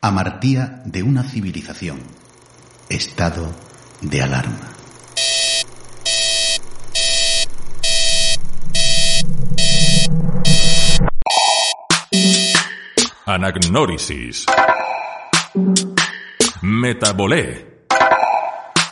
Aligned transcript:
Amartía 0.00 0.82
de 0.84 1.02
una 1.02 1.22
civilización. 1.22 2.00
Estado 2.88 3.52
de 4.00 4.22
alarma. 4.22 4.74
Anagnórisis. 13.26 14.46
Metabolé. 16.62 17.84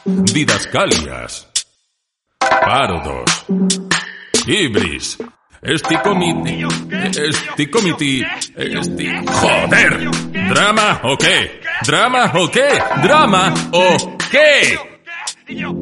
Didascalias. 0.04 1.48
Parodos. 2.38 3.46
Ibris. 4.46 5.18
Esticomiti. 5.66 6.64
Esticomiti. 7.18 8.24
Esti... 8.56 9.06
¡Joder! 9.26 10.10
¿Drama 10.48 11.00
o 11.02 11.16
qué? 11.18 11.60
¿Drama 11.84 12.32
o 12.34 12.48
qué? 12.48 12.68
¿Drama 13.02 13.52
o 13.72 14.16
qué? 14.30 14.78
¿Y 15.48 15.56
yo 15.56 15.72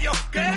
yo 0.00 0.12
qué? 0.32 0.48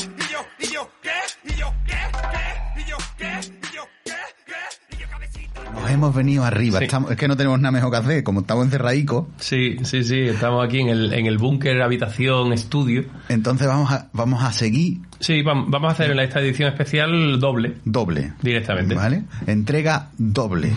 Nos 5.74 5.90
hemos 5.90 6.14
venido 6.14 6.44
arriba. 6.46 6.80
Sí. 6.80 6.86
Estamos- 6.86 7.12
es 7.12 7.18
que 7.18 7.28
no 7.28 7.36
tenemos 7.36 7.60
nada 7.60 7.72
mejor 7.72 7.92
que 7.92 7.98
hacer. 7.98 8.24
Como 8.24 8.42
estamos 8.42 8.66
encerradicos, 8.66 9.26
Sí, 9.40 9.78
sí, 9.84 10.04
sí, 10.04 10.20
estamos 10.22 10.64
aquí 10.66 10.80
en 10.80 10.90
el, 10.90 11.14
en 11.14 11.26
el 11.26 11.38
búnker, 11.38 11.82
habitación, 11.82 12.54
estudio. 12.54 13.06
entonces 13.30 13.68
vamos 13.68 13.92
a, 13.92 14.08
vamos 14.14 14.44
a 14.44 14.52
seguir 14.52 15.00
Sí, 15.20 15.44
vam- 15.44 15.66
vamos 15.68 15.90
a 15.90 15.94
hacer 15.94 16.10
en 16.12 16.20
esta 16.20 16.40
edición 16.40 16.70
especial 16.70 17.40
doble, 17.40 17.76
doble. 17.86 18.34
directamente. 18.42 18.96
¿Vale? 18.96 19.24
Entrega 19.46 20.10
doble. 20.18 20.72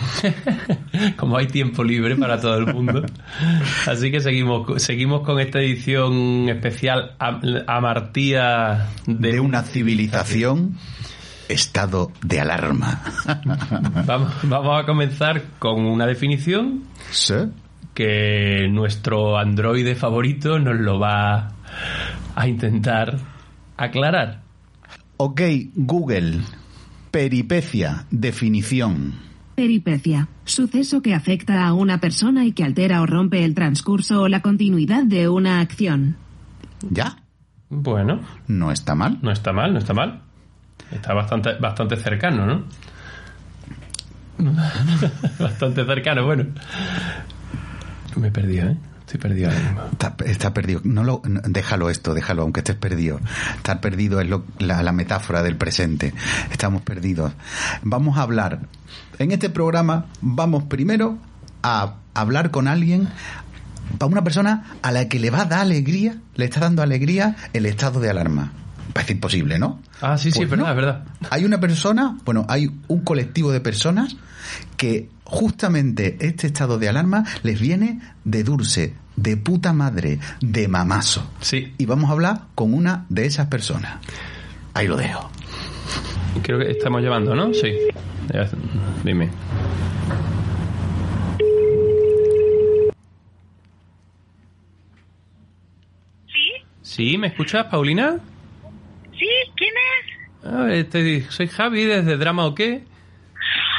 Como 1.17 1.37
hay 1.37 1.47
tiempo 1.47 1.83
libre 1.83 2.15
para 2.15 2.39
todo 2.39 2.57
el 2.59 2.71
mundo. 2.73 3.03
Así 3.87 4.11
que 4.11 4.19
seguimos, 4.19 4.81
seguimos 4.83 5.21
con 5.21 5.39
esta 5.39 5.59
edición 5.59 6.47
especial 6.49 7.15
a, 7.19 7.39
Amartía 7.67 8.87
de, 9.07 9.31
De 9.31 9.39
una 9.39 9.63
civilización. 9.63 10.77
Estado 11.49 12.11
de 12.23 12.39
alarma. 12.39 13.01
Vamos, 14.05 14.33
vamos 14.43 14.81
a 14.81 14.85
comenzar 14.85 15.43
con 15.59 15.85
una 15.85 16.05
definición 16.07 16.83
¿Sí? 17.11 17.35
que 17.93 18.67
nuestro 18.71 19.37
androide 19.37 19.95
favorito 19.95 20.59
nos 20.59 20.79
lo 20.79 20.99
va 20.99 21.49
a 22.35 22.47
intentar 22.47 23.17
aclarar. 23.77 24.41
Ok, 25.17 25.41
Google. 25.75 26.41
Peripecia. 27.11 28.05
Definición. 28.11 29.13
Peripecia. 29.55 30.27
Suceso 30.43 31.01
que 31.01 31.13
afecta 31.13 31.65
a 31.65 31.73
una 31.73 31.99
persona 31.99 32.43
y 32.45 32.51
que 32.51 32.63
altera 32.63 33.01
o 33.01 33.05
rompe 33.05 33.45
el 33.45 33.55
transcurso 33.55 34.23
o 34.23 34.27
la 34.27 34.41
continuidad 34.41 35.03
de 35.03 35.29
una 35.29 35.61
acción. 35.61 36.17
¿Ya? 36.89 37.17
Bueno, 37.69 38.19
No 38.47 38.71
está 38.71 38.95
mal. 38.95 39.19
no 39.21 39.31
está 39.31 39.53
mal, 39.53 39.71
no 39.73 39.79
está 39.79 39.93
mal. 39.93 40.21
Está 40.91 41.13
bastante, 41.13 41.53
bastante 41.55 41.95
cercano, 41.97 42.45
¿no? 42.45 42.63
bastante 45.39 45.85
cercano, 45.85 46.25
bueno. 46.25 46.45
Me 48.15 48.27
he 48.27 48.31
perdido, 48.31 48.67
¿eh? 48.69 48.77
Estoy 49.01 49.19
perdido 49.19 49.49
ahora 49.49 49.61
mismo. 49.61 49.81
Está, 49.91 50.15
está 50.25 50.53
perdido. 50.53 50.81
No 50.83 51.03
lo, 51.03 51.21
no, 51.25 51.39
déjalo 51.45 51.89
esto, 51.89 52.13
déjalo, 52.13 52.41
aunque 52.41 52.61
estés 52.61 52.75
perdido. 52.75 53.19
Estar 53.57 53.79
perdido 53.79 54.19
es 54.19 54.27
lo- 54.27 54.45
la, 54.59 54.81
la 54.83 54.91
metáfora 54.91 55.43
del 55.43 55.57
presente. 55.57 56.13
Estamos 56.51 56.81
perdidos. 56.81 57.31
Vamos 57.83 58.17
a 58.17 58.23
hablar. 58.23 58.61
En 59.19 59.31
este 59.31 59.49
programa 59.49 60.05
vamos 60.21 60.63
primero 60.63 61.17
a 61.61 61.95
hablar 62.13 62.49
con 62.51 62.67
alguien, 62.67 63.07
para 63.99 64.11
una 64.11 64.23
persona 64.23 64.65
a 64.81 64.91
la 64.91 65.07
que 65.07 65.19
le 65.19 65.29
va 65.29 65.41
a 65.41 65.45
dar 65.45 65.59
alegría, 65.61 66.17
le 66.35 66.45
está 66.45 66.59
dando 66.61 66.81
alegría 66.81 67.35
el 67.53 67.65
estado 67.67 67.99
de 67.99 68.09
alarma. 68.09 68.51
Parece 68.95 69.11
imposible, 69.11 69.59
¿no? 69.59 69.81
Ah, 69.99 70.17
sí, 70.17 70.31
sí, 70.31 70.37
Pues 70.39 70.45
es 70.45 70.51
verdad, 70.51 70.63
no. 70.63 70.69
es 70.69 70.75
verdad. 70.77 71.03
Hay 71.29 71.43
una 71.43 71.59
persona, 71.59 72.17
bueno, 72.23 72.45
hay 72.47 72.71
un 72.87 73.01
colectivo 73.01 73.51
de 73.51 73.59
personas 73.59 74.15
que 74.77 75.09
justamente 75.25 76.15
este 76.21 76.47
estado 76.47 76.79
de 76.79 76.87
alarma 76.87 77.25
les 77.43 77.59
viene 77.59 77.99
de 78.23 78.45
dulce, 78.45 78.93
de 79.17 79.35
puta 79.35 79.73
madre, 79.73 80.19
de 80.39 80.69
mamazo. 80.69 81.29
Sí, 81.41 81.73
Y 81.77 81.85
vamos 81.85 82.09
a 82.09 82.13
hablar 82.13 82.43
con 82.55 82.73
una 82.73 83.05
de 83.09 83.25
esas 83.25 83.47
personas. 83.47 83.97
Ahí 84.73 84.87
lo 84.87 84.95
dejo. 84.95 85.29
creo 86.41 86.59
que 86.59 86.71
estamos 86.71 87.01
llevando, 87.01 87.35
¿no? 87.35 87.53
Sí. 87.53 87.73
Dime. 89.03 89.29
¿Sí? 96.27 96.49
¿Sí? 96.81 97.17
¿Me 97.17 97.27
escuchas, 97.27 97.65
Paulina? 97.65 98.19
¿Sí? 99.17 99.27
¿Quién 99.55 99.73
es? 99.73 100.45
A 100.53 100.63
ver, 100.63 100.89
te- 100.89 101.21
soy 101.31 101.47
Javi 101.47 101.85
desde 101.85 102.17
Drama 102.17 102.45
o 102.45 102.53
qué. 102.55 102.83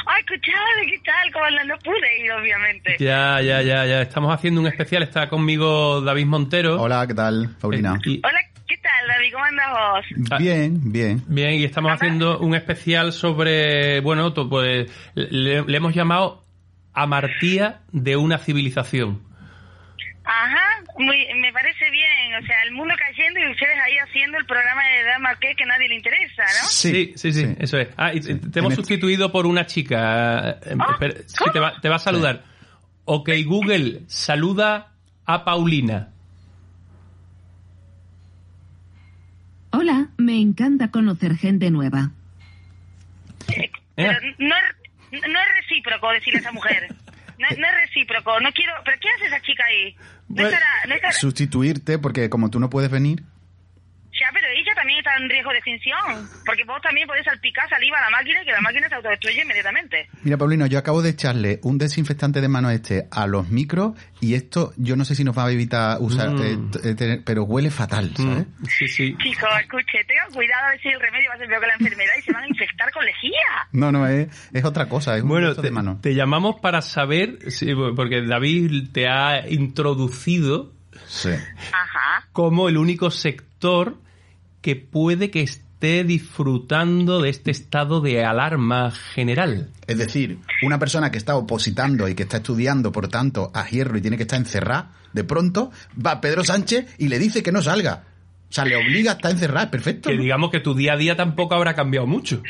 Ay, 0.09 0.21
escuchaba, 0.21 0.65
¿qué 0.85 0.99
tal? 1.03 1.31
¿Cómo 1.33 1.45
andas? 1.45 1.65
No 1.67 1.77
pude 1.79 2.19
ir, 2.23 2.31
obviamente. 2.31 2.95
Ya, 2.99 3.41
ya, 3.41 3.61
ya, 3.61 3.85
ya. 3.85 4.01
Estamos 4.01 4.33
haciendo 4.33 4.61
un 4.61 4.67
especial. 4.67 5.03
Está 5.03 5.27
conmigo 5.29 6.01
David 6.01 6.25
Montero. 6.25 6.81
Hola, 6.81 7.05
¿qué 7.07 7.13
tal, 7.13 7.55
Paulina? 7.59 7.99
Y- 8.05 8.21
Hola, 8.25 8.39
¿qué 8.67 8.77
tal, 8.77 9.07
David? 9.07 9.33
¿Cómo 9.33 9.43
andas 9.45 9.67
vos? 9.71 10.05
Ah. 10.31 10.37
Bien, 10.37 10.91
bien. 10.91 11.21
Bien, 11.27 11.53
y 11.55 11.63
estamos 11.65 11.91
haciendo 11.91 12.39
un 12.39 12.55
especial 12.55 13.11
sobre, 13.13 13.99
bueno, 14.01 14.31
to- 14.33 14.49
pues 14.49 14.89
le, 15.15 15.61
le 15.63 15.77
hemos 15.77 15.93
llamado 15.93 16.45
Amartía 16.93 17.81
de 17.91 18.15
una 18.15 18.37
civilización. 18.39 19.21
Ajá, 20.23 20.66
muy, 20.99 21.27
me 21.39 21.51
parece 21.53 21.89
bien. 21.91 22.35
O 22.41 22.45
sea, 22.45 22.63
el 22.63 22.71
mundo 22.71 22.93
cayendo 22.97 23.39
y 23.39 23.51
ustedes 23.51 23.77
ahí 23.85 23.97
haciendo 23.97 24.37
el 24.37 24.45
programa 24.45 24.81
de 24.85 25.03
Dama 25.03 25.35
que 25.39 25.55
que 25.55 25.65
nadie 25.65 25.87
le 25.89 25.95
interesa, 25.95 26.43
¿no? 26.43 26.67
Sí, 26.69 27.13
sí, 27.15 27.31
sí, 27.31 27.55
eso 27.59 27.77
es. 27.77 27.89
Ah, 27.97 28.13
y 28.13 28.19
te, 28.21 28.35
te 28.35 28.59
hemos 28.59 28.73
En 28.73 28.79
este- 28.79 28.81
sustituido 28.93 29.31
por 29.31 29.45
una 29.45 29.65
chica. 29.65 30.49
eh, 30.61 30.75
Ah, 30.79 30.91
espera, 30.93 31.15
sí, 31.27 31.45
te, 31.53 31.59
va, 31.59 31.79
te 31.79 31.89
va 31.89 31.95
a 31.95 31.99
saludar. 31.99 32.43
Ok, 33.05 33.29
Google, 33.45 34.01
saluda 34.07 34.91
a 35.25 35.45
Paulina. 35.45 36.09
Hola, 39.71 40.07
me 40.17 40.39
encanta 40.39 40.89
conocer 40.91 41.35
gente 41.35 41.69
nueva. 41.71 42.11
Pero 43.47 44.11
Eh, 44.11 44.35
no, 44.37 44.55
es- 44.55 45.21
no 45.27 45.39
es 45.39 45.45
recíproco 45.61 46.11
decirle 46.11 46.39
a 46.39 46.41
esa 46.41 46.51
mujer. 46.51 46.87
No, 47.37 47.47
no 47.57 47.67
es 47.67 47.73
recíproco. 47.87 48.39
No 48.39 48.51
quiero. 48.51 48.73
¿Pero 48.83 48.97
qué 48.99 49.09
hace 49.15 49.25
esa 49.27 49.41
chica 49.41 49.63
ahí? 49.65 49.95
No 50.29 50.35
Bueno, 50.35 50.49
estará, 50.49 50.67
no 50.87 50.95
estará- 50.95 51.13
Sustituirte, 51.13 51.99
porque 51.99 52.29
como 52.29 52.49
tú 52.49 52.59
no 52.59 52.69
puedes 52.69 52.89
venir, 52.91 53.23
Ya, 54.19 54.27
pero 54.33 54.47
ella 54.47 54.73
también 54.75 54.99
está 54.99 55.15
en 55.17 55.29
riesgo 55.29 55.51
de 55.51 55.57
extinción. 55.57 56.29
Porque 56.45 56.63
vos 56.65 56.81
también 56.81 57.07
podés 57.07 57.23
salpicar 57.25 57.69
saliva 57.69 57.97
a 57.99 58.01
la 58.01 58.09
máquina 58.17 58.41
y 58.41 58.45
que 58.45 58.51
la 58.51 58.61
máquina 58.61 58.89
se 58.89 58.95
autodestruye 58.95 59.41
inmediatamente. 59.43 60.09
Mira, 60.23 60.37
Paulino, 60.37 60.65
yo 60.65 60.79
acabo 60.79 61.01
de 61.01 61.09
echarle 61.11 61.59
un 61.63 61.77
desinfectante 61.77 62.41
de 62.41 62.47
mano 62.47 62.69
este 62.71 63.07
a 63.11 63.27
los 63.27 63.49
micros 63.49 63.93
y 64.19 64.33
esto 64.33 64.73
yo 64.77 64.95
no 64.95 65.05
sé 65.05 65.13
si 65.15 65.23
nos 65.23 65.37
va 65.37 65.45
a 65.45 65.51
evitar 65.51 65.97
usar, 66.01 66.29
Mm. 66.31 66.41
eh, 66.41 66.57
eh, 66.83 66.95
tener- 66.95 67.23
pero 67.23 67.43
huele 67.43 67.69
fatal, 67.69 68.11
¿sabes? 68.15 68.47
mm, 68.47 68.65
sí, 68.65 68.87
sí. 68.87 69.15
Chicos, 69.21 69.49
escuche, 69.61 70.03
tengan 70.07 70.31
cuidado 70.33 70.65
a 70.65 70.69
ver 70.71 70.81
si 70.81 70.87
el 70.89 70.99
remedio 70.99 71.29
va 71.29 71.35
a 71.35 71.37
ser 71.37 71.47
peor 71.47 71.61
que 71.61 71.67
la 71.67 71.73
enfermedad 71.75 72.13
y 72.17 72.21
se 72.23 72.31
van 72.33 72.43
a 72.43 72.47
infectar 72.47 72.91
con 72.91 73.05
lejía. 73.05 73.67
No, 73.73 73.91
no, 73.91 74.07
es, 74.07 74.27
es 74.53 74.65
otra 74.65 74.87
cosa, 74.87 75.15
es 75.15 75.23
un 75.23 75.29
Bueno, 75.29 75.49
beso 75.49 75.61
te, 75.61 75.67
de 75.67 75.71
mano. 75.71 75.99
te 76.01 76.15
llamamos 76.15 76.59
para 76.59 76.81
saber, 76.81 77.51
sí, 77.51 77.71
porque 77.95 78.21
David 78.23 78.89
te 78.91 79.07
ha 79.07 79.47
introducido 79.47 80.73
Sí. 81.05 81.29
Ajá. 81.71 82.27
como 82.31 82.69
el 82.69 82.77
único 82.77 83.11
sector 83.11 83.97
que 84.61 84.75
puede 84.75 85.31
que 85.31 85.41
esté 85.41 86.03
disfrutando 86.03 87.21
de 87.21 87.29
este 87.29 87.51
estado 87.51 88.01
de 88.01 88.25
alarma 88.25 88.91
general. 88.91 89.69
Es 89.85 89.97
decir, 89.97 90.39
una 90.63 90.79
persona 90.79 91.11
que 91.11 91.17
está 91.17 91.35
opositando 91.35 92.07
y 92.07 92.15
que 92.15 92.23
está 92.23 92.37
estudiando, 92.37 92.91
por 92.91 93.07
tanto, 93.09 93.51
a 93.53 93.67
hierro 93.67 93.97
y 93.97 94.01
tiene 94.01 94.17
que 94.17 94.23
estar 94.23 94.39
encerrada, 94.39 94.91
de 95.13 95.23
pronto 95.23 95.71
va 96.03 96.19
Pedro 96.19 96.43
Sánchez 96.43 96.95
y 96.97 97.07
le 97.07 97.19
dice 97.19 97.43
que 97.43 97.51
no 97.51 97.61
salga. 97.61 98.03
O 98.49 98.53
sea, 98.53 98.65
le 98.65 98.75
obliga 98.75 99.11
a 99.11 99.15
estar 99.15 99.31
encerrada, 99.31 99.65
es 99.65 99.71
perfecto. 99.71 100.09
Que 100.09 100.17
digamos 100.17 100.51
que 100.51 100.61
tu 100.61 100.73
día 100.73 100.93
a 100.93 100.97
día 100.97 101.15
tampoco 101.15 101.53
habrá 101.53 101.75
cambiado 101.75 102.07
mucho. 102.07 102.41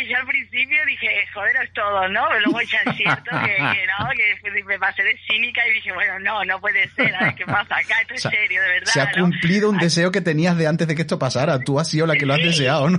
Que 0.00 0.08
yo 0.08 0.16
al 0.16 0.26
principio 0.26 0.78
dije, 0.86 1.08
joder, 1.34 1.56
es 1.62 1.72
todo, 1.72 2.08
¿no? 2.08 2.26
Pero 2.28 2.40
luego 2.46 2.60
ya 2.62 2.78
es 2.90 2.96
cierto 2.96 3.30
que, 3.30 3.54
que 3.56 3.86
no, 3.86 4.08
que 4.52 4.62
me 4.64 4.78
pasé 4.78 5.02
de 5.02 5.18
cínica 5.28 5.60
y 5.68 5.72
dije, 5.74 5.92
bueno, 5.92 6.18
no, 6.20 6.44
no 6.44 6.60
puede 6.60 6.88
ser, 6.90 7.14
a 7.14 7.24
ver 7.24 7.34
qué 7.34 7.44
pasa 7.44 7.76
acá, 7.76 8.00
esto 8.02 8.14
es 8.14 8.22
serio, 8.22 8.62
de 8.62 8.68
verdad. 8.68 8.92
Se 8.92 9.00
ha 9.00 9.10
¿no? 9.12 9.24
cumplido 9.24 9.68
un 9.68 9.78
deseo 9.78 10.10
que 10.10 10.20
tenías 10.20 10.56
de 10.56 10.66
antes 10.66 10.86
de 10.88 10.94
que 10.94 11.02
esto 11.02 11.18
pasara. 11.18 11.58
Tú 11.60 11.78
has 11.78 11.90
sido 11.90 12.06
la 12.06 12.14
que 12.16 12.26
lo 12.26 12.34
has 12.34 12.40
Sí. 12.40 12.46
deseado, 12.46 12.88
¿no? 12.90 12.98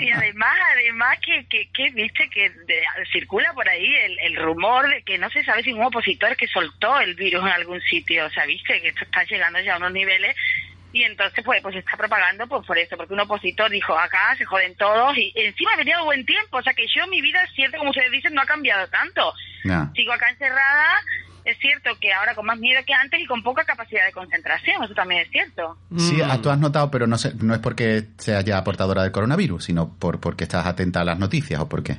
Y 0.00 0.10
además, 0.10 0.56
además 0.72 1.18
que, 1.24 1.44
que, 1.46 1.68
que 1.72 1.90
viste 1.90 2.28
que 2.30 2.50
de- 2.50 2.82
circula 3.12 3.52
por 3.52 3.68
ahí 3.68 3.94
el, 4.04 4.18
el 4.20 4.36
rumor 4.36 4.88
de 4.88 5.02
que 5.02 5.18
no 5.18 5.28
se 5.30 5.44
sabe 5.44 5.62
si 5.62 5.72
un 5.72 5.82
opositor 5.82 6.36
que 6.36 6.46
soltó 6.48 6.98
el 7.00 7.14
virus 7.14 7.42
en 7.42 7.48
algún 7.52 7.80
sitio, 7.82 8.26
o 8.26 8.30
sea, 8.30 8.46
viste 8.46 8.80
que 8.80 8.88
esto 8.88 9.04
está 9.04 9.22
llegando 9.24 9.60
ya 9.60 9.74
a 9.74 9.76
unos 9.76 9.92
niveles 9.92 10.34
y 10.92 11.02
entonces 11.04 11.44
pues 11.44 11.60
pues 11.62 11.74
se 11.74 11.78
está 11.80 11.96
propagando 11.96 12.46
pues 12.46 12.66
por 12.66 12.76
eso, 12.78 12.96
porque 12.96 13.14
un 13.14 13.20
opositor 13.20 13.70
dijo 13.70 13.96
acá 13.96 14.34
se 14.36 14.44
joden 14.44 14.74
todos 14.76 15.16
y 15.16 15.32
encima 15.36 15.70
venía 15.76 15.98
de 15.98 16.04
buen 16.04 16.24
tiempo, 16.26 16.58
o 16.58 16.62
sea 16.62 16.74
que 16.74 16.86
yo 16.94 17.06
mi 17.06 17.20
vida 17.20 17.42
es 17.44 17.50
cierto 17.54 17.78
como 17.78 17.90
ustedes 17.90 18.10
dicen 18.10 18.34
no 18.34 18.42
ha 18.42 18.46
cambiado 18.46 18.86
tanto, 18.88 19.32
sigo 19.94 20.12
acá 20.12 20.30
encerrada, 20.30 20.88
es 21.44 21.56
cierto 21.58 21.90
que 22.00 22.12
ahora 22.12 22.34
con 22.34 22.44
más 22.46 22.58
miedo 22.58 22.80
que 22.86 22.92
antes 22.92 23.18
y 23.20 23.26
con 23.26 23.42
poca 23.42 23.64
capacidad 23.64 24.04
de 24.04 24.12
concentración, 24.12 24.82
eso 24.84 24.94
también 24.94 25.22
es 25.22 25.30
cierto. 25.30 25.78
Sí, 25.96 26.16
Mm. 26.22 26.42
tú 26.42 26.50
has 26.50 26.58
notado, 26.58 26.90
pero 26.90 27.06
no, 27.06 27.16
sé, 27.16 27.32
no 27.40 27.54
es 27.54 27.60
porque 27.60 28.04
seas 28.18 28.44
ya 28.44 28.62
portadora 28.62 29.02
del 29.02 29.12
coronavirus, 29.12 29.64
sino 29.64 29.96
por 29.98 30.20
porque 30.20 30.44
estás 30.44 30.66
atenta 30.66 31.00
a 31.00 31.04
las 31.04 31.18
noticias 31.18 31.60
o 31.60 31.68
por 31.68 31.82
qué. 31.82 31.96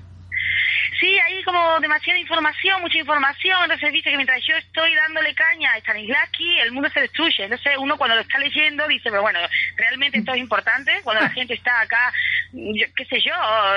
Como 1.51 1.81
demasiada 1.81 2.17
información, 2.17 2.81
mucha 2.81 2.97
información, 2.97 3.57
entonces 3.63 3.91
dice 3.91 4.09
que 4.09 4.15
mientras 4.15 4.39
yo 4.47 4.55
estoy 4.55 4.95
dándole 4.95 5.35
caña 5.35 5.73
a 5.73 5.79
Stanislavski, 5.79 6.59
el 6.59 6.71
mundo 6.71 6.89
se 6.89 7.01
destruye. 7.01 7.43
Entonces 7.43 7.73
uno 7.77 7.97
cuando 7.97 8.15
lo 8.15 8.21
está 8.21 8.39
leyendo 8.39 8.87
dice, 8.87 9.09
pero 9.09 9.21
bueno, 9.21 9.37
realmente 9.75 10.19
esto 10.19 10.31
es 10.31 10.37
importante, 10.37 10.93
cuando 11.03 11.23
la 11.23 11.29
gente 11.37 11.55
está 11.55 11.81
acá, 11.81 12.13
yo, 12.53 12.85
qué 12.95 13.03
sé 13.03 13.19
yo, 13.19 13.33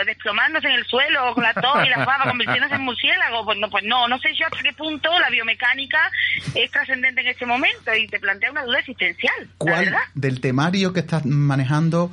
desplomándose 0.06 0.68
en 0.68 0.74
el 0.74 0.84
suelo 0.86 1.34
con 1.34 1.42
la 1.42 1.52
tos 1.52 1.84
y 1.84 1.88
la 1.88 2.04
fama 2.04 2.24
convirtiéndose 2.30 2.76
en 2.76 2.82
murciélago, 2.82 3.44
pues 3.44 3.58
no, 3.58 3.68
pues 3.68 3.82
no, 3.82 4.06
no 4.06 4.20
sé 4.20 4.32
yo 4.38 4.46
hasta 4.46 4.62
qué 4.62 4.72
punto 4.72 5.10
la 5.18 5.28
biomecánica 5.30 6.12
es 6.54 6.70
trascendente 6.70 7.22
en 7.22 7.26
este 7.26 7.44
momento 7.44 7.92
y 7.92 8.06
te 8.06 8.20
plantea 8.20 8.52
una 8.52 8.62
duda 8.62 8.78
existencial, 8.78 9.48
¿Cuál 9.58 9.96
del 10.14 10.40
temario 10.40 10.92
que 10.92 11.00
estás 11.00 11.26
manejando, 11.26 12.12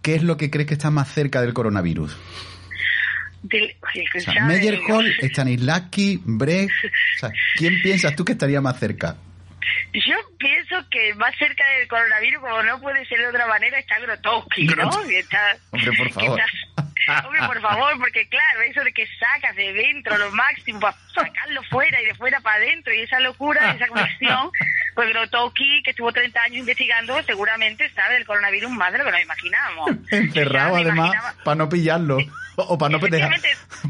qué 0.00 0.14
es 0.14 0.22
lo 0.22 0.38
que 0.38 0.50
crees 0.50 0.68
que 0.68 0.74
está 0.74 0.90
más 0.90 1.12
cerca 1.12 1.42
del 1.42 1.52
coronavirus? 1.52 2.16
Del- 3.42 3.74
O 4.16 4.20
sea, 4.20 4.34
ya, 4.34 4.44
Meyerhold, 4.44 5.12
Stanislavski, 5.24 6.20
Brecht, 6.24 6.70
o 7.16 7.18
sea, 7.18 7.30
¿quién 7.56 7.82
piensas 7.82 8.14
tú 8.16 8.24
que 8.24 8.32
estaría 8.32 8.60
más 8.60 8.78
cerca? 8.78 9.16
Yo 9.94 10.16
pienso 10.38 10.76
que 10.90 11.14
más 11.14 11.34
cerca 11.38 11.64
del 11.78 11.86
coronavirus, 11.88 12.40
como 12.40 12.62
no 12.62 12.80
puede 12.80 13.04
ser 13.06 13.18
de 13.18 13.26
otra 13.28 13.46
manera, 13.46 13.78
está 13.78 13.98
Grotowski, 14.00 14.64
¿no? 14.64 14.74
Grotowski. 14.74 15.14
Está, 15.16 15.56
Hombre, 15.70 15.90
por 15.98 16.10
favor. 16.12 16.40
está- 16.40 16.82
hombre, 17.26 17.40
por 17.46 17.60
favor, 17.60 17.98
porque 17.98 18.26
claro, 18.28 18.62
eso 18.62 18.82
de 18.84 18.92
que 18.92 19.06
sacas 19.18 19.54
de 19.56 19.72
dentro 19.72 20.16
lo 20.18 20.30
máximo 20.32 20.80
para 20.80 20.96
sacarlo 21.14 21.62
fuera 21.64 22.00
y 22.00 22.06
de 22.06 22.14
fuera 22.14 22.40
para 22.40 22.56
adentro 22.56 22.92
y 22.94 23.00
esa 23.00 23.18
locura, 23.20 23.72
esa 23.72 23.86
conexión, 23.88 24.50
pues 24.94 25.08
Grotowski, 25.10 25.82
que 25.84 25.90
estuvo 25.90 26.12
30 26.12 26.40
años 26.42 26.58
investigando, 26.58 27.22
seguramente 27.24 27.88
sabe 27.90 28.14
del 28.14 28.26
coronavirus 28.26 28.70
más 28.70 28.92
de 28.92 28.98
lo 28.98 29.04
que 29.04 29.10
nos 29.12 29.22
imaginamos. 29.22 29.90
Encerrado 30.10 30.76
además 30.76 30.96
imaginaba- 31.08 31.34
para 31.44 31.54
no 31.56 31.68
pillarlo. 31.68 32.18
O 32.56 32.76
para 32.78 32.92
no, 32.92 33.00
perder- 33.00 33.30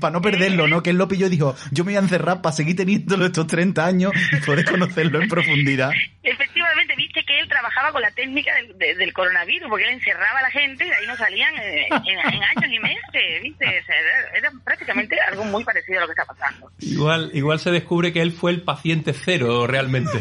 para 0.00 0.12
no 0.12 0.20
perderlo, 0.23 0.69
¿no? 0.69 0.82
Que 0.82 0.91
él 0.91 0.97
lo 0.97 1.09
pilló 1.09 1.26
y 1.26 1.31
dijo, 1.31 1.56
yo 1.73 1.85
me 1.85 1.93
voy 1.93 1.97
a 1.97 2.00
encerrar 2.00 2.43
para 2.43 2.55
seguir 2.55 2.76
teniéndolo 2.76 3.26
estos 3.26 3.47
30 3.47 3.85
años 3.85 4.12
y 4.32 4.37
poder 4.44 4.64
conocerlo 4.64 5.20
en 5.20 5.29
profundidad. 5.29 5.91
Efectivamente, 6.23 6.94
viste 6.97 7.25
que 7.25 7.31
trabajaba 7.62 7.93
con 7.93 8.03
la 8.03 8.11
técnica 8.11 8.53
del, 8.56 8.76
de- 8.76 8.94
del 8.97 9.12
coronavirus, 9.12 9.69
porque 9.69 9.85
él 9.85 9.94
encerraba 9.94 10.41
a 10.41 10.43
la 10.43 10.50
gente 10.50 10.85
y 10.85 10.88
de 10.88 10.94
ahí 10.97 11.06
no 11.06 11.17
salían 11.17 11.55
eh, 11.59 11.87
en, 11.88 12.19
en 12.35 12.43
años 12.43 12.73
y 12.73 12.79
meses, 12.81 13.43
viste. 13.43 13.64
O 13.67 13.85
sea, 13.87 13.97
era, 13.97 14.38
era 14.38 14.50
prácticamente 14.64 15.17
algo 15.29 15.44
muy 15.44 15.62
parecido 15.64 15.99
a 15.99 16.00
lo 16.03 16.06
que 16.09 16.12
está 16.20 16.25
pasando. 16.25 16.70
Igual, 16.81 17.31
igual 17.35 17.59
se 17.61 17.70
descubre 17.70 18.12
que 18.12 18.20
él 18.20 18.32
fue 18.32 18.50
el 18.50 18.62
paciente 18.62 19.12
cero 19.12 19.67
realmente. 19.69 20.19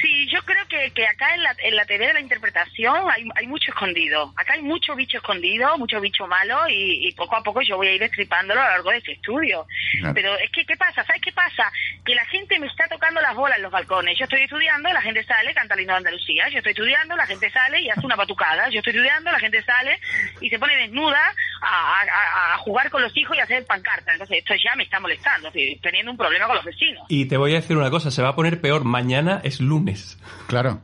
Sí, 0.00 0.28
yo 0.32 0.40
creo 0.44 0.64
que, 0.68 0.92
que 0.92 1.06
acá 1.06 1.34
en 1.34 1.42
la, 1.42 1.54
en 1.64 1.74
la 1.76 1.84
teoría 1.84 2.08
de 2.08 2.14
la 2.14 2.20
interpretación 2.20 2.94
hay, 3.10 3.24
hay 3.34 3.46
mucho 3.48 3.72
escondido. 3.72 4.32
Acá 4.36 4.54
hay 4.54 4.62
mucho 4.62 4.94
bicho 4.94 5.16
escondido, 5.18 5.76
mucho 5.78 6.00
bicho 6.00 6.26
malo 6.28 6.68
y, 6.68 7.08
y 7.08 7.12
poco 7.12 7.36
a 7.36 7.42
poco 7.42 7.60
yo 7.62 7.76
voy 7.76 7.88
a 7.88 7.92
ir 7.94 8.00
destripándolo 8.00 8.60
a 8.60 8.64
lo 8.64 8.70
largo 8.70 8.90
de 8.90 8.98
este 8.98 9.12
estudio. 9.12 9.66
Claro. 9.98 10.14
Pero 10.14 10.38
es 10.38 10.50
que, 10.52 10.64
¿qué 10.64 10.76
pasa? 10.76 11.04
¿Sabes 11.04 11.20
qué 11.22 11.32
pasa? 11.32 11.70
Que 12.04 12.14
la 12.14 12.24
gente 12.26 12.58
me 12.60 12.66
está 12.68 12.86
tocando 12.88 13.20
las 13.20 13.34
bolas 13.34 13.56
en 13.56 13.62
los 13.64 13.72
balcones. 13.72 14.16
Yo 14.18 14.24
estoy 14.24 14.42
estudiando, 14.42 14.92
la 14.92 15.02
gente 15.02 15.24
sale, 15.24 15.52
canta 15.54 15.74
el 15.74 15.80
himno 15.80 15.94
de 15.94 15.98
Andalucía. 15.98 16.48
Yo 16.52 16.58
estoy 16.58 16.72
estudiando, 16.72 17.16
la 17.16 17.26
gente 17.26 17.50
sale 17.50 17.80
y 17.80 17.90
hace 17.90 18.04
una 18.06 18.16
batucada. 18.16 18.68
Yo 18.70 18.78
estoy 18.78 18.92
estudiando, 18.92 19.30
la 19.32 19.38
gente 19.40 19.62
sale 19.62 19.98
y 20.40 20.48
se 20.50 20.58
pone 20.58 20.76
desnuda 20.76 21.18
a, 21.62 22.00
a- 22.02 22.54
a 22.54 22.58
jugar 22.58 22.90
con 22.90 23.02
los 23.02 23.16
hijos 23.16 23.36
y 23.36 23.40
a 23.40 23.44
hacer 23.44 23.64
pancarta. 23.66 24.12
Entonces 24.12 24.38
esto 24.38 24.54
ya 24.62 24.74
me 24.76 24.84
está 24.84 25.00
molestando, 25.00 25.48
estoy 25.48 25.78
teniendo 25.82 26.10
un 26.12 26.16
problema 26.18 26.46
con 26.46 26.56
los 26.56 26.64
vecinos. 26.64 27.04
Y 27.08 27.26
te 27.26 27.36
voy 27.36 27.52
a 27.52 27.56
decir 27.60 27.76
una 27.76 27.90
cosa, 27.90 28.10
se 28.10 28.22
va 28.22 28.30
a 28.30 28.36
poner 28.36 28.60
peor. 28.60 28.84
Mañana 28.84 29.40
es 29.44 29.60
lunes. 29.60 30.18
Claro. 30.46 30.80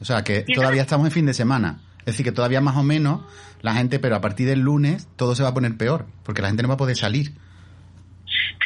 O 0.00 0.04
sea, 0.04 0.22
que 0.24 0.44
¿Y 0.46 0.54
todavía 0.54 0.82
estamos 0.82 1.06
en 1.06 1.12
fin 1.12 1.26
de 1.26 1.34
semana. 1.34 1.78
Es 2.00 2.06
decir, 2.06 2.24
que 2.26 2.32
todavía 2.32 2.60
más 2.60 2.76
o 2.76 2.82
menos 2.82 3.22
la 3.60 3.74
gente, 3.74 4.00
pero 4.00 4.16
a 4.16 4.20
partir 4.20 4.48
del 4.48 4.58
lunes 4.60 5.06
todo 5.16 5.36
se 5.36 5.44
va 5.44 5.50
a 5.50 5.54
poner 5.54 5.76
peor, 5.76 6.06
porque 6.24 6.42
la 6.42 6.48
gente 6.48 6.62
no 6.62 6.68
va 6.68 6.74
a 6.74 6.78
poder 6.78 6.96
salir. 6.96 7.32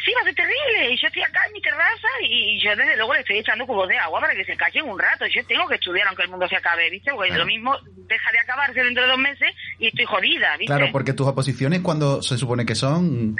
Sí, 0.05 0.13
va 0.15 0.21
a 0.21 0.23
ser 0.23 0.35
terrible. 0.35 0.93
Y 0.93 0.97
yo 0.99 1.07
estoy 1.07 1.21
acá 1.21 1.41
mi 1.57 1.61
terraza 1.61 2.07
y 2.29 2.59
yo 2.63 2.75
desde 2.75 2.95
luego 2.97 3.13
le 3.13 3.21
estoy 3.21 3.39
echando 3.39 3.65
cubos 3.65 3.87
de 3.89 3.97
agua 3.97 4.21
para 4.21 4.35
que 4.35 4.45
se 4.45 4.55
callen 4.55 4.85
un 4.85 4.99
rato. 4.99 5.25
Yo 5.27 5.45
tengo 5.45 5.67
que 5.67 5.75
estudiar 5.75 6.07
aunque 6.07 6.23
el 6.23 6.29
mundo 6.29 6.47
se 6.47 6.55
acabe, 6.55 6.89
¿viste? 6.89 7.11
Porque 7.11 7.29
Claro. 7.29 7.43
lo 7.43 7.47
mismo 7.47 7.75
deja 8.07 8.31
de 8.31 8.39
acabarse 8.39 8.83
dentro 8.83 9.03
de 9.03 9.09
dos 9.09 9.19
meses 9.19 9.49
y 9.79 9.87
estoy 9.87 10.05
jodida, 10.05 10.55
¿viste? 10.57 10.73
Claro, 10.73 10.89
porque 10.91 11.13
tus 11.13 11.27
oposiciones 11.27 11.81
cuando 11.81 12.21
se 12.21 12.37
supone 12.37 12.65
que 12.65 12.75
son... 12.75 13.35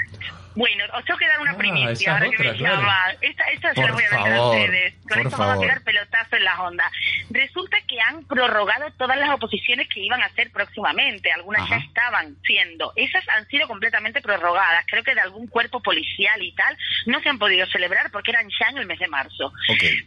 Bueno, 0.58 0.84
os 0.92 1.04
tengo 1.04 1.18
que 1.18 1.28
dar 1.28 1.38
una 1.40 1.52
Ah, 1.52 1.56
primicia 1.56 2.12
ahora 2.12 2.30
que 2.30 2.38
me 2.42 2.52
claro. 2.56 3.18
Esta, 3.20 3.44
esta 3.44 3.74
se 3.74 3.80
la 3.86 3.92
voy 3.92 4.02
a 4.02 4.10
vender 4.16 4.32
a 4.34 4.42
ustedes. 4.42 4.94
Con 5.08 5.18
esto 5.20 5.36
vamos 5.38 5.56
a 5.56 5.60
pegar 5.60 5.82
pelotazo 5.84 6.34
en 6.36 6.44
las 6.44 6.58
ondas. 6.58 6.92
Resulta 7.30 7.76
que 7.86 8.00
han 8.00 8.24
prorrogado 8.24 8.90
todas 8.98 9.16
las 9.18 9.30
oposiciones 9.30 9.88
que 9.88 10.00
iban 10.00 10.20
a 10.20 10.26
hacer 10.26 10.50
próximamente. 10.50 11.30
Algunas 11.30 11.62
Ajá. 11.62 11.78
ya 11.78 11.84
estaban 11.86 12.36
siendo. 12.44 12.92
Esas 12.96 13.22
han 13.28 13.46
sido 13.46 13.68
completamente 13.68 14.20
prorrogadas. 14.20 14.84
Creo 14.88 15.04
que 15.04 15.14
de 15.14 15.20
algún 15.20 15.46
cuerpo 15.46 15.80
policial 15.80 16.42
y 16.42 16.52
tal 16.56 16.76
no 17.06 17.20
se 17.20 17.28
han 17.28 17.38
podido 17.38 17.64
celebrar 17.66 18.10
porque 18.10 18.32
eran 18.32 18.48
ya 18.58 18.66
en 18.70 18.78
el 18.78 18.86
mes 18.86 18.98
de 18.98 19.06
marzo. 19.06 19.52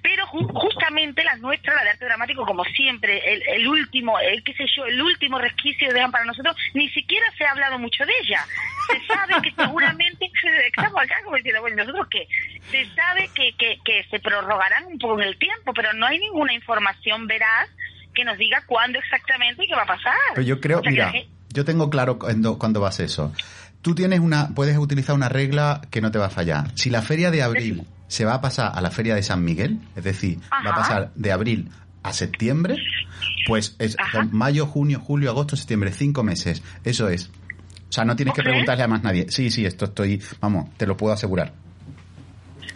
Pero 0.02 0.26
ju- 0.28 0.52
justamente 0.54 1.24
las 1.24 1.40
nuestras, 1.40 1.78
la 1.78 1.84
de 1.86 1.90
arte 1.92 2.04
dramático, 2.06 2.46
como 2.46 2.66
siempre, 2.66 3.22
el, 3.34 3.42
el 3.48 3.68
último, 3.70 4.20
el 4.20 4.44
qué 4.44 4.54
sé 4.54 4.66
yo, 4.76 4.86
el 4.86 5.02
último 5.02 5.40
resquicio 5.40 5.88
que 5.88 5.94
dejan 5.94 6.12
para 6.12 6.26
nosotros, 6.26 6.58
ni 6.74 6.90
siquiera 6.90 7.26
se 7.38 7.46
ha 7.46 7.52
hablado 7.52 7.80
mucho 7.80 8.06
de 8.06 8.12
ella. 8.22 8.44
Se 8.88 9.06
sabe 9.08 9.36
que 9.42 9.52
seguramente, 9.56 10.30
estamos 10.68 11.02
acá 11.02 11.16
como 11.24 11.36
diciendo, 11.38 11.62
bueno, 11.62 11.78
¿nosotros 11.78 12.08
qué? 12.10 12.28
Se 12.72 12.86
sabe 12.96 13.30
que, 13.36 13.54
que, 13.58 13.80
que 13.84 14.04
se 14.10 14.20
prorrogarán 14.20 14.86
un 14.86 14.98
poco 15.00 15.22
en 15.22 15.28
el 15.28 15.38
tiempo, 15.38 15.74
pero 15.74 15.94
no 15.94 16.06
hay 16.08 16.20
ninguna 16.20 16.54
información 16.54 17.28
veraz 17.28 17.70
que 18.14 18.26
nos 18.26 18.38
diga 18.38 18.64
cuándo 18.68 19.00
exactamente 19.00 19.64
y 19.64 19.68
qué 19.68 19.76
va 19.76 19.84
a 19.84 19.88
pasar. 19.88 20.14
Pero 20.36 20.46
yo 20.48 20.60
creo, 20.60 20.80
O 20.80 20.82
sea, 20.82 20.90
que 20.90 20.96
mira, 20.96 21.12
gen- 21.12 21.28
yo 21.54 21.66
tengo 21.66 21.90
claro 21.90 22.20
cuándo, 22.20 22.58
cuándo 22.58 22.82
va 22.82 22.90
a 22.90 22.92
ser 22.92 23.06
eso. 23.06 23.34
Tú 23.82 23.96
tienes 23.96 24.20
una, 24.20 24.50
puedes 24.50 24.78
utilizar 24.78 25.16
una 25.16 25.28
regla 25.30 25.82
que 25.90 26.02
no 26.02 26.12
te 26.12 26.20
va 26.20 26.28
a 26.28 26.30
fallar. 26.30 26.72
Si 26.76 26.90
la 26.90 27.02
feria 27.02 27.32
de 27.32 27.42
abril 27.42 27.84
se 28.08 28.26
va 28.26 28.36
a 28.36 28.42
pasar 28.42 28.72
a 28.76 28.82
la 28.82 28.92
feria 28.92 29.16
de 29.16 29.24
San 29.24 29.44
Miguel, 29.44 29.80
es 29.96 30.04
decir, 30.04 30.40
va 30.52 30.72
a 30.72 30.76
pasar 30.76 31.12
de 31.16 31.32
abril 31.32 31.70
a 32.04 32.14
septiembre, 32.14 32.76
pues 33.48 33.76
es 33.80 33.96
Ajá. 34.00 34.28
mayo, 34.32 34.66
junio, 34.68 35.00
julio, 35.00 35.30
agosto, 35.32 35.56
septiembre, 35.56 35.92
cinco 35.92 36.24
meses. 36.24 36.62
Eso 36.84 37.10
es. 37.10 37.32
O 37.92 37.94
sea, 37.94 38.06
no 38.06 38.16
tienes 38.16 38.34
que 38.34 38.40
Ok. 38.42 38.46
preguntarle 38.48 38.84
a 38.84 38.88
más 38.88 39.04
nadie. 39.04 39.26
Sí, 39.30 39.50
sí, 39.52 39.66
esto 39.66 39.84
estoy, 39.86 40.24
vamos, 40.40 40.74
te 40.78 40.88
lo 40.88 40.96
puedo 40.96 41.14
asegurar. 41.14 41.52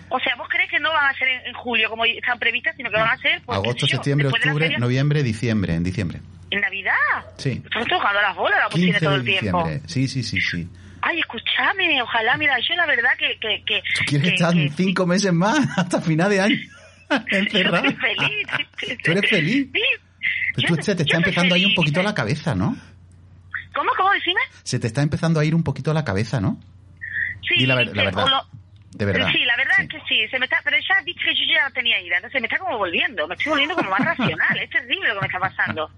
O 0.10 0.20
sea, 0.20 0.36
¿vos 0.36 0.48
crees 0.50 0.70
que 0.70 0.80
no 0.80 0.92
van 0.92 1.06
a 1.10 1.18
ser 1.18 1.28
en, 1.30 1.48
en 1.48 1.54
julio 1.54 1.90
como 1.90 2.04
están 2.06 2.38
previstas, 2.38 2.76
sino 2.76 2.90
que 2.92 2.98
van 2.98 3.10
a 3.10 3.18
ser 3.18 3.42
pues, 3.46 3.58
Agosto, 3.58 3.88
septiembre, 3.88 4.28
octubre, 4.28 4.66
feria- 4.66 4.78
noviembre, 4.78 5.24
diciembre, 5.24 5.74
en 5.74 5.84
diciembre. 5.84 6.20
¿En 6.52 6.60
Navidad? 6.62 6.94
Sí. 7.38 7.62
Estamos 7.64 7.88
tocando 7.88 8.22
las 8.22 8.36
bolas 8.36 8.60
la 8.62 8.70
15 8.70 9.00
todo 9.00 9.16
el 9.16 9.24
tiempo. 9.26 9.70
Sí, 9.88 10.08
sí, 10.08 10.22
sí, 10.22 10.40
sí. 10.42 10.68
Ay, 11.02 11.20
escúchame, 11.20 12.02
ojalá, 12.02 12.36
mira, 12.38 12.56
yo 12.60 12.76
la 12.76 12.86
verdad 12.86 13.10
que... 13.18 13.38
que, 13.40 13.64
que 13.66 13.82
¿Tú 13.98 14.04
quieres 14.06 14.28
que- 14.30 14.36
estar 14.36 14.54
que- 14.54 14.70
cinco 14.76 15.06
meses 15.08 15.32
más 15.34 15.66
hasta 15.78 16.02
final 16.02 16.30
de 16.30 16.42
año 16.42 16.58
encerrado? 17.32 17.84
Yo 17.86 17.90
estoy 17.92 18.16
feliz. 18.18 18.98
¿Tú 19.04 19.12
eres 19.12 19.30
feliz? 19.30 19.68
Sí. 19.74 19.82
Pero 20.56 20.68
Yo- 20.70 20.76
tú 20.76 20.82
te 20.84 20.92
está 21.04 21.18
empezando 21.18 21.56
ahí 21.56 21.62
un 21.62 21.70
feliz. 21.70 21.76
poquito 21.78 22.04
la 22.04 22.14
cabeza, 22.14 22.54
¿no? 22.56 22.76
¿Cómo, 23.76 23.92
cómo, 23.98 24.12
decime? 24.12 24.40
Se 24.64 24.80
te 24.80 24.88
está 24.88 25.02
empezando 25.02 25.40
a 25.40 25.46
ir 25.46 25.54
un 25.54 25.64
poquito 25.64 25.94
la 25.94 26.04
cabeza, 26.06 26.40
¿no? 26.42 26.60
Sí, 27.48 27.66
la 27.66 27.76
ver- 27.76 27.86
viste, 27.86 27.98
la 27.98 28.04
verdad. 28.06 28.26
lo- 28.28 28.48
De 28.98 29.06
verdad. 29.06 29.28
Sí, 29.32 29.40
la 29.46 29.58
verdad 29.58 29.74
Sí. 29.78 29.84
es 29.84 29.90
que 29.90 30.00
sí, 30.08 30.28
se 30.32 30.40
me 30.40 30.46
está, 30.46 30.62
pero 30.64 30.78
ya 30.78 31.02
viste 31.04 31.22
que 31.24 31.36
yo 31.36 31.54
ya 31.54 31.70
tenía 31.72 32.00
ira, 32.02 32.16
entonces 32.18 32.40
me 32.42 32.48
está 32.48 32.58
como 32.60 32.78
volviendo, 32.78 33.28
me 33.28 33.36
estoy 33.36 33.50
volviendo 33.52 33.76
como 33.76 33.90
más 33.90 34.00
racional, 34.00 34.58
es 34.58 34.70
terrible 34.70 35.10
lo 35.10 35.16
que 35.16 35.22
me 35.22 35.28
está 35.28 35.40
pasando. 35.40 35.92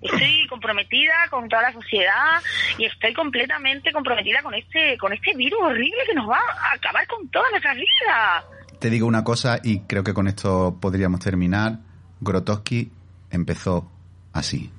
Estoy 0.00 0.46
comprometida 0.48 1.14
con 1.30 1.48
toda 1.48 1.62
la 1.62 1.72
sociedad 1.72 2.40
y 2.78 2.84
estoy 2.84 3.12
completamente 3.14 3.90
comprometida 3.92 4.42
con 4.42 4.54
este 4.54 4.96
con 4.98 5.12
este 5.12 5.34
virus 5.34 5.58
horrible 5.60 6.02
que 6.06 6.14
nos 6.14 6.28
va 6.28 6.36
a 6.38 6.74
acabar 6.76 7.04
con 7.08 7.28
todas 7.30 7.50
nuestras 7.50 7.74
vidas. 7.76 8.44
Te 8.78 8.90
digo 8.90 9.06
una 9.06 9.24
cosa 9.24 9.58
y 9.64 9.80
creo 9.80 10.04
que 10.04 10.14
con 10.14 10.28
esto 10.28 10.78
podríamos 10.80 11.20
terminar. 11.20 11.78
Grotowski 12.20 12.92
empezó 13.30 13.90
así. 14.32 14.70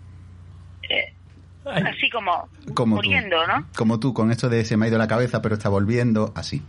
Así 1.69 2.09
como, 2.09 2.49
Como 2.73 2.95
muriendo, 2.95 3.41
tú. 3.43 3.51
¿no? 3.51 3.67
Como 3.75 3.99
tú, 3.99 4.13
con 4.13 4.31
esto 4.31 4.49
de 4.49 4.65
se 4.65 4.77
me 4.77 4.85
ha 4.85 4.89
ido 4.89 4.97
la 4.97 5.07
cabeza, 5.07 5.41
pero 5.41 5.55
está 5.55 5.69
volviendo, 5.69 6.33
así. 6.35 6.61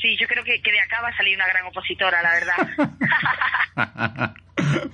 Sí, 0.00 0.16
yo 0.20 0.26
creo 0.26 0.42
que, 0.42 0.60
que 0.60 0.72
de 0.72 0.80
acá 0.80 1.00
va 1.00 1.08
a 1.08 1.16
salir 1.16 1.36
una 1.36 1.46
gran 1.46 1.66
opositora, 1.66 2.20
la 2.22 2.32
verdad. 2.32 2.56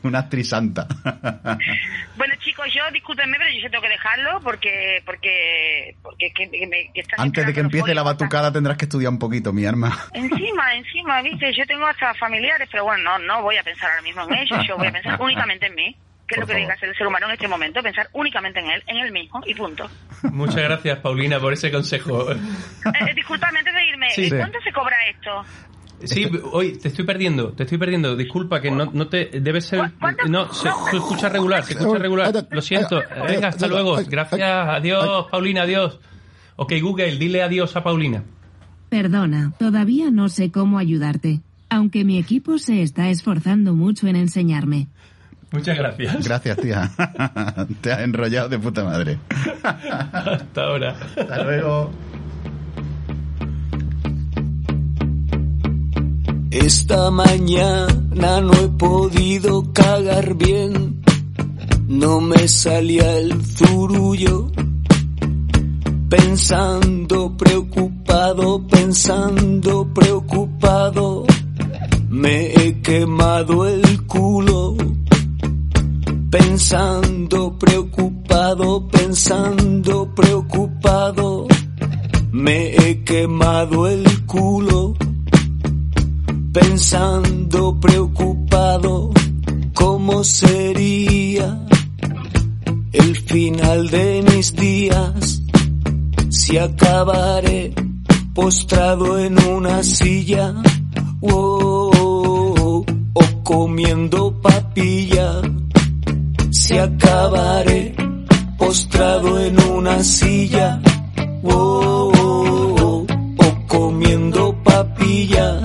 Una 0.02 0.20
actriz 0.20 0.48
santa. 0.48 0.86
bueno, 2.16 2.34
chicos, 2.38 2.66
yo 2.72 2.82
discúlpenme, 2.92 3.36
pero 3.38 3.50
yo 3.50 3.70
tengo 3.70 3.82
que 3.82 3.88
dejarlo 3.88 4.40
porque 4.40 5.02
porque 5.04 5.96
porque 6.02 6.32
que, 6.32 6.50
que 6.50 6.66
me, 6.66 6.90
que 6.92 7.00
están 7.00 7.20
Antes 7.20 7.46
de 7.46 7.52
que 7.52 7.60
empiece 7.60 7.94
la 7.94 8.02
batucada 8.02 8.52
tendrás 8.52 8.76
que 8.76 8.84
estudiar 8.84 9.10
un 9.10 9.18
poquito, 9.18 9.52
mi 9.52 9.66
arma. 9.66 9.96
Encima, 10.12 10.74
encima, 10.76 11.22
viste, 11.22 11.52
yo 11.54 11.66
tengo 11.66 11.86
hasta 11.86 12.14
familiares, 12.14 12.68
pero 12.70 12.84
bueno, 12.84 13.02
no, 13.02 13.18
no 13.18 13.42
voy 13.42 13.56
a 13.56 13.62
pensar 13.62 13.90
ahora 13.90 14.02
mismo 14.02 14.22
en 14.22 14.34
ellos, 14.34 14.58
yo 14.66 14.76
voy 14.76 14.86
a 14.86 14.92
pensar 14.92 15.20
únicamente 15.20 15.66
en 15.66 15.74
mí. 15.74 15.96
Que 16.28 16.34
es 16.34 16.40
lo 16.40 16.46
que 16.46 16.52
favor. 16.52 16.72
hacer 16.72 16.88
el 16.90 16.94
ser 16.94 17.06
humano 17.06 17.26
en 17.26 17.32
este 17.32 17.48
momento, 17.48 17.82
pensar 17.82 18.08
únicamente 18.12 18.60
en 18.60 18.66
él, 18.70 18.82
en 18.86 18.96
él 18.98 19.10
mismo, 19.12 19.40
y 19.46 19.54
punto. 19.54 19.88
Muchas 20.30 20.56
gracias, 20.62 20.98
Paulina, 21.00 21.40
por 21.40 21.52
ese 21.54 21.70
consejo. 21.72 22.30
Eh, 22.32 22.36
eh, 23.10 23.14
disculpadme, 23.14 23.58
antes 23.60 23.74
de 23.74 23.86
irme, 23.86 24.10
Sí. 24.10 24.22
¿eh, 24.22 24.30
Sí. 24.30 24.36
¿cuánto 24.36 24.58
se 24.62 24.72
cobra 24.72 24.96
esto? 25.10 25.30
Sí, 26.04 26.30
hoy 26.52 26.78
te 26.78 26.88
estoy 26.88 27.04
perdiendo, 27.04 27.52
te 27.52 27.64
estoy 27.64 27.76
perdiendo. 27.76 28.14
Disculpa 28.14 28.60
que 28.60 28.70
no, 28.70 28.86
no 28.92 29.08
te 29.08 29.26
debe 29.40 29.60
ser. 29.60 29.80
¿Cu- 29.80 29.98
cuánto? 29.98 30.26
No, 30.28 30.52
se, 30.52 30.70
se 30.90 30.96
escucha 30.96 31.28
regular, 31.28 31.64
se 31.64 31.72
escucha 31.72 31.98
regular. 31.98 32.32
Lo 32.50 32.60
siento. 32.62 33.02
Venga, 33.26 33.48
hasta 33.48 33.66
luego. 33.66 33.96
Gracias, 34.06 34.40
adiós, 34.68 35.26
Paulina, 35.30 35.62
adiós. 35.62 35.98
Ok, 36.56 36.72
Google, 36.80 37.16
dile 37.16 37.42
adiós 37.42 37.74
a 37.74 37.82
Paulina. 37.82 38.22
Perdona, 38.88 39.52
todavía 39.58 40.10
no 40.10 40.28
sé 40.28 40.50
cómo 40.52 40.78
ayudarte, 40.78 41.40
aunque 41.68 42.04
mi 42.04 42.18
equipo 42.18 42.58
se 42.58 42.82
está 42.82 43.08
esforzando 43.10 43.74
mucho 43.74 44.06
en 44.06 44.16
enseñarme. 44.16 44.86
Muchas 45.50 45.78
gracias. 45.78 46.24
Gracias, 46.24 46.56
tía. 46.58 46.90
Te 47.80 47.92
has 47.92 48.00
enrollado 48.00 48.48
de 48.48 48.58
puta 48.58 48.84
madre. 48.84 49.18
Hasta 49.62 50.62
ahora. 50.62 50.96
Hasta 51.16 51.42
luego. 51.42 51.90
Esta 56.50 57.10
mañana 57.10 58.40
no 58.40 58.52
he 58.52 58.68
podido 58.68 59.72
cagar 59.72 60.34
bien, 60.34 61.02
no 61.86 62.20
me 62.20 62.48
salía 62.48 63.18
el 63.18 63.44
zurullo. 63.44 64.50
Pensando 66.08 67.36
preocupado, 67.36 68.66
pensando 68.66 69.92
preocupado, 69.92 71.26
me 72.08 72.46
he 72.52 72.80
quemado 72.80 73.66
el 73.66 73.82
culo. 73.82 74.07
Pensando 76.30 77.58
preocupado, 77.58 78.86
pensando 78.88 80.14
preocupado, 80.14 81.46
me 82.32 82.76
he 82.76 83.02
quemado 83.02 83.86
el 83.88 84.26
culo 84.26 84.94
pensando 86.52 87.78
preocupado. 87.80 89.10
Cómo 89.74 90.24
sería 90.24 91.66
el 92.92 93.16
final 93.16 93.88
de 93.88 94.24
mis 94.30 94.54
días 94.54 95.40
si 96.28 96.58
acabaré 96.58 97.72
postrado 98.34 99.18
en 99.18 99.42
una 99.48 99.82
silla 99.82 100.54
oh, 101.20 102.84
o 103.12 103.22
comiendo 103.44 104.40
papilla 104.40 105.42
si 106.68 106.76
acabaré 106.76 107.94
postrado 108.58 109.40
en 109.40 109.58
una 109.72 110.04
silla 110.04 110.78
oh, 111.42 112.12
o 113.38 113.66
comiendo 113.66 114.54
papilla 114.62 115.62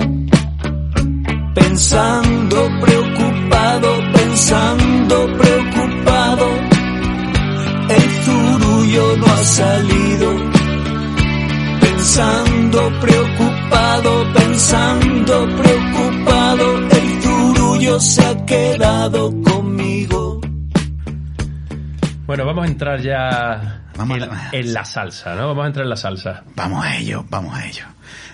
pensando 1.54 2.56
preocupado, 2.80 3.88
pensando 4.14 5.26
preocupado, 5.36 6.46
el 7.90 8.10
zurullo 8.24 9.16
no 9.18 9.26
ha 9.26 9.44
salido. 9.44 10.28
Pensando 11.80 12.80
preocupado, 13.00 14.32
pensando 14.32 15.48
preocupado, 15.60 16.78
el 16.98 17.22
zurullo 17.22 18.00
se 18.00 18.24
ha 18.24 18.46
quedado 18.46 19.30
conmigo. 19.30 19.53
Bueno, 22.34 22.46
vamos 22.46 22.64
a 22.64 22.66
entrar 22.66 23.00
ya 23.00 23.82
Vamos 23.96 24.16
en, 24.16 24.24
a- 24.24 24.48
en 24.50 24.74
la 24.74 24.84
salsa, 24.84 25.36
¿no? 25.36 25.46
Vamos 25.46 25.62
a 25.62 25.66
entrar 25.68 25.84
en 25.84 25.90
la 25.90 25.96
salsa. 25.96 26.42
Vamos 26.56 26.84
a 26.84 26.96
ello, 26.96 27.24
vamos 27.30 27.54
a 27.56 27.64
ello. 27.64 27.84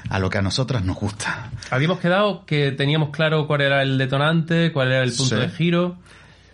A 0.09 0.19
lo 0.19 0.30
que 0.30 0.38
a 0.38 0.42
nosotras 0.42 0.83
nos 0.83 0.97
gusta. 0.97 1.50
Habíamos 1.71 1.99
quedado 1.99 2.47
que 2.47 2.73
teníamos 2.73 3.11
claro 3.11 3.47
cuál 3.47 3.61
era 3.61 3.83
el 3.83 3.99
detonante, 3.99 4.73
cuál 4.73 4.90
era 4.92 5.02
el 5.04 5.12
punto 5.12 5.37
Sí. 5.37 5.42
de 5.42 5.50
giro. 5.50 5.99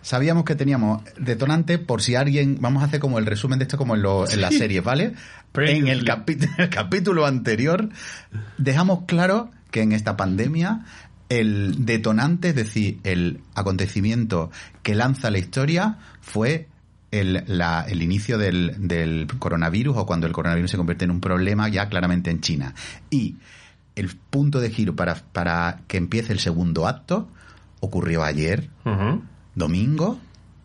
Sabíamos 0.01 0.43
que 0.43 0.55
teníamos 0.55 1.03
detonante 1.17 1.77
por 1.79 2.01
si 2.01 2.15
alguien, 2.15 2.57
vamos 2.59 2.83
a 2.83 2.87
hacer 2.87 2.99
como 2.99 3.17
el 3.17 3.25
resumen 3.25 3.59
de 3.59 3.63
esto 3.63 3.77
como 3.77 3.95
en, 3.95 4.01
lo- 4.01 4.29
en 4.29 4.41
la 4.41 4.51
serie, 4.51 4.81
¿vale? 4.81 5.13
En 5.55 5.87
el 5.87 6.03
capítulo 6.69 7.25
anterior 7.25 7.87
dejamos 8.57 9.05
claro 9.05 9.51
que 9.71 9.83
en 9.83 9.93
esta 9.93 10.17
pandemia 10.17 10.81
el 11.29 11.85
detonante, 11.85 12.49
es 12.49 12.55
decir, 12.55 12.99
el 13.05 13.39
acontecimiento 13.55 14.51
que 14.83 14.95
lanza 14.95 15.31
la 15.31 15.37
historia 15.37 15.95
fue 16.19 16.67
el, 17.11 17.43
la- 17.47 17.85
el 17.87 18.01
inicio 18.01 18.37
del, 18.37 18.87
del 18.87 19.27
coronavirus 19.39 19.97
o 19.97 20.05
cuando 20.05 20.27
el 20.27 20.33
coronavirus 20.33 20.71
se 20.71 20.77
convierte 20.77 21.05
en 21.05 21.11
un 21.11 21.21
problema 21.21 21.69
ya 21.69 21.87
claramente 21.89 22.29
en 22.31 22.41
China. 22.41 22.73
Y 23.09 23.35
el 23.95 24.09
punto 24.29 24.59
de 24.59 24.69
giro 24.69 24.95
para, 24.95 25.15
para 25.15 25.79
que 25.87 25.97
empiece 25.97 26.33
el 26.33 26.39
segundo 26.39 26.87
acto 26.87 27.27
ocurrió 27.79 28.23
ayer, 28.23 28.69
domingo, 29.55 30.19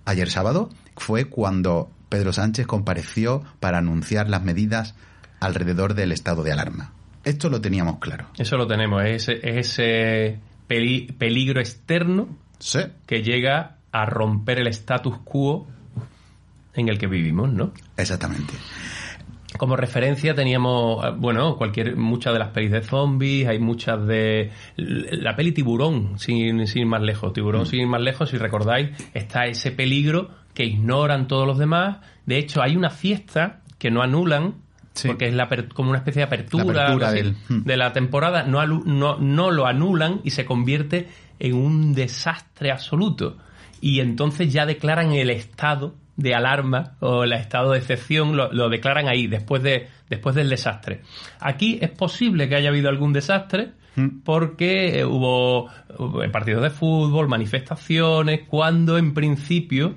ayer 0.04 0.28
sábado, 0.30 0.68
fue 0.96 1.26
cuando 1.26 1.90
Pedro 2.08 2.32
Sánchez 2.32 2.66
compareció 2.66 3.42
para 3.60 3.78
anunciar 3.78 4.28
las 4.28 4.42
medidas 4.42 4.94
alrededor 5.40 5.94
del 5.94 6.12
estado 6.12 6.42
de 6.42 6.52
alarma. 6.52 6.92
Esto 7.24 7.48
lo 7.48 7.60
teníamos 7.60 7.98
claro. 7.98 8.26
Eso 8.38 8.56
lo 8.56 8.66
tenemos, 8.66 9.02
es 9.04 9.28
ese, 9.28 9.32
es 9.58 9.66
ese 9.78 10.40
peli- 10.66 11.12
peligro 11.18 11.60
externo 11.60 12.28
Sí. 12.58 12.80
que 13.06 13.22
llega 13.22 13.76
a 13.92 14.06
romper 14.06 14.60
el 14.60 14.68
status 14.68 15.18
quo 15.24 15.66
en 16.74 16.88
el 16.88 16.98
que 16.98 17.06
vivimos, 17.06 17.52
¿no? 17.52 17.72
Exactamente. 17.96 18.54
Como 19.58 19.76
referencia 19.76 20.34
teníamos, 20.34 21.04
eh, 21.04 21.10
bueno, 21.16 21.56
cualquier, 21.56 21.96
muchas 21.96 22.32
de 22.32 22.38
las 22.38 22.48
pelis 22.48 22.70
de 22.72 22.82
zombies, 22.82 23.46
hay 23.48 23.58
muchas 23.58 24.06
de... 24.06 24.50
La 24.76 25.36
peli 25.36 25.52
Tiburón, 25.52 26.18
sin, 26.18 26.66
sin 26.66 26.82
ir 26.82 26.86
más 26.88 27.02
lejos. 27.02 27.32
Tiburón, 27.34 27.66
sin 27.66 27.80
ir 27.80 27.86
más 27.86 28.00
lejos, 28.00 28.30
si 28.30 28.38
recordáis, 28.38 28.90
está 29.12 29.46
ese 29.46 29.70
peligro 29.70 30.30
que 30.54 30.64
ignoran 30.64 31.28
todos 31.28 31.46
los 31.46 31.58
demás. 31.58 31.98
De 32.24 32.38
hecho, 32.38 32.62
hay 32.62 32.76
una 32.76 32.88
fiesta 32.90 33.60
que 33.78 33.90
no 33.90 34.02
anulan, 34.02 34.54
Sí. 34.94 35.08
porque 35.08 35.26
es 35.26 35.32
la 35.34 35.48
como 35.74 35.88
una 35.88 35.98
especie 36.00 36.20
de 36.20 36.24
apertura, 36.26 36.64
La 36.64 36.70
apertura 36.84 36.86
algo 36.92 37.06
así, 37.06 37.16
del- 37.16 37.36
hmm. 37.60 37.64
de 37.64 37.76
la 37.78 37.92
temporada, 37.94 38.42
no, 38.42 38.58
alu- 38.60 38.84
no, 38.84 39.16
no 39.18 39.50
lo 39.50 39.66
anulan 39.66 40.20
y 40.22 40.30
se 40.30 40.44
convierte 40.44 41.08
en 41.38 41.54
un 41.54 41.94
desastre 41.94 42.70
absoluto. 42.70 43.38
Y 43.80 44.00
entonces 44.00 44.52
ya 44.52 44.66
declaran 44.66 45.12
el 45.12 45.30
estado 45.30 45.94
de 46.16 46.34
alarma 46.34 46.96
o 47.00 47.24
el 47.24 47.32
estado 47.32 47.72
de 47.72 47.78
excepción, 47.78 48.36
lo, 48.36 48.52
lo 48.52 48.68
declaran 48.68 49.08
ahí, 49.08 49.26
después, 49.26 49.62
de, 49.62 49.88
después 50.10 50.34
del 50.34 50.48
desastre. 50.50 51.00
Aquí 51.40 51.78
es 51.80 51.90
posible 51.90 52.48
que 52.48 52.56
haya 52.56 52.68
habido 52.68 52.88
algún 52.88 53.12
desastre 53.12 53.70
porque 54.24 55.00
eh, 55.00 55.04
hubo, 55.04 55.68
hubo 55.98 56.22
partidos 56.32 56.62
de 56.62 56.70
fútbol, 56.70 57.28
manifestaciones, 57.28 58.40
cuando 58.48 58.96
en 58.98 59.12
principio 59.14 59.94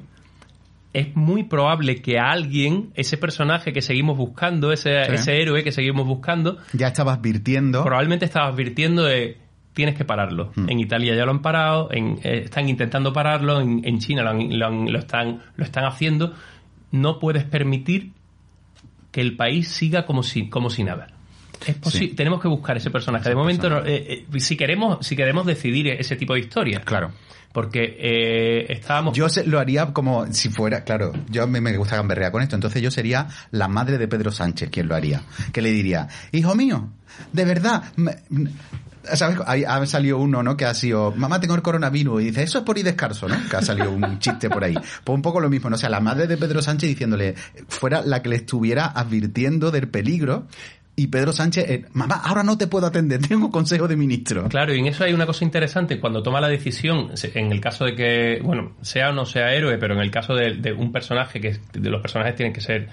es 0.93 1.15
muy 1.15 1.43
probable 1.43 2.01
que 2.01 2.17
a 2.19 2.31
alguien, 2.31 2.91
ese 2.95 3.17
personaje 3.17 3.73
que 3.73 3.81
seguimos 3.81 4.17
buscando, 4.17 4.71
ese, 4.71 5.03
Sí. 5.05 5.13
ese 5.15 5.41
héroe 5.41 5.63
que 5.63 5.71
seguimos 5.73 6.05
buscando, 6.07 6.57
Ya 6.73 6.87
estaba 6.87 7.13
advirtiendo. 7.13 7.83
probablemente 7.83 8.23
estaba 8.25 8.47
advirtiendo 8.47 9.03
de 9.03 9.37
tienes 9.75 9.95
que 9.95 10.05
pararlo. 10.05 10.51
Hmm. 10.55 10.69
En 10.69 10.79
Italia 10.79 11.13
ya 11.15 11.25
lo 11.25 11.31
han 11.31 11.41
parado, 11.43 11.89
en- 11.91 12.17
eh, 12.23 12.41
están 12.45 12.67
intentando 12.67 13.13
pararlo, 13.13 13.61
en, 13.61 13.81
en 13.85 13.99
China 13.99 14.23
lo, 14.23 14.31
han- 14.31 14.57
lo 14.57 14.65
han- 14.65 14.91
lo 14.91 14.97
están, 14.97 15.41
lo 15.55 15.63
están 15.63 15.85
haciendo. 15.85 16.33
No 16.91 17.19
puedes 17.19 17.43
permitir 17.43 18.11
que 19.11 19.21
el 19.21 19.35
país 19.35 19.67
siga 19.67 20.05
como 20.05 20.23
si, 20.23 20.49
como 20.49 20.69
si 20.69 20.83
nada. 20.83 21.07
Es 21.65 21.77
Sí. 21.93 22.09
Tenemos 22.09 22.41
que 22.41 22.47
buscar 22.47 22.75
ese 22.77 22.89
personaje. 22.91 23.29
De 23.29 23.35
momento, 23.35 23.69
no- 23.69 23.85
eh, 23.85 24.25
eh, 24.33 24.39
si 24.39 24.57
queremos, 24.57 25.05
si 25.05 25.15
queremos 25.15 25.45
decidir 25.45 25.87
ese 25.87 26.15
tipo 26.15 26.33
de 26.33 26.41
historias, 26.41 26.83
Claro. 26.83 27.11
porque 27.53 27.95
eh, 27.97 28.65
estábamos 28.69 29.15
Yo 29.17 29.29
se- 29.29 29.47
lo 29.47 29.59
haría 29.59 29.93
como 29.93 30.27
si 30.33 30.49
fuera, 30.49 30.83
claro, 30.83 31.13
yo 31.29 31.47
me 31.47 31.77
gusta 31.77 31.95
gamberrear 31.95 32.31
con 32.33 32.41
esto, 32.43 32.55
entonces 32.55 32.81
yo 32.81 32.91
sería 32.91 33.29
la 33.51 33.69
madre 33.69 33.97
de 33.97 34.07
Pedro 34.09 34.31
Sánchez 34.31 34.69
quien 34.69 34.89
lo 34.89 34.95
haría, 34.95 35.21
que 35.53 35.61
le 35.61 35.71
diría, 35.71 36.07
hijo 36.33 36.53
mío, 36.55 36.89
de 37.31 37.45
verdad, 37.45 37.83
me- 37.95 38.17
¿Sabes? 39.13 39.39
Ahí 39.45 39.63
ha 39.63 39.85
salido 39.85 40.17
uno, 40.17 40.43
¿no? 40.43 40.57
Que 40.57 40.65
ha 40.65 40.73
sido, 40.73 41.11
mamá, 41.15 41.39
tengo 41.39 41.55
el 41.55 41.61
coronavirus. 41.61 42.21
Y 42.21 42.25
dice, 42.25 42.43
eso 42.43 42.59
es 42.59 42.63
por 42.63 42.77
ir 42.77 42.85
descarso, 42.85 43.27
¿no? 43.27 43.35
Que 43.49 43.57
ha 43.57 43.61
salido 43.61 43.91
un 43.91 44.19
chiste 44.19 44.49
por 44.49 44.63
ahí. 44.63 44.75
Pues 45.03 45.15
un 45.15 45.21
poco 45.21 45.39
lo 45.39 45.49
mismo, 45.49 45.69
¿no? 45.69 45.75
O 45.75 45.79
sea, 45.79 45.89
la 45.89 45.99
madre 45.99 46.27
de 46.27 46.37
Pedro 46.37 46.61
Sánchez 46.61 46.89
diciéndole, 46.89 47.35
fuera 47.67 48.01
la 48.01 48.21
que 48.21 48.29
le 48.29 48.35
estuviera 48.37 48.87
advirtiendo 48.87 49.71
del 49.71 49.87
peligro. 49.87 50.47
Y 50.97 51.07
Pedro 51.07 51.33
Sánchez, 51.33 51.69
eh, 51.69 51.85
mamá, 51.91 52.21
ahora 52.23 52.43
no 52.43 52.57
te 52.57 52.67
puedo 52.67 52.87
atender, 52.87 53.19
tengo 53.27 53.51
consejo 53.51 53.87
de 53.87 53.97
ministro. 53.97 54.47
Claro, 54.47 54.73
y 54.73 54.79
en 54.79 54.87
eso 54.87 55.03
hay 55.03 55.13
una 55.13 55.25
cosa 55.25 55.43
interesante. 55.43 55.99
Cuando 55.99 56.23
toma 56.23 56.39
la 56.39 56.47
decisión, 56.47 57.11
en 57.33 57.51
el 57.51 57.59
caso 57.59 57.85
de 57.85 57.95
que, 57.95 58.39
bueno, 58.41 58.73
sea 58.81 59.09
o 59.09 59.13
no 59.13 59.25
sea 59.25 59.53
héroe, 59.53 59.77
pero 59.77 59.93
en 59.93 59.99
el 59.99 60.11
caso 60.11 60.33
de, 60.33 60.53
de 60.55 60.71
un 60.71 60.91
personaje, 60.91 61.41
que 61.41 61.59
de 61.73 61.89
los 61.89 62.01
personajes 62.01 62.35
tienen 62.35 62.53
que 62.53 62.61
ser 62.61 62.87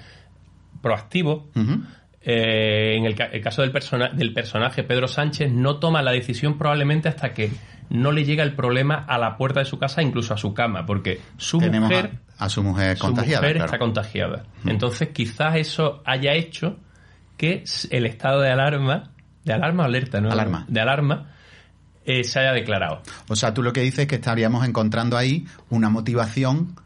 proactivos, 0.80 1.44
Ujú. 1.54 1.80
Eh, 2.24 2.96
en 2.96 3.04
el, 3.04 3.14
ca- 3.14 3.26
el 3.26 3.42
caso 3.42 3.62
del, 3.62 3.72
persona- 3.72 4.10
del 4.10 4.32
personaje 4.32 4.82
Pedro 4.84 5.08
Sánchez 5.08 5.50
no 5.52 5.76
toma 5.78 6.02
la 6.02 6.12
decisión 6.12 6.58
probablemente 6.58 7.08
hasta 7.08 7.32
que 7.32 7.50
no 7.90 8.12
le 8.12 8.24
llega 8.24 8.42
el 8.44 8.54
problema 8.54 8.94
a 8.94 9.18
la 9.18 9.36
puerta 9.36 9.60
de 9.60 9.66
su 9.66 9.78
casa, 9.78 10.02
incluso 10.02 10.32
a 10.32 10.36
su 10.36 10.54
cama, 10.54 10.86
porque 10.86 11.20
su 11.36 11.58
Tenemos 11.58 11.90
mujer, 11.90 12.12
a, 12.38 12.44
a 12.46 12.48
su 12.48 12.62
mujer 12.62 12.96
su 12.96 13.04
contagiada. 13.06 13.40
mujer 13.42 13.56
claro. 13.56 13.66
está 13.66 13.78
contagiada. 13.78 14.44
Entonces 14.66 15.08
quizás 15.08 15.56
eso 15.56 16.02
haya 16.06 16.32
hecho 16.34 16.78
que 17.36 17.64
el 17.90 18.06
estado 18.06 18.40
de 18.40 18.50
alarma, 18.50 19.10
de 19.44 19.52
alarma 19.52 19.82
o 19.82 19.86
alerta, 19.86 20.20
¿no? 20.20 20.30
Alarma. 20.30 20.64
De 20.68 20.80
alarma, 20.80 21.32
eh, 22.06 22.24
se 22.24 22.38
haya 22.38 22.52
declarado. 22.52 23.02
O 23.28 23.36
sea, 23.36 23.52
tú 23.52 23.62
lo 23.62 23.72
que 23.72 23.80
dices 23.80 24.00
es 24.00 24.06
que 24.06 24.14
estaríamos 24.14 24.66
encontrando 24.66 25.16
ahí 25.18 25.44
una 25.68 25.90
motivación 25.90 26.76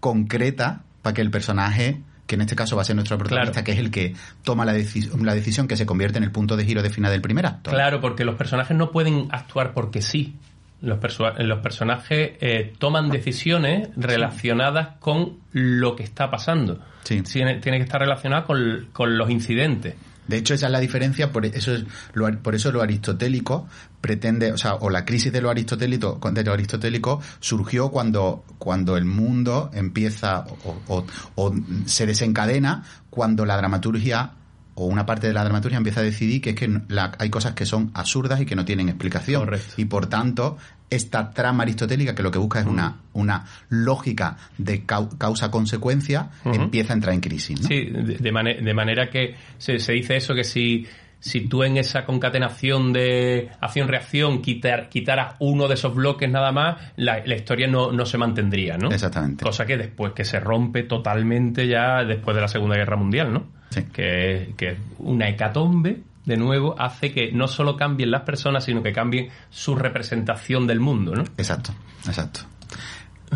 concreta 0.00 0.82
para 1.02 1.14
que 1.14 1.20
el 1.20 1.30
personaje, 1.30 2.00
que 2.26 2.34
en 2.36 2.40
este 2.42 2.56
caso 2.56 2.74
va 2.76 2.82
a 2.82 2.84
ser 2.84 2.96
nuestro 2.96 3.18
protagonista, 3.18 3.52
Claro. 3.52 3.64
que 3.66 3.72
es 3.72 3.78
el 3.78 3.90
que 3.90 4.14
toma 4.42 4.64
la, 4.64 4.74
deci- 4.74 5.10
la 5.22 5.34
decisión 5.34 5.68
que 5.68 5.76
se 5.76 5.84
convierte 5.86 6.18
en 6.18 6.24
el 6.24 6.30
punto 6.32 6.56
de 6.56 6.64
giro 6.64 6.82
de 6.82 6.90
final 6.90 7.10
del 7.12 7.20
primer 7.20 7.44
acto. 7.46 7.70
Claro, 7.70 8.00
porque 8.00 8.24
los 8.24 8.34
personajes 8.36 8.76
no 8.76 8.90
pueden 8.90 9.28
actuar 9.30 9.72
porque 9.74 10.00
sí. 10.02 10.36
Los 10.80 10.98
personajes 10.98 12.32
eh, 12.40 12.72
toman 12.78 13.08
decisiones 13.10 13.88
relacionadas 13.96 14.96
con 14.98 15.38
lo 15.52 15.96
que 15.96 16.02
está 16.02 16.30
pasando. 16.30 16.78
Sí. 17.04 17.22
Tiene, 17.22 17.60
tiene 17.60 17.78
que 17.78 17.84
estar 17.84 18.00
relacionada 18.00 18.44
con, 18.44 18.88
con 18.92 19.16
los 19.16 19.30
incidentes. 19.30 19.94
De 20.28 20.36
hecho, 20.38 20.54
esa 20.54 20.66
es 20.66 20.72
la 20.72 20.80
diferencia, 20.80 21.32
por 21.32 21.44
eso, 21.46 21.74
es 21.74 21.84
lo, 22.14 22.30
por 22.42 22.54
eso 22.54 22.72
lo 22.72 22.80
aristotélico 22.82 23.68
pretende, 24.00 24.52
o 24.52 24.58
sea, 24.58 24.74
o 24.74 24.90
la 24.90 25.04
crisis 25.04 25.32
de 25.32 25.40
lo 25.40 25.50
aristotélico, 25.50 26.18
de 26.32 26.44
lo 26.44 26.52
aristotélico 26.52 27.20
surgió 27.40 27.90
cuando, 27.90 28.44
cuando 28.58 28.96
el 28.96 29.04
mundo 29.04 29.70
empieza 29.74 30.40
o, 30.64 30.76
o- 30.88 31.06
o 31.36 31.54
se 31.86 32.06
desencadena 32.06 32.84
cuando 33.10 33.44
la 33.44 33.56
dramaturgia 33.56 34.32
o 34.76 34.86
una 34.86 35.06
parte 35.06 35.28
de 35.28 35.32
la 35.32 35.44
dramaturgia 35.44 35.76
empieza 35.78 36.00
a 36.00 36.02
decidir 36.02 36.40
que 36.40 36.50
es 36.50 36.56
que 36.56 36.80
la- 36.88 37.12
hay 37.18 37.30
cosas 37.30 37.52
que 37.54 37.64
son 37.64 37.90
absurdas 37.94 38.40
y 38.40 38.46
que 38.46 38.56
no 38.56 38.64
tienen 38.64 38.88
explicación. 38.88 39.44
Correcto. 39.44 39.74
Y 39.76 39.84
por 39.84 40.06
tanto, 40.06 40.56
esta 40.90 41.30
trama 41.30 41.62
aristotélica 41.64 42.14
que 42.14 42.22
lo 42.22 42.30
que 42.30 42.38
busca 42.38 42.60
es 42.60 42.66
una, 42.66 42.96
una 43.14 43.44
lógica 43.68 44.36
de 44.58 44.86
cau- 44.86 45.16
causa-consecuencia, 45.18 46.30
empieza 46.44 46.92
a 46.92 46.96
entrar 46.96 47.14
en 47.14 47.20
crisis. 47.20 47.60
¿no? 47.60 47.68
Sí, 47.68 47.86
de, 47.86 48.16
de 48.18 48.32
mane- 48.32 48.60
de 48.60 48.74
manera 48.74 49.10
que 49.10 49.34
se, 49.58 49.78
se 49.78 49.92
dice 49.92 50.16
eso, 50.16 50.34
que 50.34 50.44
si, 50.44 50.86
si 51.18 51.48
tú 51.48 51.64
en 51.64 51.78
esa 51.78 52.04
concatenación 52.04 52.92
de 52.92 53.48
acción-reacción 53.60 54.40
quitar, 54.42 54.88
quitaras 54.88 55.34
uno 55.40 55.68
de 55.68 55.74
esos 55.74 55.94
bloques 55.94 56.30
nada 56.30 56.52
más, 56.52 56.76
la, 56.96 57.24
la 57.26 57.34
historia 57.34 57.66
no, 57.66 57.90
no 57.90 58.04
se 58.06 58.18
mantendría, 58.18 58.76
¿no? 58.76 58.90
Exactamente. 58.90 59.44
Cosa 59.44 59.64
que 59.66 59.76
después 59.76 60.12
que 60.12 60.24
se 60.24 60.38
rompe 60.38 60.82
totalmente 60.84 61.66
ya 61.66 62.04
después 62.04 62.34
de 62.36 62.40
la 62.42 62.48
Segunda 62.48 62.76
Guerra 62.76 62.96
Mundial, 62.96 63.32
¿no? 63.32 63.46
Sí. 63.70 63.82
Que, 63.92 64.52
que 64.56 64.76
una 64.98 65.28
hecatombe, 65.28 66.02
de 66.24 66.36
nuevo, 66.36 66.74
hace 66.78 67.12
que 67.12 67.32
no 67.32 67.48
solo 67.48 67.76
cambien 67.76 68.10
las 68.10 68.22
personas, 68.22 68.64
sino 68.64 68.82
que 68.82 68.92
cambien 68.92 69.28
su 69.50 69.74
representación 69.74 70.66
del 70.66 70.80
mundo, 70.80 71.14
¿no? 71.14 71.22
Exacto, 71.36 71.74
exacto. 72.06 72.40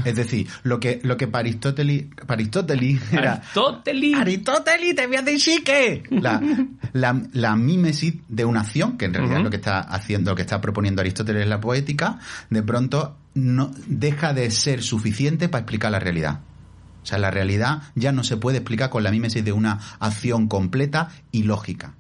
Es 0.05 0.15
decir, 0.15 0.47
lo 0.63 0.79
que, 0.79 1.01
lo 1.03 1.17
que 1.17 1.27
para 1.27 1.41
Aristóteles, 1.41 2.07
para 2.15 2.35
Aristóteles 2.35 3.13
era... 3.13 3.33
Aristóteles. 3.35 4.15
Aristóteles, 4.17 4.95
te 4.95 5.07
voy 5.07 5.17
a 5.17 5.23
decir 5.23 5.65
que... 5.65 6.05
La, 6.11 6.41
la, 6.93 7.21
la 7.33 7.57
mímesis 7.57 8.15
de 8.29 8.45
una 8.45 8.61
acción, 8.61 8.97
que 8.97 9.07
en 9.07 9.15
realidad 9.15 9.39
es 9.39 9.45
lo 9.45 9.51
que 9.51 9.57
está 9.57 9.81
haciendo, 9.81 10.31
lo 10.31 10.37
que 10.37 10.43
está 10.43 10.61
proponiendo 10.61 11.01
Aristóteles 11.01 11.43
en 11.43 11.51
la 11.51 11.61
poética, 11.61 12.19
de 12.51 12.63
pronto 12.63 13.17
no 13.35 13.73
deja 13.87 14.33
de 14.33 14.51
ser 14.51 14.83
suficiente 14.83 15.49
para 15.49 15.63
explicar 15.63 15.91
la 15.91 15.99
realidad. 15.99 16.41
O 17.03 17.07
sea, 17.07 17.19
la 17.19 17.31
realidad 17.31 17.83
ya 17.95 18.13
no 18.13 18.23
se 18.23 18.37
puede 18.37 18.59
explicar 18.59 18.91
con 18.91 19.03
la 19.03 19.11
mímesis 19.11 19.45
de 19.45 19.53
una 19.53 19.81
acción 19.99 20.47
completa 20.47 21.09
y 21.33 21.45
lógica. 21.45 21.95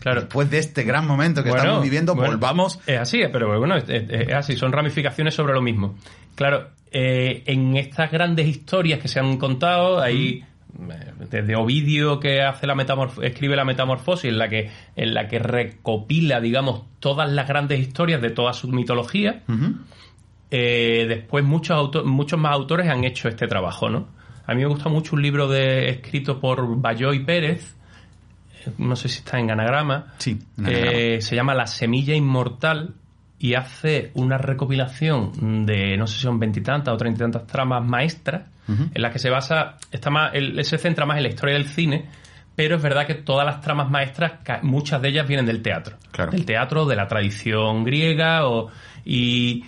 Claro. 0.00 0.20
Después 0.22 0.50
de 0.50 0.58
este 0.58 0.82
gran 0.84 1.06
momento 1.06 1.42
que 1.42 1.50
Bueno, 1.50 1.62
estamos 1.64 1.82
viviendo, 1.84 2.14
bueno, 2.14 2.32
volvamos 2.32 2.80
Es 2.86 2.98
así, 2.98 3.20
pero 3.32 3.58
bueno, 3.58 3.76
es, 3.76 4.32
así, 4.32 4.56
son 4.56 4.72
ramificaciones 4.72 5.34
sobre 5.34 5.52
lo 5.54 5.62
mismo. 5.62 5.94
Claro, 6.34 6.68
eh, 6.90 7.42
en 7.46 7.76
estas 7.76 8.10
grandes 8.10 8.46
historias 8.46 8.98
que 9.00 9.08
se 9.08 9.20
han 9.20 9.36
contado, 9.36 10.00
hay 10.00 10.44
eh, 10.78 11.12
desde 11.30 11.56
Ovidio 11.56 12.18
que 12.20 12.42
hace 12.42 12.66
la 12.66 12.74
metamorf- 12.74 13.22
escribe 13.22 13.56
la 13.56 13.64
metamorfosis, 13.64 14.30
en 14.30 14.38
la 14.38 14.48
que 14.48 14.70
en 14.96 15.14
la 15.14 15.28
que 15.28 15.38
recopila, 15.38 16.40
digamos, 16.40 16.84
todas 17.00 17.30
las 17.30 17.46
grandes 17.48 17.80
historias 17.80 18.20
de 18.22 18.30
toda 18.30 18.52
su 18.52 18.68
mitología. 18.68 19.42
Eh, 20.50 21.06
después 21.08 21.44
muchos 21.44 21.76
auto- 21.76 22.04
muchos 22.04 22.38
más 22.38 22.52
autores 22.52 22.88
han 22.88 23.04
hecho 23.04 23.28
este 23.28 23.46
trabajo, 23.46 23.88
¿no? 23.88 24.08
A 24.46 24.54
mí 24.54 24.62
me 24.62 24.66
gusta 24.66 24.88
mucho 24.88 25.14
un 25.14 25.22
libro 25.22 25.46
de 25.48 25.90
escrito 25.90 26.40
por 26.40 26.80
Bayoy 26.80 27.20
Pérez, 27.24 27.76
no 28.78 28.96
sé 28.96 29.08
si 29.08 29.18
está 29.18 29.38
en 29.38 29.50
anagrama, 29.50 30.14
Sí, 30.18 30.38
en 30.58 30.66
anagrama. 30.66 30.92
eh, 30.92 31.20
se 31.22 31.36
llama 31.36 31.54
La 31.54 31.66
semilla 31.66 32.14
inmortal 32.14 32.94
y 33.38 33.54
hace 33.54 34.10
una 34.14 34.36
recopilación 34.38 35.64
de 35.66 35.96
no 35.96 36.06
sé 36.06 36.16
si 36.16 36.22
son 36.22 36.38
veintitantas 36.38 36.92
o 36.92 36.96
treinta 36.96 37.18
y 37.24 37.30
tantas 37.30 37.46
tramas 37.46 37.84
maestras 37.84 38.42
en 38.68 39.02
las 39.02 39.12
que 39.12 39.18
se 39.18 39.30
basa, 39.30 39.78
está 39.90 40.10
más, 40.10 40.30
él 40.32 40.64
se 40.64 40.78
centra 40.78 41.04
más 41.04 41.16
en 41.16 41.24
la 41.24 41.28
historia 41.30 41.54
del 41.56 41.66
cine, 41.66 42.04
pero 42.54 42.76
es 42.76 42.82
verdad 42.82 43.04
que 43.04 43.14
todas 43.16 43.44
las 43.44 43.60
tramas 43.60 43.90
maestras, 43.90 44.34
muchas 44.62 45.02
de 45.02 45.08
ellas 45.08 45.26
vienen 45.26 45.44
del 45.46 45.60
teatro, 45.60 45.96
Claro. 46.12 46.30
del 46.30 46.44
teatro, 46.44 46.86
de 46.86 46.94
la 46.94 47.08
tradición 47.08 47.82
griega 47.82 48.46
o, 48.46 48.70
y 49.04 49.64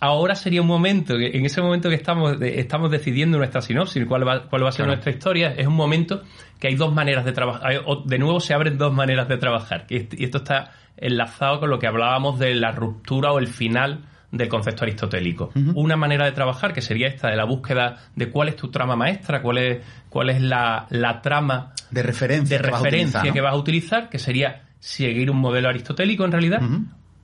ahora 0.00 0.34
sería 0.34 0.60
un 0.60 0.66
momento, 0.66 1.14
en 1.14 1.46
ese 1.46 1.62
momento 1.62 1.88
que 1.88 1.94
estamos, 1.94 2.36
estamos 2.42 2.90
decidiendo 2.90 3.38
nuestra 3.38 3.62
sinopsis, 3.62 4.04
cuál 4.04 4.28
va, 4.28 4.42
cuál 4.42 4.62
va 4.64 4.68
a 4.68 4.72
ser 4.72 4.84
Claro. 4.84 4.96
nuestra 4.96 5.12
historia, 5.12 5.54
es 5.56 5.66
un 5.66 5.74
momento 5.76 6.22
que 6.58 6.68
hay 6.68 6.74
dos 6.76 6.92
maneras 6.94 7.24
de 7.24 7.32
trabajar, 7.32 7.72
de 8.04 8.18
nuevo 8.18 8.40
se 8.40 8.54
abren 8.54 8.78
dos 8.78 8.92
maneras 8.92 9.28
de 9.28 9.36
trabajar, 9.38 9.86
y 9.88 9.96
est- 9.96 10.14
y 10.14 10.24
esto 10.24 10.38
está 10.38 10.70
enlazado 10.96 11.60
con 11.60 11.70
lo 11.70 11.78
que 11.78 11.86
hablábamos 11.86 12.38
de 12.38 12.54
la 12.54 12.70
ruptura 12.72 13.32
o 13.32 13.38
el 13.38 13.48
final 13.48 14.04
del 14.30 14.48
concepto 14.48 14.82
aristotélico. 14.84 15.50
Una 15.76 15.96
manera 15.96 16.24
de 16.24 16.32
trabajar 16.32 16.72
que 16.72 16.80
sería 16.80 17.06
esta 17.06 17.28
de 17.28 17.36
la 17.36 17.44
búsqueda 17.44 17.96
de 18.16 18.30
cuál 18.30 18.48
es 18.48 18.56
tu 18.56 18.68
trama 18.70 18.96
maestra, 18.96 19.40
cuál 19.42 19.58
es, 19.58 19.78
cuál 20.08 20.30
es 20.30 20.40
la, 20.40 20.86
la 20.90 21.20
trama 21.22 21.72
de 21.90 22.02
referencia, 22.02 22.56
de 22.58 22.62
que 22.64 22.70
vas 22.70 22.80
a 22.80 22.84
referencia 22.84 23.20
utilizar, 23.20 23.26
¿no? 23.28 23.32
que 23.34 23.40
vas 23.40 23.52
a 23.52 23.56
utilizar, 23.56 24.08
que 24.08 24.18
sería 24.18 24.62
seguir 24.80 25.30
un 25.30 25.38
modelo 25.38 25.68
aristotélico 25.68 26.24
en 26.24 26.32
realidad, 26.32 26.60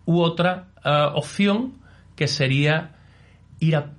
u 0.07 0.21
otra 0.21 0.67
ah, 0.85 1.13
opción 1.15 1.75
que 2.15 2.29
sería 2.29 2.93
ir 3.59 3.75
a 3.77 3.91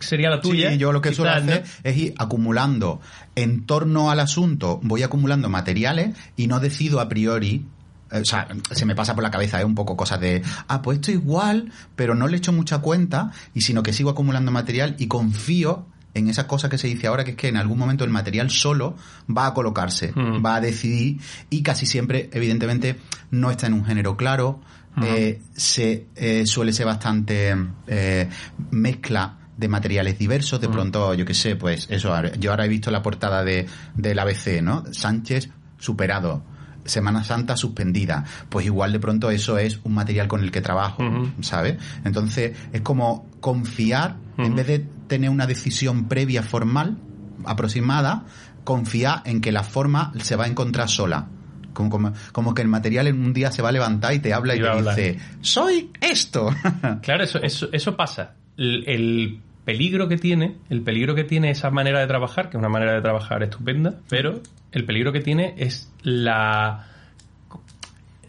sería 0.00 0.30
la 0.30 0.40
tuya. 0.40 0.70
Sí, 0.70 0.78
yo 0.78 0.92
lo 0.92 1.00
que 1.00 1.12
suelo 1.12 1.32
hacer 1.32 1.64
es 1.82 1.96
ir 1.96 2.14
acumulando 2.18 3.00
en 3.34 3.66
torno 3.66 4.10
al 4.10 4.20
asunto, 4.20 4.78
voy 4.82 5.02
acumulando 5.02 5.48
materiales 5.48 6.16
y 6.36 6.46
no 6.46 6.60
decido 6.60 7.00
a 7.00 7.08
priori. 7.08 7.66
eh, 8.12 8.20
O 8.20 8.24
sea, 8.24 8.48
se 8.70 8.86
me 8.86 8.94
pasa 8.94 9.14
por 9.14 9.22
la 9.24 9.30
cabeza, 9.30 9.58
es 9.58 9.64
un 9.64 9.74
poco 9.74 9.96
cosas 9.96 10.20
de, 10.20 10.42
ah, 10.68 10.82
pues 10.82 10.98
esto 10.98 11.10
igual, 11.10 11.72
pero 11.96 12.14
no 12.14 12.28
le 12.28 12.36
echo 12.36 12.52
mucha 12.52 12.78
cuenta, 12.78 13.30
y 13.54 13.60
sino 13.62 13.82
que 13.82 13.92
sigo 13.92 14.10
acumulando 14.10 14.50
material 14.52 14.94
y 14.98 15.06
confío 15.06 15.86
en 16.12 16.28
esa 16.28 16.48
cosa 16.48 16.68
que 16.68 16.76
se 16.76 16.88
dice 16.88 17.06
ahora, 17.06 17.22
que 17.22 17.30
es 17.32 17.36
que 17.36 17.46
en 17.46 17.56
algún 17.56 17.78
momento 17.78 18.02
el 18.02 18.10
material 18.10 18.50
solo 18.50 18.96
va 19.28 19.46
a 19.46 19.54
colocarse, 19.54 20.12
Mm. 20.12 20.44
va 20.44 20.56
a 20.56 20.60
decidir, 20.60 21.20
y 21.50 21.62
casi 21.62 21.86
siempre, 21.86 22.28
evidentemente, 22.32 22.96
no 23.30 23.48
está 23.52 23.68
en 23.68 23.74
un 23.74 23.84
género 23.84 24.16
claro, 24.16 24.60
eh, 25.02 25.40
se 25.54 26.06
eh, 26.16 26.44
suele 26.46 26.72
ser 26.72 26.86
bastante 26.86 27.54
eh, 27.86 28.28
mezcla 28.72 29.36
de 29.60 29.68
materiales 29.68 30.18
diversos, 30.18 30.60
de 30.60 30.68
pronto, 30.68 31.12
yo 31.14 31.26
qué 31.26 31.34
sé, 31.34 31.54
pues 31.54 31.86
eso, 31.90 32.10
yo 32.38 32.50
ahora 32.50 32.64
he 32.64 32.68
visto 32.68 32.90
la 32.90 33.02
portada 33.02 33.44
de, 33.44 33.66
del 33.94 34.18
ABC, 34.18 34.62
¿no? 34.62 34.84
Sánchez 34.90 35.50
superado, 35.78 36.42
Semana 36.86 37.22
Santa 37.22 37.56
suspendida, 37.56 38.24
pues 38.48 38.64
igual 38.64 38.92
de 38.92 39.00
pronto 39.00 39.30
eso 39.30 39.58
es 39.58 39.80
un 39.84 39.94
material 39.94 40.28
con 40.28 40.42
el 40.42 40.50
que 40.50 40.62
trabajo. 40.62 41.04
¿sabes? 41.42 41.76
Entonces 42.04 42.56
es 42.72 42.80
como 42.80 43.28
confiar, 43.40 44.16
en 44.38 44.56
vez 44.56 44.66
de 44.66 44.78
tener 45.06 45.28
una 45.28 45.46
decisión 45.46 46.08
previa 46.08 46.42
formal, 46.42 46.96
aproximada, 47.44 48.24
confiar 48.64 49.22
en 49.26 49.42
que 49.42 49.52
la 49.52 49.62
forma 49.62 50.12
se 50.22 50.36
va 50.36 50.44
a 50.44 50.48
encontrar 50.48 50.88
sola. 50.88 51.28
Como, 51.74 51.90
como, 51.90 52.12
como 52.32 52.54
que 52.54 52.62
el 52.62 52.68
material 52.68 53.06
en 53.06 53.22
un 53.22 53.32
día 53.32 53.52
se 53.52 53.62
va 53.62 53.68
a 53.68 53.72
levantar 53.72 54.12
y 54.14 54.18
te 54.18 54.34
habla 54.34 54.56
y, 54.56 54.60
te 54.60 54.82
dice, 54.82 55.18
soy 55.40 55.90
esto. 56.00 56.50
Claro, 57.02 57.24
eso, 57.24 57.38
eso, 57.40 57.68
eso 57.72 57.96
pasa. 57.96 58.34
El, 58.56 58.84
el 58.88 59.40
peligro 59.70 60.08
que 60.08 60.16
tiene, 60.16 60.56
el 60.68 60.82
peligro 60.82 61.14
que 61.14 61.22
tiene 61.22 61.50
esa 61.50 61.70
manera 61.70 62.00
de 62.00 62.06
trabajar, 62.08 62.50
que 62.50 62.56
es 62.56 62.58
una 62.58 62.68
manera 62.68 62.92
de 62.94 63.00
trabajar 63.00 63.42
estupenda, 63.44 64.00
pero 64.08 64.40
el 64.72 64.84
peligro 64.84 65.12
que 65.12 65.20
tiene 65.20 65.54
es 65.58 65.92
la 66.02 66.86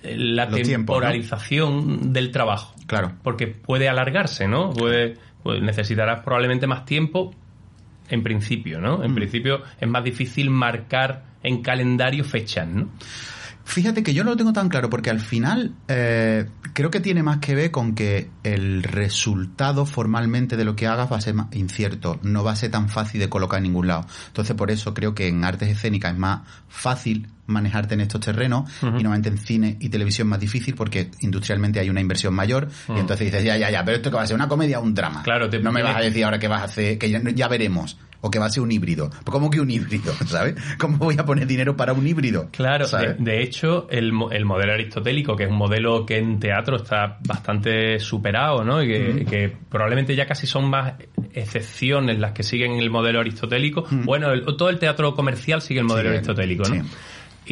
la 0.04 0.46
Los 0.46 0.62
tiempos, 0.62 0.96
¿no? 0.96 1.02
temporalización 1.02 2.14
del 2.14 2.32
trabajo. 2.32 2.76
Claro. 2.86 3.14
Porque 3.24 3.48
puede 3.48 3.90
alargarse, 3.90 4.48
¿no? 4.48 4.72
Puede, 4.72 5.16
pues 5.44 5.62
necesitarás 5.62 6.22
probablemente 6.22 6.68
más 6.68 6.86
tiempo 6.86 7.34
en 8.10 8.22
principio, 8.22 8.80
¿no? 8.80 9.00
Mm. 9.00 9.04
En 9.04 9.16
principio 9.16 9.62
es 9.80 9.88
más 9.88 10.04
difícil 10.04 10.50
marcar 10.50 11.24
en 11.42 11.64
calendario 11.64 12.24
fechas, 12.24 12.68
¿no? 12.68 12.90
Fíjate 13.72 14.04
que 14.04 14.14
yo 14.14 14.26
no 14.26 14.32
lo 14.32 14.38
tengo 14.38 14.52
tan 14.52 14.68
claro 14.68 14.90
porque 14.90 15.10
al 15.10 15.22
final 15.22 15.74
eh, 15.88 16.46
creo 16.74 16.92
que 16.92 17.00
tiene 17.00 17.24
más 17.24 17.38
que 17.38 17.56
ver 17.56 17.72
con 17.72 17.96
que 17.96 18.30
el 18.44 18.84
resultado 18.84 19.86
formalmente 19.86 20.58
de 20.58 20.66
lo 20.66 20.76
que 20.76 20.88
hagas 20.88 21.10
va 21.10 21.16
a 21.16 21.22
ser 21.22 21.36
más 21.36 21.48
incierto, 21.56 22.20
no 22.22 22.44
va 22.44 22.52
a 22.52 22.56
ser 22.58 22.70
tan 22.72 22.90
fácil 22.90 23.22
de 23.22 23.30
colocar 23.30 23.58
en 23.60 23.64
ningún 23.64 23.88
lado. 23.88 24.06
Entonces 24.28 24.58
por 24.58 24.72
eso 24.72 24.94
creo 24.94 25.16
que 25.16 25.30
en 25.30 25.46
artes 25.46 25.70
escénicas 25.70 26.12
es 26.14 26.20
más 26.20 26.42
fácil 26.68 27.28
manejarte 27.48 27.94
en 27.94 28.02
estos 28.02 28.20
terrenos 28.22 28.70
y 28.82 28.86
normalmente 29.04 29.30
en 29.30 29.38
cine 29.38 29.78
y 29.80 29.88
televisión 29.90 30.28
más 30.28 30.40
difícil 30.42 30.76
porque 30.76 31.10
industrialmente 31.22 31.80
hay 31.80 31.90
una 31.90 32.02
inversión 32.02 32.34
mayor 32.34 32.68
y 32.90 33.00
entonces 33.00 33.28
dices, 33.32 33.44
ya, 33.44 33.56
ya, 33.58 33.70
ya, 33.72 33.86
pero 33.86 33.98
esto 33.98 34.10
que 34.10 34.18
va 34.18 34.24
a 34.24 34.28
ser 34.28 34.36
una 34.36 34.48
comedia 34.50 34.80
o 34.80 34.84
un 34.84 34.94
drama. 34.94 35.24
Claro, 35.24 35.50
te- 35.50 35.60
no 35.60 35.72
me 35.72 35.82
vas 35.82 35.96
a 35.96 36.00
decir 36.02 36.26
ahora 36.26 36.40
que 36.40 36.48
vas 36.50 36.62
a 36.62 36.66
hacer, 36.66 36.98
que 36.98 37.10
ya, 37.10 37.22
ya 37.34 37.48
veremos. 37.48 37.98
O 38.22 38.30
que 38.32 38.40
va 38.40 38.46
a 38.46 38.50
ser 38.50 38.62
un 38.64 38.72
híbrido. 38.72 39.10
¿Cómo 39.26 39.50
que 39.50 39.60
un 39.60 39.70
híbrido? 39.72 40.14
¿Sabes? 40.28 40.56
¿Cómo 40.78 40.98
voy 40.98 41.16
a 41.18 41.26
poner 41.26 41.48
dinero 41.48 41.76
para 41.76 41.94
un 41.94 42.06
híbrido? 42.08 42.50
Claro, 42.52 42.86
de, 43.18 43.42
hecho, 43.42 43.88
el, 43.90 44.12
el 44.32 44.46
modelo 44.46 44.74
aristotélico, 44.74 45.36
que 45.36 45.46
es 45.46 45.50
un 45.50 45.58
modelo 45.58 46.06
que 46.06 46.18
en 46.20 46.40
teatro 46.40 46.76
está 46.78 47.18
bastante 47.26 48.00
superado, 48.00 48.64
¿no? 48.64 48.84
Y 48.84 48.88
que, 48.88 49.26
que 49.26 49.54
probablemente 49.70 50.16
ya 50.16 50.26
casi 50.28 50.46
son 50.48 50.70
más 50.70 50.94
excepciones 51.34 52.20
las 52.20 52.32
que 52.34 52.44
siguen 52.44 52.74
el 52.74 52.90
modelo 52.90 53.20
aristotélico. 53.20 53.86
Bueno, 53.92 54.32
el- 54.32 54.46
todo 54.58 54.70
el 54.70 54.80
teatro 54.80 55.14
comercial 55.16 55.62
sigue 55.62 55.80
el 55.80 55.86
modelo 55.88 56.10
Sí, 56.10 56.16
aristotélico, 56.18 56.64
¿no? 56.70 56.76
sí. 56.76 56.82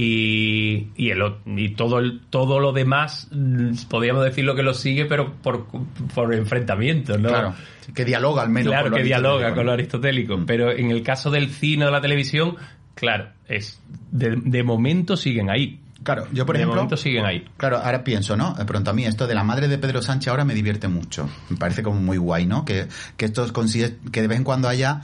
Y, 0.01 0.91
y, 0.95 1.09
el, 1.09 1.19
y 1.57 1.71
todo, 1.71 1.99
el, 1.99 2.21
todo 2.29 2.61
lo 2.61 2.71
demás, 2.71 3.27
mm, 3.31 3.73
podríamos 3.89 4.23
decirlo 4.23 4.55
que 4.55 4.63
lo 4.63 4.73
sigue, 4.73 5.03
pero 5.03 5.33
por, 5.33 5.67
por 6.15 6.33
enfrentamiento, 6.33 7.17
¿no? 7.17 7.27
Claro. 7.27 7.53
Que 7.93 8.05
dialoga 8.05 8.43
al 8.43 8.49
menos. 8.49 8.71
Claro, 8.71 8.83
con 8.83 8.91
lo 8.91 8.97
que 8.97 9.03
dialoga 9.03 9.53
con 9.53 9.65
lo 9.65 9.73
aristotélico. 9.73 10.37
Mm. 10.37 10.45
Pero 10.45 10.71
en 10.71 10.89
el 10.89 11.03
caso 11.03 11.31
del 11.31 11.49
cine 11.49 11.83
o 11.83 11.87
de 11.87 11.91
la 11.91 11.99
televisión, 11.99 12.55
claro, 12.95 13.27
es 13.49 13.81
de, 14.09 14.37
de 14.41 14.63
momento 14.63 15.17
siguen 15.17 15.49
ahí. 15.49 15.81
Claro, 16.01 16.27
yo 16.31 16.45
por 16.45 16.55
de 16.55 16.61
ejemplo. 16.61 16.77
momento 16.77 16.95
siguen 16.95 17.25
ahí. 17.25 17.45
Claro, 17.57 17.79
ahora 17.79 18.01
pienso, 18.05 18.37
¿no? 18.37 18.53
De 18.53 18.63
pronto 18.63 18.91
a 18.91 18.93
mí 18.93 19.03
esto 19.03 19.27
de 19.27 19.35
la 19.35 19.43
madre 19.43 19.67
de 19.67 19.77
Pedro 19.79 20.01
Sánchez 20.01 20.29
ahora 20.29 20.45
me 20.45 20.53
divierte 20.53 20.87
mucho. 20.87 21.29
Me 21.49 21.57
parece 21.57 21.83
como 21.83 21.99
muy 21.99 22.15
guay, 22.15 22.45
¿no? 22.45 22.63
Que, 22.63 22.87
que 23.17 23.25
esto 23.25 23.51
consigue, 23.51 23.97
que 24.13 24.21
de 24.21 24.29
vez 24.29 24.37
en 24.37 24.45
cuando 24.45 24.69
haya 24.69 25.01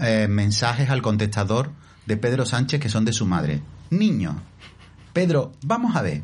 eh, 0.00 0.28
mensajes 0.30 0.88
al 0.88 1.02
contestador 1.02 1.72
de 2.06 2.16
Pedro 2.16 2.44
Sánchez 2.46 2.80
que 2.80 2.88
son 2.88 3.04
de 3.04 3.12
su 3.12 3.26
madre. 3.26 3.62
Niño, 3.90 4.42
Pedro, 5.12 5.52
vamos 5.62 5.96
a 5.96 6.02
ver. 6.02 6.22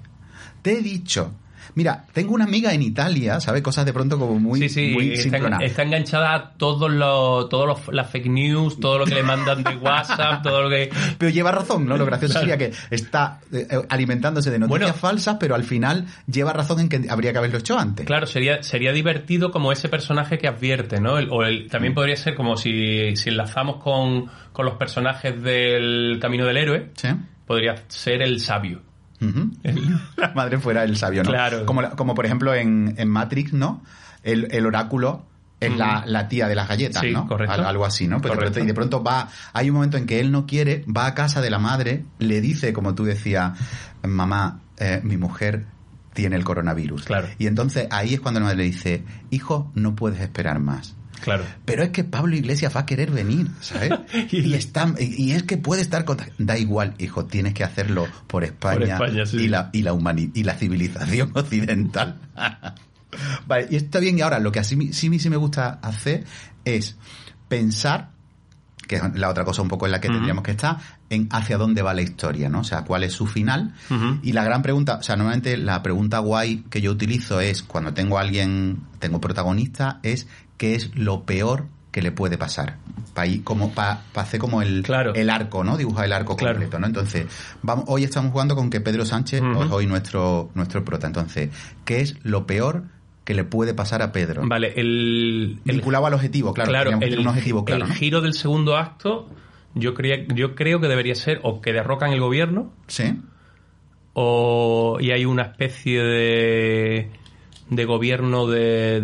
Te 0.62 0.78
he 0.78 0.82
dicho. 0.82 1.32
Mira, 1.76 2.04
tengo 2.14 2.32
una 2.34 2.44
amiga 2.44 2.72
en 2.72 2.80
Italia, 2.82 3.38
¿sabes? 3.38 3.60
Cosas 3.62 3.84
de 3.84 3.92
pronto 3.92 4.18
como 4.18 4.40
muy, 4.40 4.58
sí, 4.60 4.68
sí, 4.70 4.90
muy 4.94 5.12
está, 5.12 5.82
enganchada 5.82 6.34
a 6.34 6.50
todos 6.54 6.90
los, 6.90 7.48
todos 7.50 7.66
los, 7.66 7.94
las 7.94 8.10
fake 8.10 8.26
news, 8.28 8.80
todo 8.80 8.98
lo 8.98 9.04
que 9.04 9.14
le 9.14 9.22
mandan 9.22 9.62
de 9.62 9.76
WhatsApp, 9.76 10.42
todo 10.42 10.62
lo 10.62 10.70
que... 10.70 10.90
Pero 11.18 11.30
lleva 11.30 11.52
razón, 11.52 11.86
¿no? 11.86 11.98
Lo 11.98 12.06
gracioso 12.06 12.32
Claro. 12.32 12.48
sería 12.48 12.56
que 12.70 12.74
está 12.90 13.40
eh, 13.52 13.66
alimentándose 13.90 14.50
de 14.50 14.58
noticias 14.58 14.80
Bueno. 14.80 14.94
falsas, 14.94 15.36
pero 15.38 15.54
al 15.54 15.64
final 15.64 16.06
lleva 16.26 16.54
razón 16.54 16.80
en 16.80 16.88
que 16.88 17.02
habría 17.10 17.32
que 17.32 17.38
haberlo 17.38 17.58
hecho 17.58 17.78
antes. 17.78 18.06
Claro, 18.06 18.26
sería, 18.26 18.62
sería 18.62 18.92
divertido 18.92 19.50
como 19.50 19.70
ese 19.70 19.90
personaje 19.90 20.38
que 20.38 20.48
advierte, 20.48 20.98
¿no? 20.98 21.18
El- 21.18 21.28
o 21.30 21.44
el, 21.44 21.68
también 21.68 21.92
Mm. 21.92 21.96
podría 21.96 22.16
ser 22.16 22.34
como 22.34 22.56
si, 22.56 23.14
si 23.16 23.28
enlazamos 23.28 23.82
con, 23.82 24.30
con 24.54 24.64
los 24.64 24.76
personajes 24.76 25.42
del 25.42 26.18
Camino 26.22 26.46
del 26.46 26.56
Héroe, 26.56 26.90
¿Sí? 26.96 27.08
podría 27.46 27.74
ser 27.88 28.22
el 28.22 28.40
sabio. 28.40 28.80
La 30.16 30.32
madre 30.34 30.58
fuera 30.58 30.84
el 30.84 30.96
sabio, 30.96 31.22
¿no? 31.22 31.30
Claro. 31.30 31.66
Como, 31.66 31.88
como 31.96 32.14
por 32.14 32.26
ejemplo 32.26 32.54
en, 32.54 32.94
en 32.96 33.08
Matrix, 33.08 33.52
¿no? 33.52 33.82
El, 34.22 34.48
el 34.50 34.66
oráculo 34.66 35.24
es 35.60 35.74
la, 35.76 36.04
la 36.06 36.28
tía 36.28 36.48
de 36.48 36.54
las 36.54 36.68
galletas, 36.68 37.00
Sí, 37.02 37.12
¿no? 37.12 37.26
correcto. 37.26 37.54
Al- 37.54 37.64
algo 37.64 37.86
así, 37.86 38.06
¿no? 38.08 38.16
Correcto. 38.20 38.40
pronto- 38.40 38.60
y 38.60 38.66
de 38.66 38.74
pronto 38.74 39.02
va, 39.02 39.28
hay 39.54 39.70
un 39.70 39.76
momento 39.76 39.96
en 39.96 40.06
que 40.06 40.20
él 40.20 40.30
no 40.32 40.46
quiere, 40.46 40.84
va 40.94 41.06
a 41.06 41.14
casa 41.14 41.40
de 41.40 41.48
la 41.50 41.58
madre, 41.58 42.04
le 42.18 42.40
dice, 42.40 42.72
como 42.72 42.94
tú 42.94 43.04
decías, 43.04 43.52
mamá, 44.02 44.60
eh, 44.78 45.00
mi 45.02 45.16
mujer 45.16 45.64
tiene 46.12 46.36
el 46.36 46.44
coronavirus. 46.44 47.04
Claro. 47.04 47.28
Y 47.38 47.46
entonces 47.46 47.86
ahí 47.90 48.14
es 48.14 48.20
cuando 48.20 48.40
la 48.40 48.46
madre 48.46 48.58
le 48.58 48.64
dice, 48.64 49.04
hijo, 49.30 49.70
no 49.74 49.94
puedes 49.94 50.20
esperar 50.20 50.58
más. 50.60 50.95
Claro. 51.22 51.44
Pero 51.64 51.82
es 51.82 51.90
que 51.90 52.04
Pablo 52.04 52.36
Iglesias 52.36 52.74
va 52.76 52.80
a 52.80 52.86
querer 52.86 53.10
venir, 53.10 53.48
¿sabes? 53.60 53.90
y, 54.30 54.54
está, 54.54 54.94
y 54.98 55.32
es 55.32 55.42
que 55.42 55.56
puede 55.56 55.82
estar 55.82 56.04
contra... 56.04 56.28
Da 56.38 56.58
igual, 56.58 56.94
hijo, 56.98 57.24
tienes 57.26 57.54
que 57.54 57.64
hacerlo 57.64 58.06
por 58.26 58.44
España, 58.44 58.96
Por 58.98 59.08
España, 59.08 59.26
sí. 59.26 59.36
y, 59.38 59.48
la, 59.48 59.70
y, 59.72 59.82
la 59.82 59.92
humani- 59.92 60.30
y 60.34 60.44
la 60.44 60.54
civilización 60.54 61.32
occidental. 61.34 62.20
vale, 63.46 63.66
y 63.70 63.76
está 63.76 63.98
bien. 64.00 64.18
Y 64.18 64.22
ahora, 64.22 64.38
lo 64.38 64.52
que 64.52 64.60
así 64.60 64.92
sí, 64.92 65.18
sí 65.18 65.30
me 65.30 65.36
gusta 65.36 65.78
hacer 65.82 66.24
es 66.64 66.96
pensar, 67.48 68.10
que 68.86 68.96
es 68.96 69.02
la 69.14 69.30
otra 69.30 69.44
cosa 69.44 69.62
un 69.62 69.68
poco 69.68 69.86
en 69.86 69.92
la 69.92 70.00
que 70.00 70.08
tendríamos 70.08 70.44
que 70.44 70.52
estar, 70.52 70.76
en 71.10 71.28
hacia 71.30 71.56
dónde 71.58 71.82
va 71.82 71.94
la 71.94 72.02
historia, 72.02 72.48
¿no? 72.48 72.60
O 72.60 72.64
sea, 72.64 72.82
cuál 72.84 73.02
es 73.04 73.12
su 73.12 73.26
final. 73.26 73.74
Y 74.22 74.32
la 74.32 74.44
gran 74.44 74.62
pregunta, 74.62 74.96
o 74.98 75.02
sea, 75.02 75.16
normalmente 75.16 75.56
la 75.56 75.82
pregunta 75.82 76.18
guay 76.20 76.64
que 76.70 76.80
yo 76.80 76.92
utilizo 76.92 77.40
es, 77.40 77.62
cuando 77.62 77.94
tengo 77.94 78.18
a 78.18 78.20
alguien, 78.20 78.80
tengo 79.00 79.20
protagonista, 79.20 79.98
es 80.02 80.26
qué 80.56 80.74
es 80.74 80.94
lo 80.96 81.24
peor 81.24 81.66
que 81.92 82.02
le 82.02 82.12
puede 82.12 82.36
pasar. 82.38 82.76
Para 83.14 83.30
como 83.44 83.72
hacer 84.14 84.38
como 84.40 84.60
el, 84.60 84.82
Claro. 84.82 85.14
el 85.14 85.30
arco, 85.30 85.64
¿no? 85.64 85.78
Dibujar 85.78 86.04
el 86.04 86.12
arco 86.12 86.36
Claro. 86.36 86.54
completo, 86.54 86.78
¿no? 86.78 86.86
Entonces, 86.86 87.26
vamos, 87.62 87.86
hoy 87.88 88.04
estamos 88.04 88.32
jugando 88.32 88.54
con 88.54 88.68
que 88.68 88.80
Pedro 88.82 89.06
Sánchez 89.06 89.40
es 89.42 89.70
hoy 89.70 89.86
nuestro, 89.86 90.50
nuestro 90.54 90.84
prota. 90.84 91.06
Entonces, 91.06 91.48
¿qué 91.86 92.00
es 92.02 92.16
lo 92.24 92.46
peor 92.46 92.84
que 93.24 93.32
le 93.34 93.44
puede 93.44 93.72
pasar 93.72 94.02
a 94.02 94.12
Pedro? 94.12 94.42
Vale, 94.46 94.74
el, 94.76 95.58
el, 95.64 95.76
Vinculado 95.76 96.04
al 96.06 96.12
objetivo, 96.14 96.52
claro. 96.52 96.70
que 96.70 96.94
el, 96.94 97.00
tener 97.00 97.18
un 97.20 97.28
objetivo 97.28 97.64
claro, 97.64 97.84
el 97.84 97.88
¿no? 97.88 97.94
giro 97.94 98.20
del 98.20 98.34
segundo 98.34 98.76
acto, 98.76 99.30
yo, 99.74 99.94
creía, 99.94 100.26
yo 100.34 100.54
creo 100.54 100.78
que 100.80 100.88
debería 100.88 101.14
ser 101.14 101.40
o 101.42 101.62
que 101.62 101.72
derrocan 101.72 102.12
el 102.12 102.20
gobierno 102.20 102.70
Sí. 102.88 103.18
o 104.12 104.98
y 105.00 105.10
hay 105.10 105.24
una 105.24 105.42
especie 105.42 106.02
de 106.02 107.10
de 107.70 107.84
gobierno 107.84 108.46
de 108.46 109.02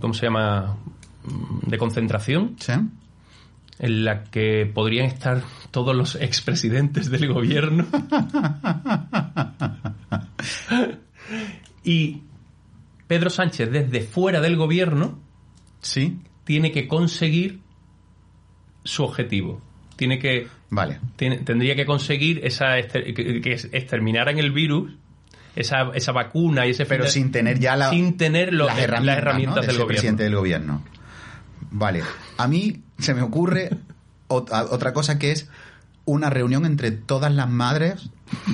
¿cómo 0.00 0.14
se 0.14 0.26
llama? 0.26 0.76
De 1.70 1.78
concentración 1.78 2.56
Sí. 2.58 2.72
en 3.78 4.04
la 4.04 4.24
que 4.24 4.70
podrían 4.72 5.06
estar 5.06 5.42
todos 5.70 5.96
los 5.96 6.14
expresidentes 6.16 7.10
del 7.10 7.32
gobierno 7.32 7.86
y 11.84 12.22
Pedro 13.06 13.30
Sánchez 13.30 13.70
desde 13.70 14.00
fuera 14.02 14.40
del 14.40 14.56
gobierno 14.56 15.18
Sí. 15.80 16.18
tiene 16.44 16.72
que 16.72 16.86
conseguir 16.86 17.60
su 18.84 19.02
objetivo 19.04 19.60
tiene 19.96 20.18
que 20.18 20.46
Vale. 20.70 20.98
tiene- 21.16 21.38
tendría 21.38 21.74
que 21.74 21.84
conseguir 21.84 22.40
esa 22.44 22.78
exter- 22.78 23.12
que, 23.14 23.40
que 23.42 23.52
exterminaran 23.52 24.38
el 24.38 24.50
virus, 24.50 24.92
esa, 25.56 25.90
esa 25.94 26.12
vacuna 26.12 26.66
y 26.66 26.70
ese 26.70 26.86
Pero 26.86 27.06
sin 27.06 27.30
tener 27.32 27.58
ya 27.58 27.76
la, 27.76 27.90
sin 27.90 28.16
tener 28.16 28.54
las 28.54 28.78
herramientas, 28.78 29.04
las 29.06 29.18
herramientas 29.18 29.56
¿no? 29.56 29.60
de 29.62 29.66
del 29.66 29.76
gobierno. 29.76 29.86
presidente 29.88 30.22
del 30.24 30.36
gobierno. 30.36 30.82
Vale. 31.70 32.02
A 32.36 32.46
mí 32.48 32.82
se 32.98 33.14
me 33.14 33.22
ocurre 33.22 33.70
otra 34.28 34.92
cosa 34.92 35.18
que 35.18 35.32
es 35.32 35.48
una 36.04 36.30
reunión 36.30 36.64
entre 36.66 36.90
todas 36.92 37.32
las 37.32 37.48
madres 37.48 38.10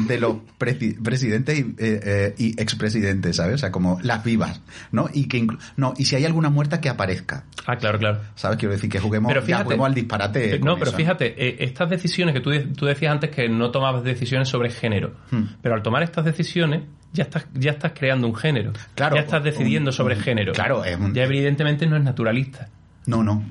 de 0.07 0.19
los 0.19 0.37
presi- 0.59 1.01
presidentes 1.03 1.59
y, 1.59 1.61
eh, 1.63 1.75
eh, 1.79 2.35
y 2.39 2.61
expresidentes, 2.61 3.37
¿sabes? 3.37 3.57
O 3.57 3.59
sea, 3.59 3.71
como 3.71 3.99
las 4.03 4.25
vivas, 4.25 4.61
¿no? 4.91 5.09
Y 5.13 5.29
que 5.29 5.47
no, 5.77 5.93
y 5.99 6.07
si 6.07 6.17
hay 6.17 6.25
alguna 6.25 6.49
muerta 6.51 6.81
que 6.81 6.89
aparezca, 6.89 7.45
Ah, 7.67 7.77
claro, 7.77 7.99
claro. 7.99 8.21
¿sabes? 8.37 8.59
Quiero 8.59 8.73
decir 8.75 8.89
que 8.91 8.99
juguemos, 9.01 9.29
Pero 9.29 9.41
ya 9.43 9.47
fíjate- 9.47 9.65
juguemos 9.65 9.87
al 9.87 9.95
disparate. 9.95 10.55
Eh, 10.55 10.59
no, 10.61 10.75
pero 10.77 10.89
eso, 10.89 10.97
fíjate, 10.97 11.35
eh, 11.49 11.57
estas 11.61 11.91
decisiones 11.91 12.35
que 12.35 12.41
tú, 12.41 12.51
de- 12.51 12.61
tú 12.69 12.87
decías 12.87 13.13
antes 13.13 13.31
que 13.31 13.49
no 13.51 13.71
tomabas 13.71 14.03
decisiones 14.03 14.49
sobre 14.49 14.71
género, 14.71 15.15
Hmm. 15.31 15.43
pero 15.63 15.75
al 15.75 15.83
tomar 15.83 16.03
estas 16.03 16.25
decisiones 16.25 16.83
ya 17.13 17.25
estás, 17.25 17.47
ya 17.55 17.73
estás 17.73 17.93
creando 17.95 18.27
un 18.29 18.35
género. 18.35 18.73
Claro, 18.95 19.17
ya 19.17 19.23
estás 19.23 19.45
decidiendo 19.45 19.91
un- 19.91 19.95
sobre 19.95 20.17
un- 20.17 20.23
género. 20.23 20.53
claro, 20.53 20.85
es 20.85 20.97
un- 20.99 21.13
Ya 21.15 21.25
evidentemente 21.25 21.87
no 21.87 21.97
es 21.97 22.03
naturalista. 22.03 22.69
No, 23.07 23.23
no, 23.23 23.43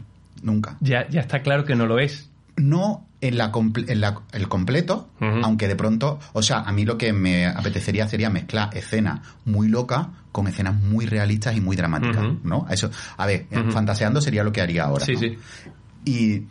nunca. 0.43 0.77
Ya, 0.81 1.07
ya 1.09 1.21
está 1.21 1.41
claro 1.41 1.65
que 1.65 1.75
no 1.75 1.85
lo 1.85 1.99
es. 1.99 2.29
no 2.57 3.05
en 3.21 3.37
la, 3.39 3.51
comple- 3.51 3.89
en 3.89 4.01
la- 4.01 4.21
el 4.33 4.47
completo, 4.47 5.09
aunque 5.19 5.67
de 5.67 5.75
pronto, 5.75 6.19
o 6.33 6.43
sea, 6.43 6.59
a 6.59 6.71
mí 6.71 6.85
lo 6.85 6.95
que 6.97 7.11
me 7.11 7.47
apetecería 7.47 8.07
sería 8.07 8.29
mezclar 8.29 8.69
escenas 8.77 9.21
muy 9.45 9.67
locas 9.67 10.07
con 10.31 10.47
escenas 10.47 10.75
muy 10.79 11.07
realistas 11.07 11.55
y 11.57 11.61
muy 11.61 11.75
dramáticas. 11.75 12.23
¿no? 12.43 12.67
Eso, 12.69 12.91
a 13.17 13.25
ver, 13.25 13.47
Ujú. 13.51 13.71
fantaseando 13.71 14.21
sería 14.21 14.43
lo 14.43 14.51
que 14.51 14.61
haría 14.61 14.83
ahora. 14.83 15.03
Sí, 15.05 15.13
¿no? 15.13 15.19
sí. 15.19 15.37
Y 16.05 16.43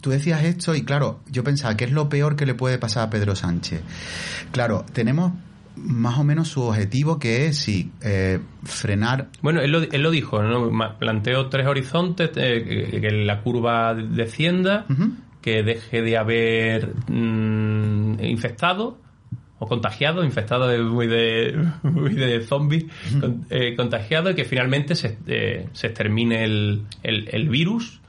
tú 0.00 0.10
decías 0.10 0.42
esto 0.42 0.74
y 0.74 0.82
claro, 0.82 1.20
yo 1.30 1.44
pensaba, 1.44 1.76
¿qué 1.76 1.84
es 1.84 1.92
lo 1.92 2.08
peor 2.08 2.34
que 2.34 2.44
le 2.46 2.54
puede 2.54 2.78
pasar 2.78 3.04
a 3.06 3.10
Pedro 3.10 3.36
Sánchez? 3.36 3.80
Claro, 4.50 4.84
tenemos 4.92 5.32
más 5.82 6.18
o 6.18 6.24
menos 6.24 6.48
su 6.48 6.62
objetivo 6.62 7.18
que 7.18 7.46
es 7.46 7.56
sí, 7.58 7.90
eh, 8.02 8.38
frenar 8.64 9.28
Bueno, 9.42 9.60
él 9.60 9.70
lo, 9.72 9.82
él 9.82 10.02
lo 10.02 10.10
dijo, 10.10 10.42
¿no? 10.42 10.70
Planteó 10.98 11.48
tres 11.48 11.66
horizontes, 11.66 12.30
eh, 12.36 12.98
que, 13.00 13.10
la 13.10 13.40
curva 13.42 13.94
descienda, 13.94 14.86
que 15.40 15.62
deje 15.62 16.02
de 16.02 16.16
haber 16.18 16.94
mm, 17.10 18.24
infectado 18.24 18.98
o 19.60 19.66
contagiado, 19.66 20.24
infectado 20.24 20.68
de, 20.68 20.78
muy 20.82 21.06
de, 21.08 21.68
muy 21.82 22.14
de 22.14 22.40
zombie, 22.42 22.88
con- 23.20 23.44
eh, 23.50 23.74
contagiado 23.76 24.30
y 24.30 24.34
que 24.34 24.44
finalmente 24.44 24.94
se, 24.94 25.18
eh, 25.26 25.68
se 25.72 25.88
extermine 25.88 26.44
el, 26.44 26.82
el- 27.02 27.28
el 27.32 27.48
virus 27.48 28.00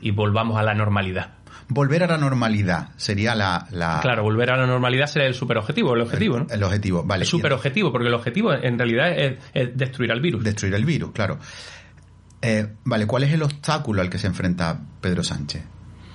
y 0.00 0.10
volvamos 0.12 0.58
a 0.58 0.62
la 0.62 0.74
normalidad. 0.74 1.34
Volver 1.72 2.02
a 2.04 2.06
la 2.06 2.18
normalidad 2.18 2.88
sería 2.96 3.34
la, 3.34 3.66
la- 3.70 4.00
Claro, 4.02 4.22
volver 4.22 4.50
a 4.50 4.56
la 4.56 4.66
normalidad 4.66 5.06
sería 5.06 5.28
el 5.28 5.34
superobjetivo, 5.34 5.94
el 5.94 6.02
objetivo, 6.02 6.38
¿no? 6.40 6.46
el 6.50 6.62
objetivo. 6.62 7.02
Vale. 7.04 7.22
El 7.22 7.28
superobjetivo, 7.28 7.90
porque 7.92 8.08
el 8.08 8.14
objetivo 8.14 8.52
en 8.52 8.78
realidad 8.78 9.12
es, 9.16 9.38
es 9.54 9.76
destruir 9.76 10.12
al 10.12 10.20
virus. 10.20 10.42
Destruir 10.44 10.74
el 10.74 10.84
virus, 10.84 11.12
claro. 11.12 11.38
Eh, 12.40 12.66
vale, 12.84 13.06
¿cuál 13.06 13.22
es 13.24 13.32
el 13.32 13.42
obstáculo 13.42 14.02
al 14.02 14.10
que 14.10 14.18
se 14.18 14.26
enfrenta 14.26 14.80
Pedro 15.00 15.22
Sánchez? 15.22 15.62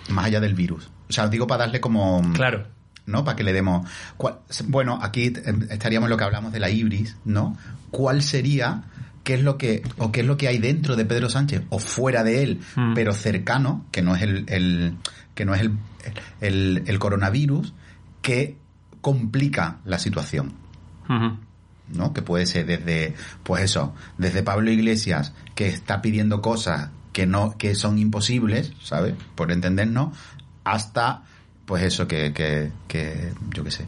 Más 0.09 0.25
allá 0.25 0.39
del 0.39 0.55
virus. 0.55 0.89
O 1.09 1.13
sea, 1.13 1.27
digo 1.27 1.47
para 1.47 1.65
darle 1.65 1.79
como... 1.79 2.21
Claro. 2.33 2.67
¿No? 3.05 3.23
Para 3.23 3.37
que 3.37 3.43
le 3.43 3.53
demos... 3.53 3.89
¿cuál- 4.17 4.39
bueno, 4.65 4.99
aquí 5.01 5.27
eh, 5.27 5.53
estaríamos 5.69 6.07
en 6.07 6.11
lo 6.11 6.17
que 6.17 6.23
hablamos 6.25 6.51
de 6.51 6.59
la 6.59 6.69
ibris, 6.69 7.15
¿no? 7.25 7.57
¿Cuál 7.91 8.21
sería... 8.21 8.83
¿Qué 9.23 9.33
es 9.33 9.43
lo 9.43 9.57
que 9.57 9.81
o 9.97 10.09
qué 10.13 10.21
es 10.21 10.25
lo 10.25 10.37
que 10.37 10.47
hay 10.47 10.57
dentro 10.57 10.95
de 10.95 11.03
Pedro 11.03 11.29
Sánchez 11.29 11.63
o 11.67 11.79
fuera 11.79 12.23
de 12.23 12.43
él, 12.43 12.61
Mm. 12.77 12.93
pero 12.93 13.11
cercano, 13.13 13.85
que 13.91 14.01
no 14.01 14.15
es 14.15 14.21
el, 14.21 14.45
el- 14.47 14.93
que 15.37 15.45
no 15.45 15.53
es 15.53 15.61
el, 15.61 15.77
el, 16.41 16.83
el 16.87 16.99
coronavirus, 16.99 17.73
que 18.23 18.57
complica 19.01 19.77
la 19.85 19.99
situación? 19.99 20.53
¿no? 21.87 22.11
Que 22.11 22.21
puede 22.21 22.47
ser 22.47 22.65
desde, 22.65 23.13
pues 23.43 23.63
eso, 23.63 23.93
desde 24.17 24.41
Pablo 24.43 24.71
Iglesias, 24.71 25.33
que 25.55 25.67
está 25.67 26.01
pidiendo 26.01 26.41
cosas 26.41 26.89
que 27.13 27.27
no, 27.27 27.55
que 27.57 27.75
son 27.75 27.99
imposibles, 27.99 28.73
¿sabes? 28.83 29.13
Por 29.35 29.51
entendernos, 29.51 30.17
hasta, 30.63 31.23
pues 31.65 31.83
eso, 31.83 32.07
que, 32.07 32.33
que, 32.33 32.71
que 32.87 33.31
yo 33.53 33.63
qué 33.63 33.71
sé, 33.71 33.85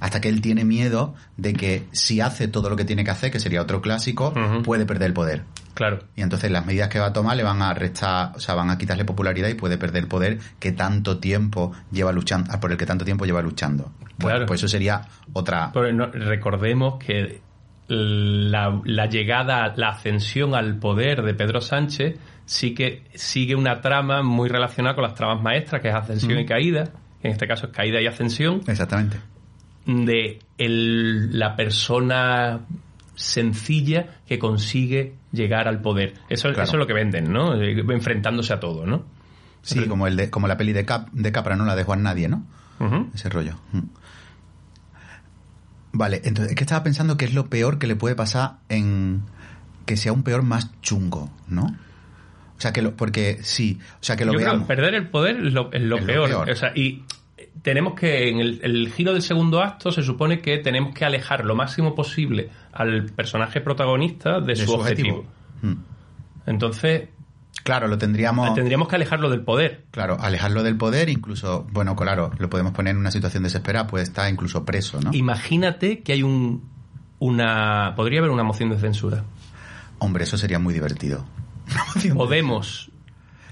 hasta 0.00 0.20
que 0.20 0.28
él 0.28 0.40
tiene 0.40 0.64
miedo 0.64 1.14
de 1.36 1.52
que 1.54 1.84
si 1.92 2.20
hace 2.20 2.48
todo 2.48 2.68
lo 2.70 2.76
que 2.76 2.84
tiene 2.84 3.04
que 3.04 3.10
hacer, 3.10 3.30
que 3.30 3.40
sería 3.40 3.62
otro 3.62 3.80
clásico, 3.80 4.32
puede 4.64 4.84
perder 4.86 5.06
el 5.08 5.12
poder. 5.14 5.42
Claro. 5.74 5.98
Y 6.16 6.22
entonces 6.22 6.50
las 6.50 6.64
medidas 6.64 6.88
que 6.88 6.98
va 6.98 7.06
a 7.06 7.12
tomar 7.12 7.36
le 7.36 7.42
van 7.42 7.60
a 7.60 7.74
restar, 7.74 8.32
o 8.34 8.40
sea, 8.40 8.54
van 8.54 8.70
a 8.70 8.78
quitarle 8.78 9.04
popularidad 9.04 9.48
y 9.48 9.54
puede 9.54 9.76
perder 9.76 10.04
el 10.04 10.08
poder 10.08 10.38
que 10.58 10.72
tanto 10.72 11.18
tiempo 11.18 11.72
lleva 11.92 12.12
luchando, 12.12 12.58
por 12.60 12.72
el 12.72 12.78
que 12.78 12.86
tanto 12.86 13.04
tiempo 13.04 13.26
lleva 13.26 13.42
luchando. 13.42 13.92
Bueno, 14.18 14.36
Claro. 14.38 14.46
pues 14.46 14.60
eso 14.60 14.68
sería 14.68 15.02
otra, 15.34 15.70
Pero 15.74 15.92
no- 15.92 16.06
recordemos 16.06 16.94
que 16.98 17.42
la, 17.88 18.80
la 18.84 19.06
llegada, 19.06 19.72
la 19.76 19.90
ascensión 19.90 20.54
al 20.54 20.78
poder 20.78 21.22
de 21.22 21.34
Pedro 21.34 21.60
Sánchez 21.60 22.18
sí 22.44 22.74
que 22.74 23.04
sigue 23.14 23.54
una 23.54 23.80
trama 23.80 24.22
muy 24.22 24.48
relacionada 24.48 24.94
con 24.94 25.04
las 25.04 25.14
tramas 25.14 25.42
maestras, 25.42 25.82
que 25.82 25.88
es 25.88 25.94
ascensión 25.94 26.34
Mm. 26.38 26.40
y 26.40 26.46
caída. 26.46 26.84
En 27.22 27.32
este 27.32 27.46
caso 27.46 27.66
es 27.66 27.72
caída 27.72 28.00
y 28.00 28.06
ascensión. 28.06 28.60
exactamente. 28.66 29.18
De 29.86 30.40
el- 30.58 31.38
la 31.38 31.56
persona 31.56 32.60
sencilla 33.14 34.18
que 34.26 34.38
consigue 34.38 35.14
llegar 35.32 35.68
al 35.68 35.80
poder. 35.80 36.14
Eso, 36.28 36.48
Claro. 36.48 36.64
eso 36.64 36.72
es 36.72 36.78
lo 36.78 36.86
que 36.86 36.92
venden, 36.92 37.32
¿no? 37.32 37.54
Eh, 37.60 37.78
Enfrentándose 37.88 38.52
a 38.52 38.60
todo, 38.60 38.84
¿no? 38.86 39.04
Sí, 39.62 39.86
como 39.86 40.06
el 40.06 40.16
de, 40.16 40.30
como 40.30 40.46
la 40.48 40.56
peli 40.56 40.72
de, 40.72 40.84
Cap, 40.84 41.08
de 41.12 41.32
Capra, 41.32 41.56
no 41.56 41.64
la 41.64 41.74
de 41.76 41.82
Juan 41.84 42.02
Nadie, 42.02 42.28
¿no? 42.28 42.44
Ese 43.14 43.28
rollo. 43.30 43.54
Mm. 43.72 43.80
Vale, 45.92 46.20
entonces 46.24 46.50
es 46.52 46.56
que 46.56 46.64
estaba 46.64 46.82
pensando 46.84 47.16
que 47.16 47.24
es 47.24 47.32
lo 47.34 47.46
peor 47.46 47.78
que 47.78 47.86
le 47.86 47.96
puede 47.96 48.14
pasar 48.14 48.56
en 48.68 49.22
que 49.86 49.96
sea 49.96 50.12
un 50.12 50.22
peor 50.24 50.42
más 50.42 50.70
chungo, 50.82 51.30
¿no? 51.48 51.64
O 51.64 52.60
sea 52.60 52.72
que 52.72 52.82
lo, 52.82 52.94
porque 52.96 53.38
sí, 53.42 53.78
o 54.00 54.04
sea 54.04 54.16
que 54.16 54.24
lo 54.24 54.32
Yo 54.32 54.38
creo 54.38 54.50
veamos. 54.50 54.66
que 54.68 54.74
perder 54.74 54.94
el 54.94 55.08
poder 55.08 55.36
es 55.46 55.52
lo, 55.52 55.72
es 55.72 55.80
lo 55.82 55.96
Es 55.96 56.02
lo 56.02 56.06
peor. 56.06 56.28
peor. 56.28 56.50
O 56.50 56.54
sea, 56.54 56.72
y 56.74 57.02
tenemos 57.62 57.94
que, 57.94 58.28
en 58.28 58.40
el, 58.40 58.60
el 58.62 58.92
giro 58.92 59.12
del 59.12 59.22
segundo 59.22 59.60
acto, 59.62 59.90
se 59.90 60.02
supone 60.02 60.40
que 60.40 60.58
tenemos 60.58 60.94
que 60.94 61.04
alejar 61.04 61.44
lo 61.44 61.54
máximo 61.54 61.94
posible 61.94 62.50
al 62.72 63.06
personaje 63.06 63.60
protagonista 63.60 64.40
de, 64.40 64.54
de 64.54 64.56
su, 64.56 64.72
objetivo. 64.72 65.24
Mm. 65.62 65.74
Entonces, 66.46 67.08
Claro, 67.64 67.88
lo 67.88 67.98
tendríamos. 67.98 68.54
tendríamos 68.54 68.86
que 68.86 68.94
alejarlo 68.96 69.28
del 69.28 69.40
poder. 69.40 69.84
Claro, 69.90 70.16
alejarlo 70.20 70.62
del 70.62 70.76
poder, 70.76 71.08
incluso, 71.08 71.66
bueno, 71.72 71.96
claro, 71.96 72.30
lo 72.38 72.48
podemos 72.48 72.72
poner 72.72 72.92
en 72.92 72.98
una 72.98 73.10
situación 73.10 73.42
desesperada, 73.42 73.88
puede 73.88 74.04
estar 74.04 74.30
incluso 74.30 74.64
preso, 74.64 75.00
¿no? 75.00 75.10
Imagínate 75.12 76.00
que 76.02 76.12
hay 76.12 76.22
un 76.22 76.76
una 77.18 77.94
podría 77.96 78.20
haber 78.20 78.30
una 78.30 78.42
moción 78.42 78.70
de 78.70 78.78
censura. 78.78 79.24
Hombre, 79.98 80.24
eso 80.24 80.36
sería 80.36 80.58
muy 80.58 80.74
divertido. 80.74 81.24
Podemos 82.14 82.90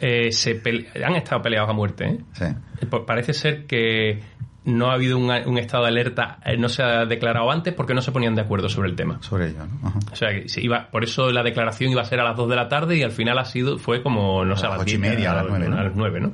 eh, 0.00 0.32
se 0.32 0.60
pele- 0.62 0.88
han 1.04 1.14
estado 1.16 1.42
peleados 1.42 1.70
a 1.70 1.72
muerte. 1.72 2.04
¿eh? 2.06 2.18
Sí. 2.32 2.44
Eh, 2.44 2.86
Parece 3.06 3.32
ser 3.32 3.66
que 3.66 4.20
no 4.66 4.90
ha 4.90 4.94
habido 4.94 5.18
un, 5.18 5.30
un 5.30 5.58
estado 5.58 5.82
de 5.82 5.90
alerta, 5.90 6.38
eh, 6.42 6.56
no 6.56 6.70
se 6.70 6.82
ha 6.82 7.04
declarado 7.04 7.50
antes 7.50 7.74
porque 7.74 7.92
no 7.92 8.00
se 8.00 8.12
ponían 8.12 8.34
de 8.34 8.40
acuerdo 8.40 8.70
sobre 8.70 8.88
el 8.88 8.96
tema. 8.96 9.18
Sobre 9.20 9.48
ello, 9.48 9.66
¿no? 9.66 9.88
Ajá. 9.88 9.98
O 10.10 10.16
sea, 10.16 10.30
que 10.30 10.48
se 10.48 10.62
iba, 10.62 10.88
por 10.90 11.04
eso 11.04 11.30
la 11.30 11.42
declaración 11.42 11.90
iba 11.92 12.00
a 12.00 12.06
ser 12.06 12.18
a 12.20 12.24
las 12.24 12.34
2 12.36 12.48
de 12.48 12.56
la 12.56 12.66
tarde 12.68 12.96
y 12.96 13.02
al 13.02 13.10
final 13.12 13.38
ha 13.38 13.44
sido 13.44 13.76
fue 13.78 14.02
como, 14.02 14.42
no 14.44 14.56
sé, 14.56 14.64
a 14.66 14.70
las 14.70 14.80
ocho 14.80 14.94
y 14.94 14.98
10, 14.98 15.00
media, 15.12 15.32
a 15.32 15.34
las 15.42 15.46
nueve, 15.50 15.68
¿no? 15.68 15.76
a 15.78 15.82
las 15.84 15.94
nueve, 15.94 16.20
¿no? 16.20 16.32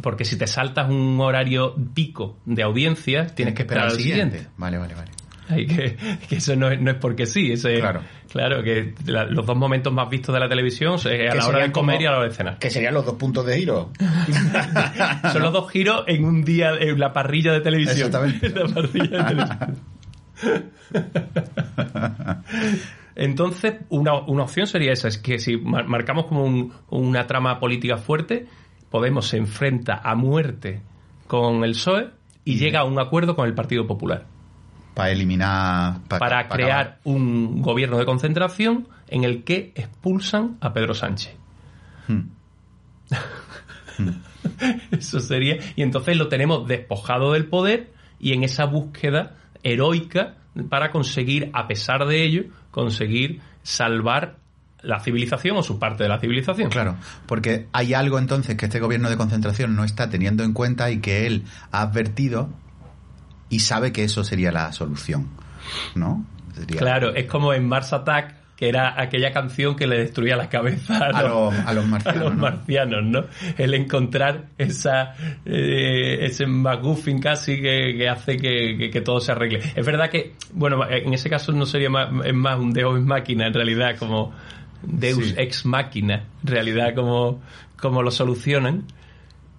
Porque 0.00 0.24
si 0.24 0.38
te 0.38 0.46
saltas 0.46 0.88
un 0.88 1.18
horario 1.20 1.74
pico 1.92 2.38
de 2.46 2.62
audiencia, 2.62 3.26
tienes 3.26 3.52
que 3.54 3.62
esperar 3.62 3.84
al 3.84 3.90
siguiente. 3.92 4.46
Vale, 4.56 4.78
vale, 4.78 4.94
vale. 4.94 5.10
Hay 5.48 5.66
que, 5.66 5.96
que 6.28 6.36
eso 6.36 6.54
no 6.56 6.70
es, 6.70 6.80
no 6.80 6.90
es 6.92 6.96
porque 6.96 7.26
sí. 7.26 7.52
Eso 7.52 7.68
es- 7.68 7.80
Claro. 7.80 8.00
Claro, 8.30 8.62
que 8.62 8.94
la- 9.06 9.26
los 9.26 9.44
dos 9.44 9.56
momentos 9.56 9.92
más 9.92 10.08
vistos 10.08 10.32
de 10.32 10.40
la 10.40 10.48
televisión 10.48 10.94
es 10.94 11.04
a 11.06 11.34
la 11.34 11.46
hora 11.46 11.58
de 11.60 11.72
comer 11.72 11.96
como- 11.96 12.02
y 12.02 12.06
a 12.06 12.10
la 12.12 12.18
hora 12.18 12.28
de 12.28 12.34
cenar. 12.34 12.58
Que 12.58 12.70
serían 12.70 12.94
los 12.94 13.04
dos 13.04 13.16
puntos 13.16 13.44
de 13.44 13.58
giro. 13.58 13.90
Son 15.32 15.42
los 15.42 15.52
dos 15.52 15.70
giros 15.70 16.04
en 16.06 16.24
un 16.24 16.42
día 16.44 16.70
en 16.80 16.98
la 16.98 17.12
parrilla 17.12 17.52
de 17.52 17.60
televisión. 17.60 18.06
Exactamente. 18.06 18.46
En 18.46 18.54
la 18.58 18.66
parrilla 18.74 19.18
de 19.18 19.24
televisión. 19.24 19.76
Entonces, 23.14 23.74
una, 23.90 24.14
una 24.20 24.44
opción 24.44 24.66
sería 24.66 24.92
esa, 24.92 25.08
es 25.08 25.18
que 25.18 25.38
si 25.38 25.56
mar- 25.58 25.86
marcamos 25.86 26.26
como 26.26 26.44
un- 26.44 26.72
una 26.90 27.26
trama 27.26 27.58
política 27.60 27.96
fuerte, 27.98 28.46
Podemos 28.90 29.26
se 29.28 29.38
enfrenta 29.38 30.02
a 30.04 30.14
muerte 30.14 30.82
con 31.26 31.64
el 31.64 31.70
PSOE 31.72 32.10
y 32.44 32.58
llega 32.58 32.80
a 32.80 32.84
un 32.84 33.00
acuerdo 33.00 33.34
con 33.34 33.46
el 33.48 33.54
Partido 33.54 33.86
Popular 33.86 34.26
Para 34.94 35.10
eliminar. 35.10 36.00
pa- 36.08 36.18
para 36.18 36.48
pa 36.48 36.54
crear 36.54 36.80
acabar. 36.80 36.98
un 37.04 37.62
gobierno 37.62 37.98
de 37.98 38.04
concentración 38.04 38.88
en 39.08 39.24
el 39.24 39.44
que 39.44 39.72
expulsan 39.74 40.56
a 40.60 40.72
Pedro 40.72 40.94
Sánchez. 40.94 41.34
Hmm. 42.08 42.20
Eso 44.90 45.20
sería. 45.20 45.56
Y 45.76 45.82
entonces 45.82 46.16
lo 46.16 46.28
tenemos 46.28 46.66
despojado 46.66 47.32
del 47.32 47.46
poder 47.46 47.92
y 48.18 48.32
en 48.32 48.42
esa 48.44 48.64
búsqueda 48.64 49.36
heroica 49.62 50.34
para 50.68 50.90
conseguir, 50.90 51.50
a 51.54 51.66
pesar 51.66 52.06
de 52.06 52.24
ello, 52.24 52.44
conseguir 52.70 53.40
salvar 53.62 54.36
la 54.82 54.98
civilización 55.00 55.56
o 55.56 55.62
su 55.62 55.78
parte 55.78 56.02
de 56.02 56.08
la 56.08 56.18
civilización. 56.18 56.68
Claro, 56.70 56.96
porque 57.26 57.68
hay 57.72 57.94
algo 57.94 58.18
entonces 58.18 58.56
que 58.56 58.66
este 58.66 58.80
gobierno 58.80 59.08
de 59.10 59.16
concentración 59.16 59.76
no 59.76 59.84
está 59.84 60.10
teniendo 60.10 60.42
en 60.42 60.52
cuenta 60.52 60.90
y 60.90 60.98
que 61.00 61.26
él 61.26 61.44
ha 61.70 61.82
advertido 61.82 62.50
y 63.52 63.60
sabe 63.60 63.92
que 63.92 64.04
eso 64.04 64.24
sería 64.24 64.50
la 64.50 64.72
solución, 64.72 65.28
¿no? 65.94 66.24
Sería- 66.54 66.78
Claro, 66.78 67.14
es 67.14 67.26
como 67.26 67.52
en 67.54 67.68
Mars 67.68 67.92
Attack, 67.92 68.34
que 68.56 68.68
era 68.68 69.00
aquella 69.00 69.32
canción 69.32 69.74
que 69.74 69.86
le 69.88 69.98
destruía 69.98 70.36
la 70.36 70.48
cabeza 70.48 70.96
a, 70.98 71.18
A 71.18 71.22
los, 71.22 71.54
a 71.66 71.72
los 71.74 71.86
marcianos, 71.86 72.20
a 72.20 72.24
los 72.24 72.34
¿no? 72.34 72.40
marcianos, 72.42 73.04
¿no? 73.04 73.24
El 73.58 73.74
encontrar 73.74 74.46
esa 74.56 75.14
eh, 75.44 76.18
ese 76.24 76.46
McGuffin 76.46 77.18
casi 77.20 77.56
que, 77.60 77.94
que 77.98 78.08
hace 78.08 78.36
que, 78.36 78.76
que- 78.78 78.90
que 78.90 79.00
todo 79.00 79.20
se 79.20 79.32
arregle. 79.32 79.60
Es 79.74 79.84
verdad 79.84 80.08
que, 80.10 80.34
bueno, 80.52 80.88
en 80.88 81.12
ese 81.12 81.28
caso 81.28 81.50
no 81.52 81.66
sería 81.66 81.90
más, 81.90 82.08
es 82.24 82.34
más 82.34 82.58
un 82.58 82.72
Deus 82.72 82.96
ex 82.98 83.04
máquina, 83.06 83.46
en 83.48 83.54
realidad, 83.54 83.96
como 83.98 84.32
Deus 84.82 85.24
Sí. 85.26 85.34
ex 85.36 85.66
máquina, 85.66 86.24
en 86.42 86.46
realidad, 86.46 86.94
como, 86.94 87.40
como 87.80 88.02
lo 88.02 88.10
solucionan, 88.12 88.84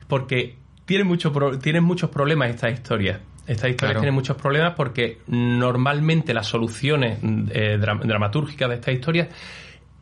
porque 0.08 0.56
tienen, 0.86 1.08
mucho 1.08 1.32
pro- 1.34 1.60
tienen 1.60 1.84
muchos 1.84 2.10
problemas 2.10 2.50
estas 2.52 2.74
historias. 2.74 3.20
Estas 3.46 3.72
historias 3.72 3.78
Claro. 3.96 4.00
tienen 4.00 4.14
muchos 4.16 4.38
problemas 4.38 4.74
porque 4.76 5.20
normalmente 5.28 6.34
las 6.34 6.48
soluciones 6.48 7.20
eh, 7.22 7.78
dra- 7.80 8.00
dramatúrgicas 8.02 8.70
de 8.70 8.76
estas 8.76 8.94
historias 8.94 9.28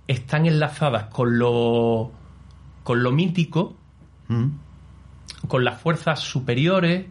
están 0.07 0.45
enlazadas 0.45 1.05
con 1.05 1.39
lo, 1.39 2.11
con 2.83 3.01
lo 3.03 3.11
mítico, 3.11 3.75
Mm. 4.27 4.47
con 5.47 5.63
las 5.65 5.81
fuerzas 5.81 6.19
superiores. 6.19 7.05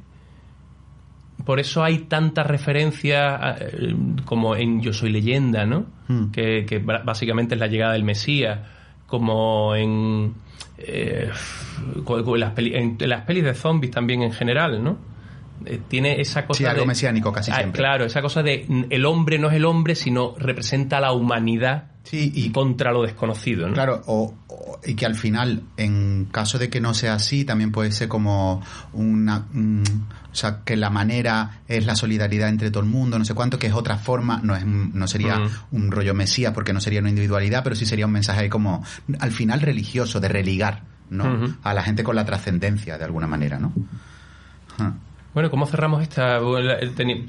Por 1.45 1.59
eso 1.59 1.83
hay 1.83 2.01
tantas 2.01 2.47
referencias 2.47 3.61
eh, 3.61 3.95
como 4.25 4.55
en 4.57 4.81
Yo 4.83 4.93
soy 4.93 5.11
leyenda, 5.11 5.66
¿no? 5.66 5.87
Mm. 6.09 6.31
Que, 6.31 6.83
básicamente 7.05 7.55
es 7.55 7.61
la 7.61 7.66
llegada 7.66 7.95
del 7.95 8.05
Mesías, 8.05 8.61
como 9.07 9.75
en, 9.75 10.35
eh, 10.79 11.31
en 12.07 12.97
las 13.09 13.23
pelis 13.23 13.45
de 13.45 13.55
zombies 13.55 13.90
también 13.90 14.23
en 14.23 14.33
general, 14.33 14.83
¿no? 14.85 14.99
Eh, 15.66 15.81
tiene 15.88 16.20
esa 16.20 16.46
cosa 16.46 16.59
Sí, 16.59 16.64
algo 16.64 16.83
de- 16.83 16.87
mesiánico 16.87 17.33
casi 17.33 17.51
Ah, 17.51 17.57
siempre. 17.57 17.79
Claro, 17.81 18.05
esa 18.07 18.23
cosa 18.23 18.42
de 18.42 18.66
el 18.90 19.05
hombre 19.05 19.38
no 19.38 19.49
es 19.51 19.55
el 19.57 19.64
hombre, 19.66 19.94
sino 19.94 20.35
representa 20.38 20.99
a 20.99 21.01
la 21.01 21.12
humanidad 21.12 21.85
Sí, 22.03 22.33
y 22.35 22.51
contra 22.51 22.92
lo 22.92 23.03
desconocido, 23.03 23.68
¿no? 23.68 23.75
Claro, 23.75 24.03
o, 24.07 24.35
o 24.49 24.81
y 24.85 24.94
que 24.94 25.05
al 25.05 25.14
final, 25.14 25.62
en 25.77 26.25
caso 26.33 26.59
de 26.59 26.70
que 26.70 26.81
no 26.81 26.94
sea 26.94 27.12
así, 27.14 27.44
también 27.44 27.70
puede 27.73 27.92
ser 27.92 28.09
como 28.09 28.62
una... 28.94 29.46
o 30.33 30.35
sea, 30.35 30.61
que 30.64 30.77
la 30.77 30.88
manera 30.88 31.61
es 31.68 31.85
la 31.85 31.94
solidaridad 31.94 32.49
entre 32.49 32.70
todo 32.70 32.83
el 32.83 32.88
mundo, 32.88 33.18
no 33.18 33.25
sé 33.27 33.35
cuánto, 33.35 33.59
que 33.59 33.66
es 33.66 33.75
otra 33.75 33.99
forma, 33.99 34.40
no 34.42 34.57
es 34.57 34.64
no 34.64 35.07
sería 35.07 35.40
un 35.73 35.90
rollo 35.90 36.14
mesías 36.14 36.53
porque 36.55 36.73
no 36.73 36.81
sería 36.81 37.01
una 37.01 37.11
individualidad, 37.11 37.62
pero 37.62 37.77
sí 37.77 37.85
sería 37.85 38.07
un 38.07 38.12
mensaje 38.12 38.49
como, 38.49 38.83
al 39.18 39.31
final 39.33 39.61
religioso, 39.61 40.20
de 40.20 40.29
religar, 40.29 40.83
¿no? 41.11 41.55
A 41.62 41.75
la 41.75 41.83
gente 41.83 42.03
con 42.03 42.16
la 42.16 42.25
trascendencia, 42.25 42.96
de 42.96 43.05
alguna 43.05 43.27
manera, 43.27 43.59
¿no? 43.59 43.73
Bueno, 45.33 45.49
¿cómo 45.51 45.64
cerramos 45.66 46.03
esta? 46.03 46.40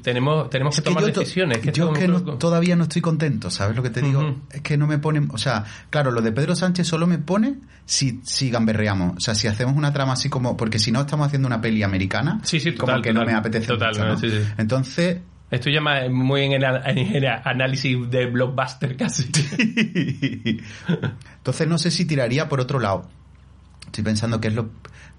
Tenemos, 0.02 0.50
tenemos 0.50 0.74
que 0.74 0.80
Es 0.80 0.82
que 0.82 0.82
tomar 0.82 1.04
yo 1.04 1.20
decisiones. 1.20 1.58
que 1.58 1.70
yo 1.72 1.88
esto- 1.92 2.00
que 2.00 2.08
no- 2.08 2.20
todavía 2.38 2.74
no 2.74 2.82
estoy 2.84 3.00
contento, 3.00 3.48
¿sabes 3.50 3.76
lo 3.76 3.82
que 3.82 3.90
te 3.90 4.02
digo? 4.02 4.36
Es 4.50 4.60
que 4.62 4.76
no 4.76 4.86
me 4.88 4.98
ponen, 4.98 5.28
o 5.32 5.38
sea, 5.38 5.64
claro, 5.88 6.10
lo 6.10 6.20
de 6.20 6.32
Pedro 6.32 6.56
Sánchez 6.56 6.86
solo 6.88 7.06
me 7.06 7.18
pone 7.18 7.56
si, 7.84 8.20
si 8.24 8.50
gamberreamos, 8.50 9.16
o 9.18 9.20
sea, 9.20 9.34
si 9.36 9.46
hacemos 9.46 9.76
una 9.76 9.92
trama 9.92 10.14
así 10.14 10.28
como, 10.28 10.56
porque 10.56 10.78
si 10.80 10.90
no 10.90 11.00
estamos 11.02 11.28
haciendo 11.28 11.46
una 11.46 11.60
peli 11.60 11.82
americana, 11.84 12.40
Sí, 12.42 12.58
sí, 12.58 12.72
como 12.74 12.86
total, 12.88 13.02
que 13.02 13.12
no 13.12 13.24
me 13.24 13.34
apetece 13.34 13.66
Total, 13.68 13.90
mucho, 13.90 14.04
no, 14.04 14.16
sí, 14.18 14.30
sí. 14.30 14.38
Entonces, 14.58 15.18
Esto 15.52 15.70
llama 15.70 16.08
muy 16.10 16.42
en 16.44 16.52
el, 16.54 16.64
en 16.64 16.98
el 17.14 17.26
análisis 17.26 18.10
de 18.10 18.26
blockbuster 18.26 18.96
casi. 18.96 19.30
entonces 21.36 21.68
no 21.68 21.78
sé 21.78 21.90
si 21.90 22.04
tiraría 22.04 22.48
por 22.48 22.60
otro 22.60 22.80
lado. 22.80 23.08
Estoy 23.86 24.04
pensando 24.04 24.40
que 24.40 24.48
es 24.48 24.54
lo... 24.54 24.70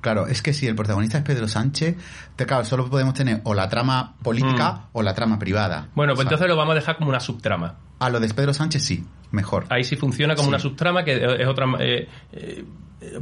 Claro, 0.04 0.28
es 0.28 0.42
que 0.42 0.54
si 0.54 0.68
el 0.68 0.76
protagonista 0.76 1.18
es 1.18 1.24
Pedro 1.24 1.48
Sánchez, 1.48 1.96
te, 2.36 2.46
claro, 2.46 2.66
solo 2.66 2.90
podemos 2.90 3.14
tener 3.16 3.40
o 3.46 3.54
la 3.56 3.70
trama 3.70 4.16
política 4.22 4.90
o 4.92 5.02
la 5.02 5.16
trama 5.16 5.40
privada. 5.40 5.84
Mm. 5.84 5.96
Bueno, 5.96 6.14
pues 6.14 6.26
¿sabes? 6.26 6.34
entonces 6.34 6.48
lo 6.50 6.56
vamos 6.58 6.74
a 6.74 6.76
dejar 6.76 6.98
como 6.98 7.10
una 7.10 7.22
subtrama. 7.22 7.76
A 8.00 8.10
lo 8.10 8.20
de 8.20 8.32
Pedro 8.34 8.54
Sánchez 8.54 8.84
sí, 8.84 9.06
mejor. 9.32 9.66
Ahí 9.70 9.86
sí 9.86 9.96
funciona 9.96 10.36
como 10.36 10.48
Sí. 10.48 10.50
una 10.50 10.60
subtrama 10.60 11.04
que 11.06 11.16
es 11.40 11.48
otra. 11.48 11.66
eh, 11.80 12.08
eh, 12.34 12.66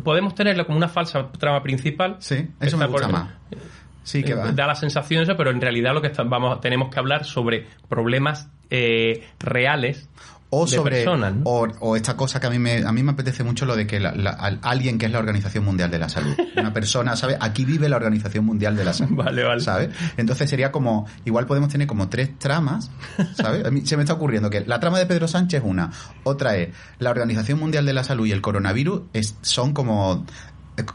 podemos 0.03 0.33
tenerlo 0.35 0.65
como 0.65 0.77
una 0.77 0.87
falsa 0.89 1.31
trama 1.31 1.61
principal. 1.61 2.17
Sí, 2.19 2.49
eso 2.59 2.77
me 2.77 2.87
gusta 2.87 3.07
por- 3.07 3.13
más. 3.13 3.29
Sí, 4.03 4.23
que 4.23 4.31
eh, 4.31 4.35
va. 4.35 4.51
da 4.51 4.67
la 4.67 4.75
sensación 4.75 5.23
eso, 5.23 5.35
pero 5.37 5.51
en 5.51 5.61
realidad 5.61 5.93
lo 5.93 6.01
que 6.01 6.07
está- 6.07 6.23
vamos 6.23 6.59
tenemos 6.61 6.89
que 6.93 6.99
hablar 6.99 7.25
sobre 7.25 7.67
problemas 7.89 8.47
eh, 8.69 9.27
reales 9.39 10.07
o 10.53 10.67
sobre 10.67 10.97
personas, 10.97 11.33
¿no? 11.33 11.43
o, 11.45 11.67
o 11.79 11.95
esta 11.95 12.17
cosa 12.17 12.41
que 12.41 12.47
a 12.47 12.49
mí 12.49 12.59
me 12.59 12.83
a 12.85 12.91
mí 12.91 13.03
me 13.03 13.11
apetece 13.13 13.41
mucho 13.41 13.65
lo 13.65 13.73
de 13.77 13.87
que 13.87 14.01
la- 14.01 14.11
la- 14.13 14.31
al- 14.31 14.59
alguien 14.63 14.97
que 14.97 15.05
es 15.05 15.11
la 15.13 15.19
Organización 15.19 15.63
Mundial 15.63 15.89
de 15.91 15.97
la 15.99 16.09
Salud 16.09 16.35
una 16.57 16.73
persona 16.73 17.15
sabe 17.15 17.37
aquí 17.39 17.63
vive 17.63 17.87
la 17.87 17.95
Organización 17.95 18.43
Mundial 18.45 18.75
de 18.75 18.83
la 18.83 18.91
Salud 18.91 19.15
Vale, 19.15 19.43
vale. 19.45 19.61
¿sabes? 19.61 19.91
entonces 20.17 20.49
sería 20.49 20.69
como 20.69 21.07
igual 21.23 21.45
podemos 21.45 21.69
tener 21.69 21.87
como 21.87 22.09
tres 22.09 22.37
tramas 22.37 22.91
¿sabes? 23.35 23.63
a 23.65 23.71
mí 23.71 23.85
se 23.85 23.95
me 23.95 24.03
está 24.03 24.13
ocurriendo 24.13 24.49
que 24.49 24.59
la 24.67 24.77
trama 24.81 24.99
de 24.99 25.05
Pedro 25.05 25.29
Sánchez 25.29 25.61
es 25.63 25.69
una 25.69 25.89
otra 26.23 26.57
es 26.57 26.69
la 26.99 27.11
Organización 27.11 27.57
Mundial 27.57 27.85
de 27.85 27.93
la 27.93 28.03
Salud 28.03 28.25
y 28.25 28.33
el 28.33 28.41
coronavirus 28.41 29.03
es- 29.13 29.37
son 29.43 29.71
como 29.71 30.25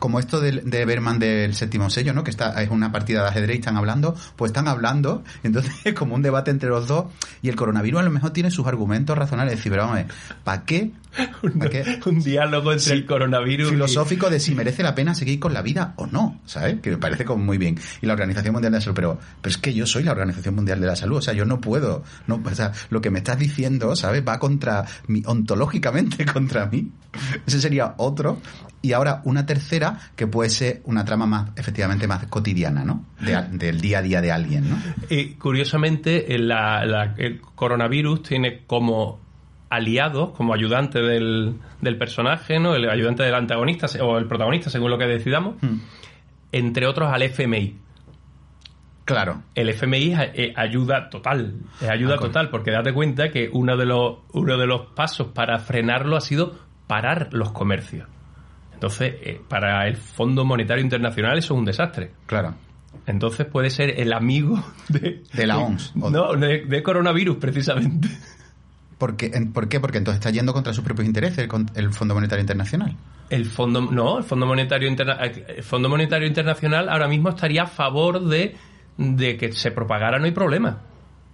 como 0.00 0.18
esto 0.18 0.40
de, 0.40 0.52
de 0.62 0.84
Berman 0.84 1.18
del 1.18 1.54
séptimo 1.54 1.90
sello, 1.90 2.12
¿no? 2.12 2.24
Que 2.24 2.30
está, 2.30 2.60
es 2.62 2.70
una 2.70 2.92
partida 2.92 3.22
de 3.22 3.28
ajedrez 3.28 3.56
y 3.56 3.58
están 3.60 3.76
hablando, 3.76 4.14
pues 4.36 4.50
están 4.50 4.68
hablando, 4.68 5.22
entonces 5.42 5.72
es 5.84 5.94
como 5.94 6.14
un 6.14 6.22
debate 6.22 6.50
entre 6.50 6.68
los 6.70 6.86
dos, 6.88 7.06
y 7.42 7.48
el 7.48 7.56
coronavirus 7.56 8.00
a 8.00 8.04
lo 8.04 8.10
mejor 8.10 8.30
tiene 8.30 8.50
sus 8.50 8.66
argumentos 8.66 9.16
razonables, 9.16 9.54
es 9.54 9.58
decir, 9.60 9.70
pero 9.72 9.86
vamos 9.86 10.04
¿para 10.44 10.64
qué? 10.64 10.90
¿Para 11.58 11.70
qué? 11.70 12.00
Un 12.06 12.20
diálogo 12.20 12.72
entre 12.72 12.84
Sí, 12.84 12.92
el 12.92 13.06
coronavirus. 13.06 13.68
y- 13.68 13.70
filosófico 13.72 14.28
de 14.30 14.40
si 14.40 14.54
merece 14.54 14.82
la 14.82 14.94
pena 14.94 15.14
seguir 15.14 15.38
con 15.40 15.54
la 15.54 15.62
vida 15.62 15.94
o 15.96 16.06
no, 16.06 16.40
¿sabes? 16.46 16.80
Que 16.80 16.90
me 16.90 16.98
parece 16.98 17.24
como 17.24 17.44
muy 17.44 17.56
bien. 17.58 17.78
Y 18.02 18.06
la 18.06 18.12
Organización 18.14 18.52
Mundial 18.54 18.72
de 18.72 18.78
la 18.78 18.82
Salud, 18.82 18.94
pero, 18.96 19.18
pero 19.40 19.50
es 19.50 19.56
que 19.58 19.72
yo 19.72 19.86
soy 19.86 20.02
la 20.02 20.12
Organización 20.12 20.54
Mundial 20.54 20.80
de 20.80 20.86
la 20.86 20.96
Salud, 20.96 21.18
o 21.18 21.22
sea, 21.22 21.32
yo 21.34 21.44
no 21.44 21.60
puedo, 21.60 22.02
no, 22.26 22.42
o 22.44 22.54
sea, 22.54 22.72
lo 22.90 23.00
que 23.00 23.10
me 23.10 23.18
estás 23.18 23.38
diciendo, 23.38 23.94
¿sabes? 23.96 24.22
Va 24.26 24.38
contra 24.38 24.84
mí, 25.06 25.22
ontológicamente 25.26 26.24
contra 26.32 26.66
mí. 26.66 26.90
Ese 27.46 27.60
sería 27.60 27.94
otro. 27.96 28.40
Y 28.86 28.92
ahora 28.92 29.20
una 29.24 29.44
tercera 29.46 29.98
que 30.14 30.26
puede 30.26 30.50
ser 30.50 30.80
una 30.84 31.04
trama 31.04 31.26
más, 31.26 31.50
efectivamente, 31.56 32.06
más 32.06 32.24
cotidiana, 32.26 32.84
¿no? 32.84 33.04
De 33.20 33.36
del 33.52 33.80
día 33.80 33.98
a 33.98 34.02
día 34.02 34.20
de 34.20 34.30
alguien, 34.30 34.70
¿no? 34.70 34.76
Y 35.10 35.34
curiosamente, 35.34 36.24
la- 36.38 36.84
la- 36.86 37.14
el 37.18 37.40
coronavirus 37.40 38.22
tiene 38.22 38.60
como 38.66 39.18
aliados, 39.70 40.30
como 40.36 40.54
ayudante 40.54 41.00
del, 41.00 41.56
del 41.80 41.98
personaje, 41.98 42.60
¿no? 42.60 42.76
El 42.76 42.88
ayudante 42.88 43.24
del 43.24 43.34
antagonista 43.34 43.86
o 44.02 44.18
el 44.18 44.26
protagonista, 44.26 44.70
según 44.70 44.90
lo 44.92 44.98
que 44.98 45.06
decidamos, 45.06 45.56
Hmm. 45.60 45.78
entre 46.52 46.86
otros 46.86 47.10
al 47.12 47.22
FMI. 47.22 47.76
Claro. 49.04 49.42
El 49.54 49.68
FMI 49.68 50.12
es 50.12 50.18
eh, 50.34 50.52
ayuda 50.56 51.10
total, 51.10 51.54
es 51.80 51.88
ayuda 51.88 52.18
total, 52.18 52.50
porque 52.50 52.72
date 52.72 52.92
cuenta 52.92 53.28
que 53.30 53.48
uno 53.52 53.76
de 53.76 53.86
los 53.86 54.18
uno 54.32 54.56
de 54.58 54.66
los 54.66 54.86
pasos 54.96 55.28
para 55.28 55.58
frenarlo 55.60 56.16
ha 56.16 56.20
sido 56.20 56.56
parar 56.88 57.28
los 57.32 57.52
comercios. 57.52 58.08
Entonces, 58.76 59.14
eh, 59.22 59.40
para 59.48 59.88
el 59.88 59.96
Fondo 59.96 60.44
Monetario 60.44 60.84
Internacional 60.84 61.38
eso 61.38 61.54
es 61.54 61.58
un 61.58 61.64
desastre. 61.64 62.12
Claro. 62.26 62.54
Entonces 63.06 63.46
puede 63.46 63.70
ser 63.70 63.98
el 64.00 64.12
amigo 64.12 64.62
de, 64.88 65.22
De 65.32 65.46
la 65.46 65.58
OMS. 65.58 65.94
No, 65.96 66.34
de, 66.34 66.64
de 66.66 66.82
coronavirus, 66.82 67.36
precisamente. 67.38 68.08
Porque, 68.98 69.30
¿Por 69.52 69.68
qué? 69.68 69.78
Porque 69.80 69.98
entonces 69.98 70.18
está 70.20 70.30
yendo 70.30 70.54
contra 70.54 70.72
sus 70.72 70.82
propios 70.82 71.06
intereses 71.06 71.38
el, 71.38 71.50
el 71.74 71.92
Fondo 71.92 72.14
Monetario 72.14 72.40
Internacional. 72.40 72.96
El 73.28 73.44
fondo, 73.44 73.80
no, 73.82 74.18
el 74.18 74.24
Fondo 74.24 74.46
Monetario 74.46 74.88
Interna- 74.88 75.18
el 75.22 75.62
Fondo 75.62 75.88
Monetario 75.88 76.26
Internacional 76.26 76.88
ahora 76.88 77.06
mismo 77.08 77.28
estaría 77.30 77.64
a 77.64 77.66
favor 77.66 78.24
de, 78.24 78.56
de 78.96 79.36
que 79.36 79.52
se 79.52 79.70
propagara, 79.70 80.18
no 80.18 80.24
hay 80.24 80.30
problema. 80.32 80.78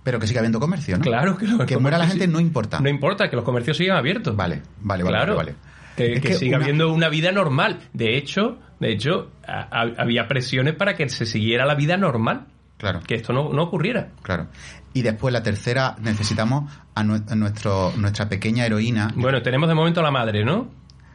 Pero 0.03 0.19
que 0.19 0.27
siga 0.27 0.41
habiendo 0.41 0.59
comercio, 0.59 0.97
¿no? 0.99 1.05
Claro 1.05 1.37
que 1.39 1.47
Que 1.67 1.77
muera 1.79 1.99
la 1.99 2.09
gente 2.09 2.27
no 2.27 2.41
importa. 2.41 2.81
No 2.81 2.89
importa, 2.89 3.29
que 3.31 3.37
los 3.37 3.45
comercios 3.45 3.77
sigan 3.77 3.97
abiertos. 3.97 4.35
Vale, 4.35 4.63
vale, 4.81 5.05
vale, 5.05 5.17
claro, 5.17 5.37
vale, 5.37 5.53
vale. 5.53 5.72
Que, 5.97 6.35
siga 6.35 6.57
una- 6.57 6.65
habiendo 6.65 6.93
una 6.93 7.09
vida 7.09 7.33
normal. 7.33 7.81
De 7.93 8.17
hecho, 8.17 8.59
de 8.81 8.93
hecho, 8.93 9.31
a- 9.47 9.69
a- 9.83 10.03
había 10.03 10.27
presiones 10.29 10.75
para 10.75 10.95
que 10.95 11.09
se 11.09 11.27
siguiera 11.27 11.65
la 11.67 11.75
vida 11.75 11.97
normal, 11.97 12.47
Claro, 12.79 13.01
que 13.07 13.15
esto 13.15 13.33
no, 13.33 13.53
no 13.53 13.63
ocurriera. 13.65 14.09
claro. 14.23 14.49
Y 14.95 15.01
después 15.03 15.33
la 15.33 15.43
tercera, 15.43 15.97
necesitamos 16.03 16.71
a, 16.95 17.01
a 17.01 17.05
nuestro, 17.35 17.93
nuestra 17.97 18.29
pequeña 18.29 18.67
heroína, 18.67 19.11
Bueno, 19.17 19.41
tenemos 19.41 19.69
de 19.69 19.75
momento 19.75 20.01
a 20.01 20.03
la 20.03 20.11
madre, 20.11 20.45
¿no? 20.45 20.69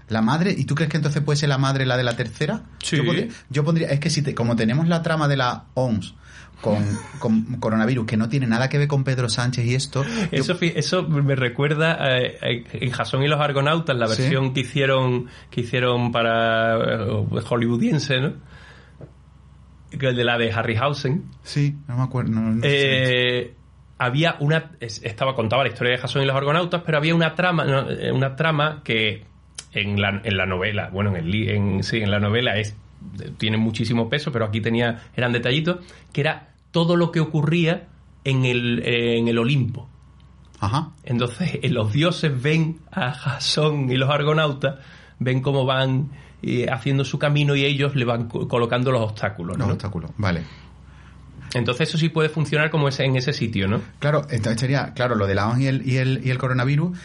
La 0.10 0.22
madre. 0.22 0.54
¿Y 0.58 0.66
tú 0.66 0.76
crees 0.76 0.90
que 0.90 0.98
entonces 0.98 1.22
puede 1.22 1.38
ser 1.38 1.50
la 1.50 1.58
madre 1.58 1.86
la 1.86 1.98
de 1.98 2.04
la 2.04 2.16
tercera? 2.16 2.62
Sí. 2.82 2.98
Yo 2.98 3.06
pondría, 3.06 3.28
yo 3.50 3.64
pondría- 3.64 3.88
es 3.90 4.00
que 4.00 4.10
si 4.10 4.22
te- 4.22 4.34
como 4.36 4.56
tenemos 4.56 4.88
la 4.88 5.02
trama 5.02 5.28
de 5.28 5.38
la 5.38 5.66
OMS 5.74 6.14
con, 6.62 6.84
con 7.20 7.44
coronavirus, 7.60 8.06
que 8.08 8.18
no 8.18 8.30
tiene 8.30 8.48
nada 8.48 8.68
que 8.70 8.78
ver 8.80 8.88
con 8.88 9.04
Pedro 9.04 9.30
Sánchez 9.30 9.66
y 9.66 9.76
esto, 9.76 10.04
Eso, 10.32 10.58
eso 10.62 11.04
me 11.04 11.36
recuerda 11.36 12.18
eh, 12.18 12.38
eh, 12.42 12.64
en 12.74 12.92
Jason 12.92 13.22
y 13.22 13.28
los 13.28 13.40
Argonautas, 13.40 13.96
la 13.96 14.08
Sí. 14.08 14.22
versión 14.24 14.54
que 14.54 14.62
hicieron 14.62 15.28
que 15.52 15.62
hicieron 15.62 16.12
para 16.12 16.78
eh, 16.78 17.08
hollywoodiense, 17.48 18.20
¿no? 18.22 18.34
Que 19.92 20.12
de 20.14 20.24
la 20.24 20.38
de 20.38 20.52
Harryhausen. 20.52 21.26
sí, 21.44 21.76
no 21.88 21.98
me 21.98 22.04
acuerdo. 22.04 22.32
no- 22.32 22.42
no 22.56 22.62
sé. 22.62 22.68
Eh, 22.72 23.54
había 24.00 24.36
una 24.40 24.72
es- 24.80 25.02
estaba 25.04 25.34
contaba 25.34 25.64
la 25.64 25.70
historia 25.70 25.94
de 25.94 26.00
Jason 26.00 26.22
y 26.22 26.26
los 26.26 26.36
Argonautas, 26.36 26.82
pero 26.86 26.98
había 26.98 27.16
una 27.16 27.34
trama 27.36 27.66
una 28.14 28.36
trama 28.36 28.82
que 28.84 29.26
en 29.74 30.02
la, 30.02 30.22
en 30.24 30.38
la 30.38 30.46
novela, 30.46 30.90
bueno, 30.92 31.16
en 31.16 31.18
el 31.28 31.50
en, 31.50 31.84
sí, 31.84 31.98
en 31.98 32.12
la 32.12 32.20
novela 32.20 32.58
es 32.58 32.76
tiene 33.38 33.58
muchísimo 33.58 34.10
peso, 34.10 34.32
pero 34.32 34.46
aquí 34.46 34.60
tenía 34.62 35.04
eran 35.16 35.32
detallitos 35.32 35.78
que 36.12 36.22
era 36.22 36.50
todo 36.72 36.96
lo 36.96 37.12
que 37.12 37.20
ocurría 37.20 37.88
en 38.24 38.46
el 38.46 38.82
en 38.86 39.28
el 39.28 39.38
Olimpo. 39.38 39.88
Ajá. 40.60 40.90
Entonces, 41.04 41.60
eh, 41.62 41.70
los 41.70 41.94
dioses 41.94 42.42
ven 42.42 42.78
a 42.92 43.12
Jasón 43.12 43.92
y 43.92 43.96
los 43.98 44.10
argonautas, 44.10 44.76
ven 45.20 45.42
cómo 45.42 45.66
van 45.66 46.10
eh, 46.42 46.66
haciendo 46.72 47.06
su 47.06 47.20
camino 47.20 47.56
y 47.56 47.64
ellos 47.64 47.96
le 47.96 48.06
van 48.06 48.28
co- 48.28 48.48
colocando 48.48 48.92
los 48.92 49.02
obstáculos. 49.02 49.58
Los 49.58 49.68
¿no? 49.68 49.74
obstáculos, 49.74 50.12
vale. 50.18 50.42
Entonces, 51.54 51.88
eso 51.90 51.98
sí 51.98 52.10
puede 52.10 52.30
funcionar 52.30 52.70
como 52.70 52.88
ese, 52.90 53.06
en 53.06 53.16
ese 53.16 53.32
sitio, 53.34 53.68
¿no? 53.68 53.82
Claro, 54.00 54.28
entonces 54.30 54.60
sería, 54.60 54.94
claro, 54.94 55.16
lo 55.16 55.28
de 55.28 55.36
la 55.36 55.56
y 55.58 55.68
el, 55.68 55.88
y 55.88 55.98
el, 55.98 56.22
y 56.26 56.30
el 56.30 56.38
coronavirus, 56.38 56.98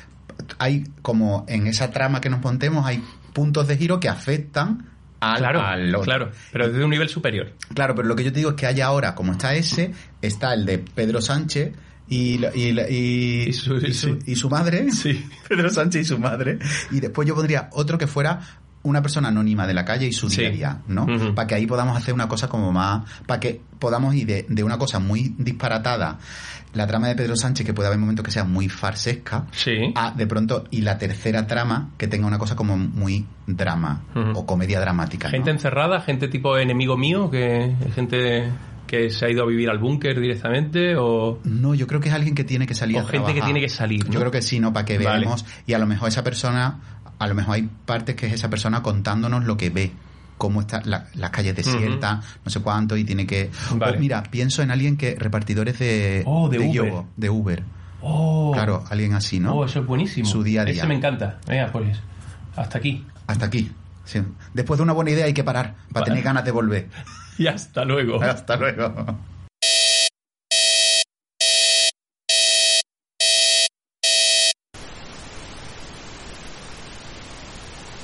hay 0.58 0.84
como 1.02 1.44
en 1.48 1.66
esa 1.66 1.90
trama 1.90 2.20
que 2.20 2.30
nos 2.30 2.40
montemos, 2.42 2.86
hay 2.86 3.02
puntos 3.32 3.66
de 3.68 3.76
giro 3.76 3.98
que 4.00 4.08
afectan 4.08 4.86
al, 5.20 5.38
Claro, 5.38 5.60
al 5.62 5.88
otro. 5.94 6.00
claro, 6.02 6.30
pero 6.52 6.68
desde 6.68 6.84
un 6.84 6.90
nivel 6.90 7.08
superior. 7.08 7.52
Claro, 7.74 7.94
pero 7.94 8.08
lo 8.08 8.16
que 8.16 8.24
yo 8.24 8.32
te 8.32 8.38
digo 8.40 8.50
es 8.50 8.56
que 8.56 8.66
hay 8.66 8.80
ahora, 8.80 9.14
como 9.14 9.32
está 9.32 9.54
ese, 9.54 9.92
está 10.20 10.52
el 10.54 10.66
de 10.66 10.78
Pedro 10.78 11.20
Sánchez 11.20 11.72
y, 12.08 12.38
la- 12.38 12.54
y, 12.54 12.72
la- 12.72 12.90
y, 12.90 13.44
Y 13.48 13.52
su- 13.52 13.76
y 13.76 13.94
su, 13.94 14.18
y 14.26 14.34
su 14.36 14.50
madre, 14.50 14.90
Sí. 14.92 15.24
Pedro 15.48 15.70
Sánchez 15.70 16.02
y 16.02 16.04
su 16.04 16.18
madre, 16.18 16.58
y 16.90 16.98
después 17.00 17.26
yo 17.28 17.34
pondría 17.36 17.68
otro 17.72 17.96
que 17.98 18.06
fuera 18.08 18.40
una 18.84 19.00
persona 19.02 19.28
anónima 19.28 19.66
de 19.66 19.74
la 19.74 19.84
calle 19.84 20.06
y 20.06 20.12
su 20.12 20.28
Sí. 20.28 20.40
día 20.40 20.48
a 20.48 20.52
día, 20.52 20.78
¿no? 20.88 21.06
Para 21.34 21.46
que 21.46 21.54
ahí 21.54 21.66
podamos 21.66 21.96
hacer 21.96 22.12
una 22.14 22.28
cosa 22.28 22.48
como 22.48 22.72
más, 22.72 23.02
para 23.26 23.38
que 23.40 23.60
podamos 23.78 24.14
ir 24.14 24.26
de, 24.26 24.46
de 24.48 24.64
una 24.64 24.78
cosa 24.78 24.98
muy 24.98 25.34
disparatada, 25.38 26.18
la 26.74 26.86
trama 26.86 27.08
de 27.08 27.14
Pedro 27.14 27.36
Sánchez, 27.36 27.66
que 27.66 27.74
puede 27.74 27.88
haber 27.88 27.98
momentos 27.98 28.24
que 28.24 28.30
sea 28.30 28.44
muy 28.44 28.68
farsesca, 28.68 29.46
Sí. 29.52 29.92
a 29.94 30.10
de 30.12 30.26
pronto, 30.26 30.64
y 30.70 30.80
la 30.80 30.96
tercera 30.98 31.46
trama 31.46 31.90
que 31.98 32.08
tenga 32.08 32.26
una 32.26 32.38
cosa 32.38 32.56
como 32.56 32.76
muy 32.76 33.26
drama 33.46 34.02
o 34.34 34.46
comedia 34.46 34.80
dramática. 34.80 35.28
¿no? 35.28 35.32
Gente 35.32 35.50
encerrada, 35.50 36.00
gente 36.00 36.28
tipo 36.28 36.56
enemigo 36.58 36.96
mío, 36.96 37.30
que 37.30 37.74
gente 37.94 38.50
que 38.86 39.08
se 39.10 39.24
ha 39.24 39.30
ido 39.30 39.42
a 39.42 39.46
vivir 39.46 39.70
al 39.70 39.78
búnker 39.78 40.20
directamente, 40.20 40.96
o... 40.96 41.38
No, 41.44 41.74
yo 41.74 41.86
creo 41.86 42.00
que 42.00 42.08
es 42.10 42.14
alguien 42.14 42.34
que 42.34 42.44
tiene 42.44 42.66
que 42.66 42.74
salir 42.74 42.96
O 42.98 43.00
a 43.00 43.04
gente 43.04 43.32
que 43.32 43.40
tiene 43.40 43.60
que 43.60 43.68
salir, 43.70 44.04
¿no? 44.06 44.12
Yo 44.12 44.20
creo 44.20 44.30
que 44.30 44.42
sí, 44.42 44.60
¿no? 44.60 44.72
Para 44.72 44.84
que 44.84 44.98
Vale. 44.98 45.20
veamos. 45.20 45.46
Y 45.66 45.72
a 45.72 45.78
lo 45.78 45.86
mejor 45.86 46.08
esa 46.08 46.22
persona 46.22 46.78
a 47.18 47.26
lo 47.26 47.34
mejor 47.34 47.54
hay 47.56 47.68
partes 47.86 48.14
que 48.16 48.26
es 48.26 48.32
esa 48.32 48.48
persona 48.50 48.82
contándonos 48.82 49.44
lo 49.44 49.56
que 49.56 49.70
ve 49.70 49.92
cómo 50.38 50.60
están 50.62 50.82
las 50.90 51.30
calles 51.30 51.54
desiertas, 51.54 52.24
no 52.44 52.50
sé 52.50 52.58
cuánto, 52.60 52.96
y 52.96 53.04
tiene 53.04 53.26
que... 53.26 53.50
Vale. 53.76 53.96
O 53.96 54.00
mira, 54.00 54.24
pienso 54.24 54.60
en 54.62 54.72
alguien 54.72 54.96
que... 54.96 55.14
repartidores 55.14 55.78
de, 55.78 56.24
Oh, 56.26 56.48
de 56.48 56.58
Uber. 56.58 56.72
yogo, 56.72 57.08
de 57.16 57.30
Uber. 57.30 57.62
Oh, 58.00 58.50
Claro, 58.52 58.82
alguien 58.90 59.14
así, 59.14 59.38
¿no? 59.38 59.54
oh, 59.54 59.64
eso 59.64 59.78
es 59.80 59.86
buenísimo. 59.86 60.26
Su 60.28 60.42
día 60.42 60.62
a 60.62 60.64
día. 60.64 60.74
Ese 60.74 60.86
me 60.88 60.96
encanta. 60.96 61.38
Venga, 61.46 61.70
pues 61.70 61.96
hasta 62.56 62.78
aquí. 62.78 63.06
Hasta 63.28 63.46
aquí. 63.46 63.70
Sí. 64.04 64.20
Después 64.52 64.78
de 64.78 64.82
una 64.82 64.92
buena 64.92 65.12
idea 65.12 65.26
hay 65.26 65.32
que 65.34 65.44
parar 65.44 65.74
para 65.92 66.00
Vale. 66.02 66.06
tener 66.06 66.24
ganas 66.24 66.44
de 66.44 66.50
volver. 66.50 66.88
Y 67.38 67.46
hasta 67.46 67.84
luego. 67.86 68.22
Hasta 68.22 68.56
luego. 68.56 69.16